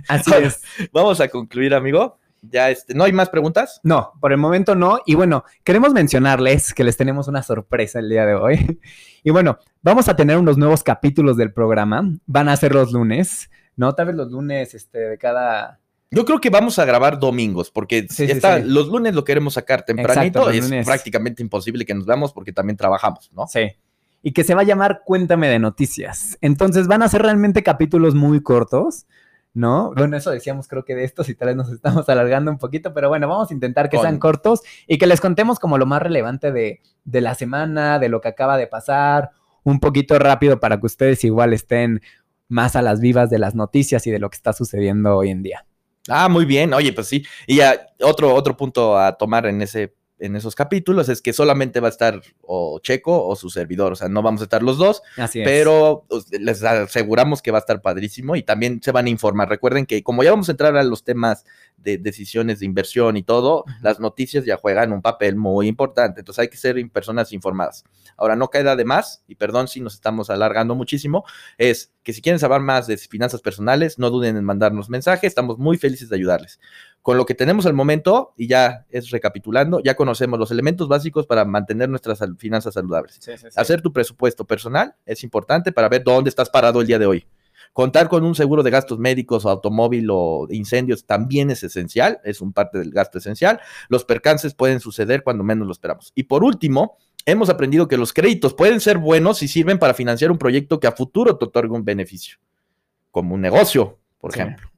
Así 0.07 0.31
es. 0.41 0.61
Vamos 0.91 1.19
a 1.21 1.27
concluir, 1.27 1.73
amigo. 1.73 2.19
Ya, 2.41 2.69
este, 2.69 2.93
¿no 2.93 3.03
hay 3.03 3.11
más 3.13 3.29
preguntas? 3.29 3.79
No, 3.83 4.13
por 4.21 4.31
el 4.31 4.37
momento 4.37 4.75
no. 4.75 4.99
Y 5.05 5.15
bueno, 5.15 5.43
queremos 5.63 5.93
mencionarles 5.93 6.73
que 6.73 6.83
les 6.83 6.95
tenemos 6.97 7.27
una 7.27 7.43
sorpresa 7.43 7.99
el 7.99 8.09
día 8.09 8.25
de 8.25 8.35
hoy. 8.35 8.79
Y 9.23 9.31
bueno, 9.31 9.57
vamos 9.81 10.07
a 10.07 10.15
tener 10.15 10.37
unos 10.37 10.57
nuevos 10.57 10.83
capítulos 10.83 11.35
del 11.35 11.51
programa. 11.51 12.01
Van 12.27 12.47
a 12.47 12.55
ser 12.55 12.73
los 12.73 12.93
lunes, 12.93 13.49
¿no? 13.75 13.93
Tal 13.93 14.05
vez 14.07 14.15
los 14.15 14.31
lunes 14.31 14.73
este, 14.73 14.99
de 14.99 15.17
cada... 15.17 15.81
Yo 16.11 16.23
creo 16.23 16.39
que 16.39 16.49
vamos 16.49 16.79
a 16.79 16.85
grabar 16.85 17.19
domingos, 17.19 17.69
porque 17.69 18.03
Sí, 18.09 18.25
sí, 18.25 18.31
esta- 18.31 18.61
sí. 18.61 18.63
los 18.69 18.87
lunes 18.87 19.13
lo 19.15 19.25
queremos 19.25 19.55
sacar 19.55 19.83
tempranito. 19.83 20.45
los 20.45 20.55
es 20.55 20.63
lunes. 20.63 20.85
prácticamente 20.85 21.43
imposible 21.43 21.83
que 21.83 21.93
nos 21.93 22.05
veamos 22.05 22.31
porque 22.31 22.53
también 22.53 22.77
trabajamos, 22.77 23.29
¿no? 23.33 23.47
Sí. 23.47 23.71
Y 24.23 24.31
que 24.31 24.45
se 24.45 24.55
va 24.55 24.61
a 24.61 24.65
llamar 24.65 25.01
Cuéntame 25.03 25.49
de 25.49 25.59
Noticias. 25.59 26.37
Entonces 26.39 26.87
van 26.87 27.01
a 27.03 27.09
ser 27.09 27.21
realmente 27.23 27.63
capítulos 27.63 28.15
muy 28.15 28.41
cortos, 28.41 29.07
¿no? 29.57 29.91
Bueno, 29.95 30.15
eso 30.15 30.29
decíamos 30.29 30.67
creo 30.67 30.85
que 30.85 30.93
de 30.95 31.03
estos 31.03 31.29
y 31.29 31.35
tal 31.35 31.47
vez 31.47 31.57
nos 31.57 31.71
estamos 31.71 32.07
alargando 32.09 32.51
un 32.51 32.57
poquito, 32.59 32.93
pero 32.93 33.09
bueno, 33.09 33.27
vamos 33.27 33.49
a 33.49 33.53
intentar 33.53 33.89
que 33.89 33.97
Con- 33.97 34.05
sean 34.05 34.19
cortos 34.19 34.61
y 34.87 34.97
que 34.97 35.07
les 35.07 35.19
contemos 35.19 35.59
como 35.59 35.77
lo 35.77 35.85
más 35.85 36.01
relevante 36.01 36.51
de, 36.51 36.81
de 37.03 37.21
la 37.21 37.33
semana, 37.35 37.97
de 37.99 38.09
lo 38.09 38.21
que 38.21 38.27
acaba 38.27 38.57
de 38.57 38.67
pasar, 38.67 39.31
un 39.63 39.79
poquito 39.79 40.17
rápido 40.19 40.59
para 40.59 40.79
que 40.79 40.85
ustedes 40.85 41.23
igual 41.23 41.53
estén 41.53 42.01
más 42.47 42.75
a 42.75 42.81
las 42.81 43.01
vivas 43.01 43.29
de 43.29 43.39
las 43.39 43.55
noticias 43.55 44.05
y 44.07 44.11
de 44.11 44.19
lo 44.19 44.29
que 44.29 44.35
está 44.37 44.53
sucediendo 44.53 45.17
hoy 45.17 45.31
en 45.31 45.43
día. 45.43 45.65
Ah, 46.07 46.29
muy 46.29 46.45
bien. 46.45 46.73
Oye, 46.73 46.93
pues 46.93 47.07
sí. 47.07 47.25
Y 47.47 47.57
ya 47.57 47.87
otro, 48.01 48.33
otro 48.33 48.55
punto 48.55 48.97
a 48.97 49.17
tomar 49.17 49.45
en 49.47 49.61
ese 49.61 49.96
en 50.19 50.35
esos 50.35 50.55
capítulos 50.55 51.09
es 51.09 51.21
que 51.21 51.33
solamente 51.33 51.79
va 51.79 51.87
a 51.87 51.91
estar 51.91 52.21
o 52.41 52.79
Checo 52.79 53.27
o 53.27 53.35
su 53.35 53.49
servidor, 53.49 53.93
o 53.93 53.95
sea, 53.95 54.09
no 54.09 54.21
vamos 54.21 54.41
a 54.41 54.45
estar 54.45 54.63
los 54.63 54.77
dos, 54.77 55.01
Así 55.17 55.41
es. 55.41 55.45
pero 55.45 56.05
pues, 56.07 56.25
les 56.39 56.63
aseguramos 56.63 57.41
que 57.41 57.51
va 57.51 57.59
a 57.59 57.61
estar 57.61 57.81
padrísimo 57.81 58.35
y 58.35 58.43
también 58.43 58.81
se 58.81 58.91
van 58.91 59.05
a 59.05 59.09
informar. 59.09 59.49
Recuerden 59.49 59.85
que 59.85 60.03
como 60.03 60.23
ya 60.23 60.31
vamos 60.31 60.49
a 60.49 60.51
entrar 60.51 60.75
a 60.75 60.83
los 60.83 61.03
temas 61.03 61.45
de 61.87 61.97
decisiones 61.97 62.59
de 62.59 62.65
inversión 62.65 63.15
y 63.15 63.23
todo, 63.23 63.63
las 63.81 64.01
noticias 64.01 64.43
ya 64.43 64.57
juegan 64.57 64.91
un 64.91 65.01
papel 65.01 65.37
muy 65.37 65.67
importante, 65.67 66.19
entonces 66.19 66.41
hay 66.41 66.49
que 66.49 66.57
ser 66.57 66.75
personas 66.91 67.31
informadas. 67.31 67.85
Ahora, 68.17 68.35
no 68.35 68.49
queda 68.49 68.75
de 68.75 68.83
más, 68.83 69.23
y 69.25 69.35
perdón 69.35 69.69
si 69.69 69.79
nos 69.79 69.93
estamos 69.93 70.29
alargando 70.29 70.75
muchísimo, 70.75 71.23
es 71.57 71.93
que 72.03 72.11
si 72.11 72.21
quieren 72.21 72.39
saber 72.39 72.59
más 72.59 72.87
de 72.87 72.97
finanzas 72.97 73.39
personales, 73.39 73.99
no 73.99 74.09
duden 74.09 74.35
en 74.35 74.43
mandarnos 74.43 74.89
mensaje, 74.89 75.27
estamos 75.27 75.59
muy 75.59 75.77
felices 75.77 76.09
de 76.09 76.17
ayudarles. 76.17 76.59
Con 77.01 77.15
lo 77.15 77.25
que 77.25 77.35
tenemos 77.35 77.65
al 77.65 77.73
momento, 77.73 78.33
y 78.35 78.47
ya 78.47 78.85
es 78.89 79.09
recapitulando, 79.09 79.79
ya 79.81 79.95
conocemos 79.95 80.37
los 80.37 80.51
elementos 80.51 80.89
básicos 80.89 81.25
para 81.25 81.45
mantener 81.45 81.87
nuestras 81.87 82.19
finanzas 82.37 82.73
saludables. 82.73 83.17
Sí, 83.21 83.31
sí, 83.37 83.47
sí. 83.49 83.55
Hacer 83.55 83.81
tu 83.81 83.93
presupuesto 83.93 84.45
personal 84.45 84.93
es 85.05 85.23
importante 85.23 85.71
para 85.71 85.87
ver 85.87 86.03
dónde 86.03 86.29
estás 86.29 86.49
parado 86.49 86.81
el 86.81 86.87
día 86.87 86.99
de 86.99 87.05
hoy. 87.05 87.25
Contar 87.73 88.09
con 88.09 88.23
un 88.23 88.33
seguro 88.35 88.63
de 88.63 88.71
gastos 88.71 88.97
médicos 88.99 89.45
o 89.45 89.49
automóvil 89.49 90.07
o 90.11 90.47
incendios 90.49 91.05
también 91.05 91.51
es 91.51 91.63
esencial, 91.63 92.19
es 92.23 92.41
un 92.41 92.53
parte 92.53 92.79
del 92.79 92.91
gasto 92.91 93.19
esencial. 93.19 93.59
Los 93.89 94.03
percances 94.05 94.53
pueden 94.53 94.79
suceder 94.79 95.23
cuando 95.23 95.43
menos 95.43 95.67
lo 95.67 95.71
esperamos. 95.73 96.11
Y 96.15 96.23
por 96.23 96.43
último, 96.43 96.97
hemos 97.25 97.49
aprendido 97.49 97.87
que 97.87 97.97
los 97.97 98.13
créditos 98.13 98.53
pueden 98.53 98.79
ser 98.79 98.97
buenos 98.97 99.37
si 99.37 99.47
sirven 99.47 99.77
para 99.79 99.93
financiar 99.93 100.31
un 100.31 100.37
proyecto 100.37 100.79
que 100.79 100.87
a 100.87 100.91
futuro 100.91 101.37
te 101.37 101.45
otorga 101.45 101.75
un 101.75 101.85
beneficio, 101.85 102.37
como 103.11 103.35
un 103.35 103.41
negocio, 103.41 103.99
por 104.19 104.33
Sí. 104.33 104.39
ejemplo. 104.39 104.69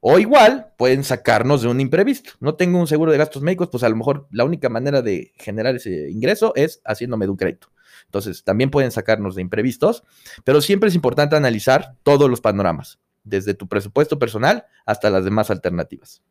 O 0.00 0.20
igual 0.20 0.72
pueden 0.78 1.02
sacarnos 1.02 1.62
de 1.62 1.68
un 1.68 1.80
imprevisto. 1.80 2.32
No 2.38 2.54
tengo 2.54 2.78
un 2.78 2.86
seguro 2.86 3.10
de 3.10 3.18
gastos 3.18 3.42
médicos, 3.42 3.68
pues 3.68 3.82
a 3.82 3.88
lo 3.88 3.96
mejor 3.96 4.28
la 4.30 4.44
única 4.44 4.68
manera 4.68 5.02
de 5.02 5.32
generar 5.36 5.74
ese 5.74 6.08
ingreso 6.08 6.52
es 6.54 6.80
haciéndome 6.84 7.26
de 7.26 7.30
un 7.32 7.36
crédito. 7.36 7.68
Entonces, 8.06 8.44
también 8.44 8.70
pueden 8.70 8.90
sacarnos 8.90 9.34
de 9.34 9.42
imprevistos, 9.42 10.04
pero 10.44 10.60
siempre 10.60 10.88
es 10.88 10.94
importante 10.94 11.36
analizar 11.36 11.94
todos 12.02 12.28
los 12.30 12.40
panoramas, 12.40 12.98
desde 13.24 13.54
tu 13.54 13.68
presupuesto 13.68 14.18
personal 14.18 14.66
hasta 14.86 15.10
las 15.10 15.24
demás 15.24 15.50
alternativas. 15.50 16.22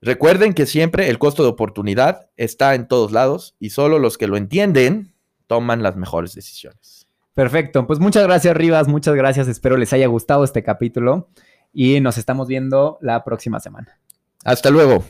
Recuerden 0.00 0.52
que 0.52 0.66
siempre 0.66 1.08
el 1.08 1.20
costo 1.20 1.44
de 1.44 1.50
oportunidad 1.50 2.28
está 2.36 2.74
en 2.74 2.88
todos 2.88 3.12
lados 3.12 3.54
y 3.60 3.70
solo 3.70 4.00
los 4.00 4.18
que 4.18 4.26
lo 4.26 4.36
entienden 4.36 5.14
toman 5.46 5.82
las 5.82 5.96
mejores 5.96 6.34
decisiones. 6.34 7.06
Perfecto, 7.34 7.86
pues 7.86 8.00
muchas 8.00 8.24
gracias 8.24 8.56
Rivas, 8.56 8.88
muchas 8.88 9.14
gracias, 9.14 9.48
espero 9.48 9.76
les 9.76 9.92
haya 9.92 10.06
gustado 10.08 10.42
este 10.44 10.62
capítulo 10.62 11.28
y 11.72 12.00
nos 12.00 12.18
estamos 12.18 12.48
viendo 12.48 12.98
la 13.00 13.24
próxima 13.24 13.60
semana. 13.60 13.98
Hasta 14.44 14.70
luego. 14.70 15.04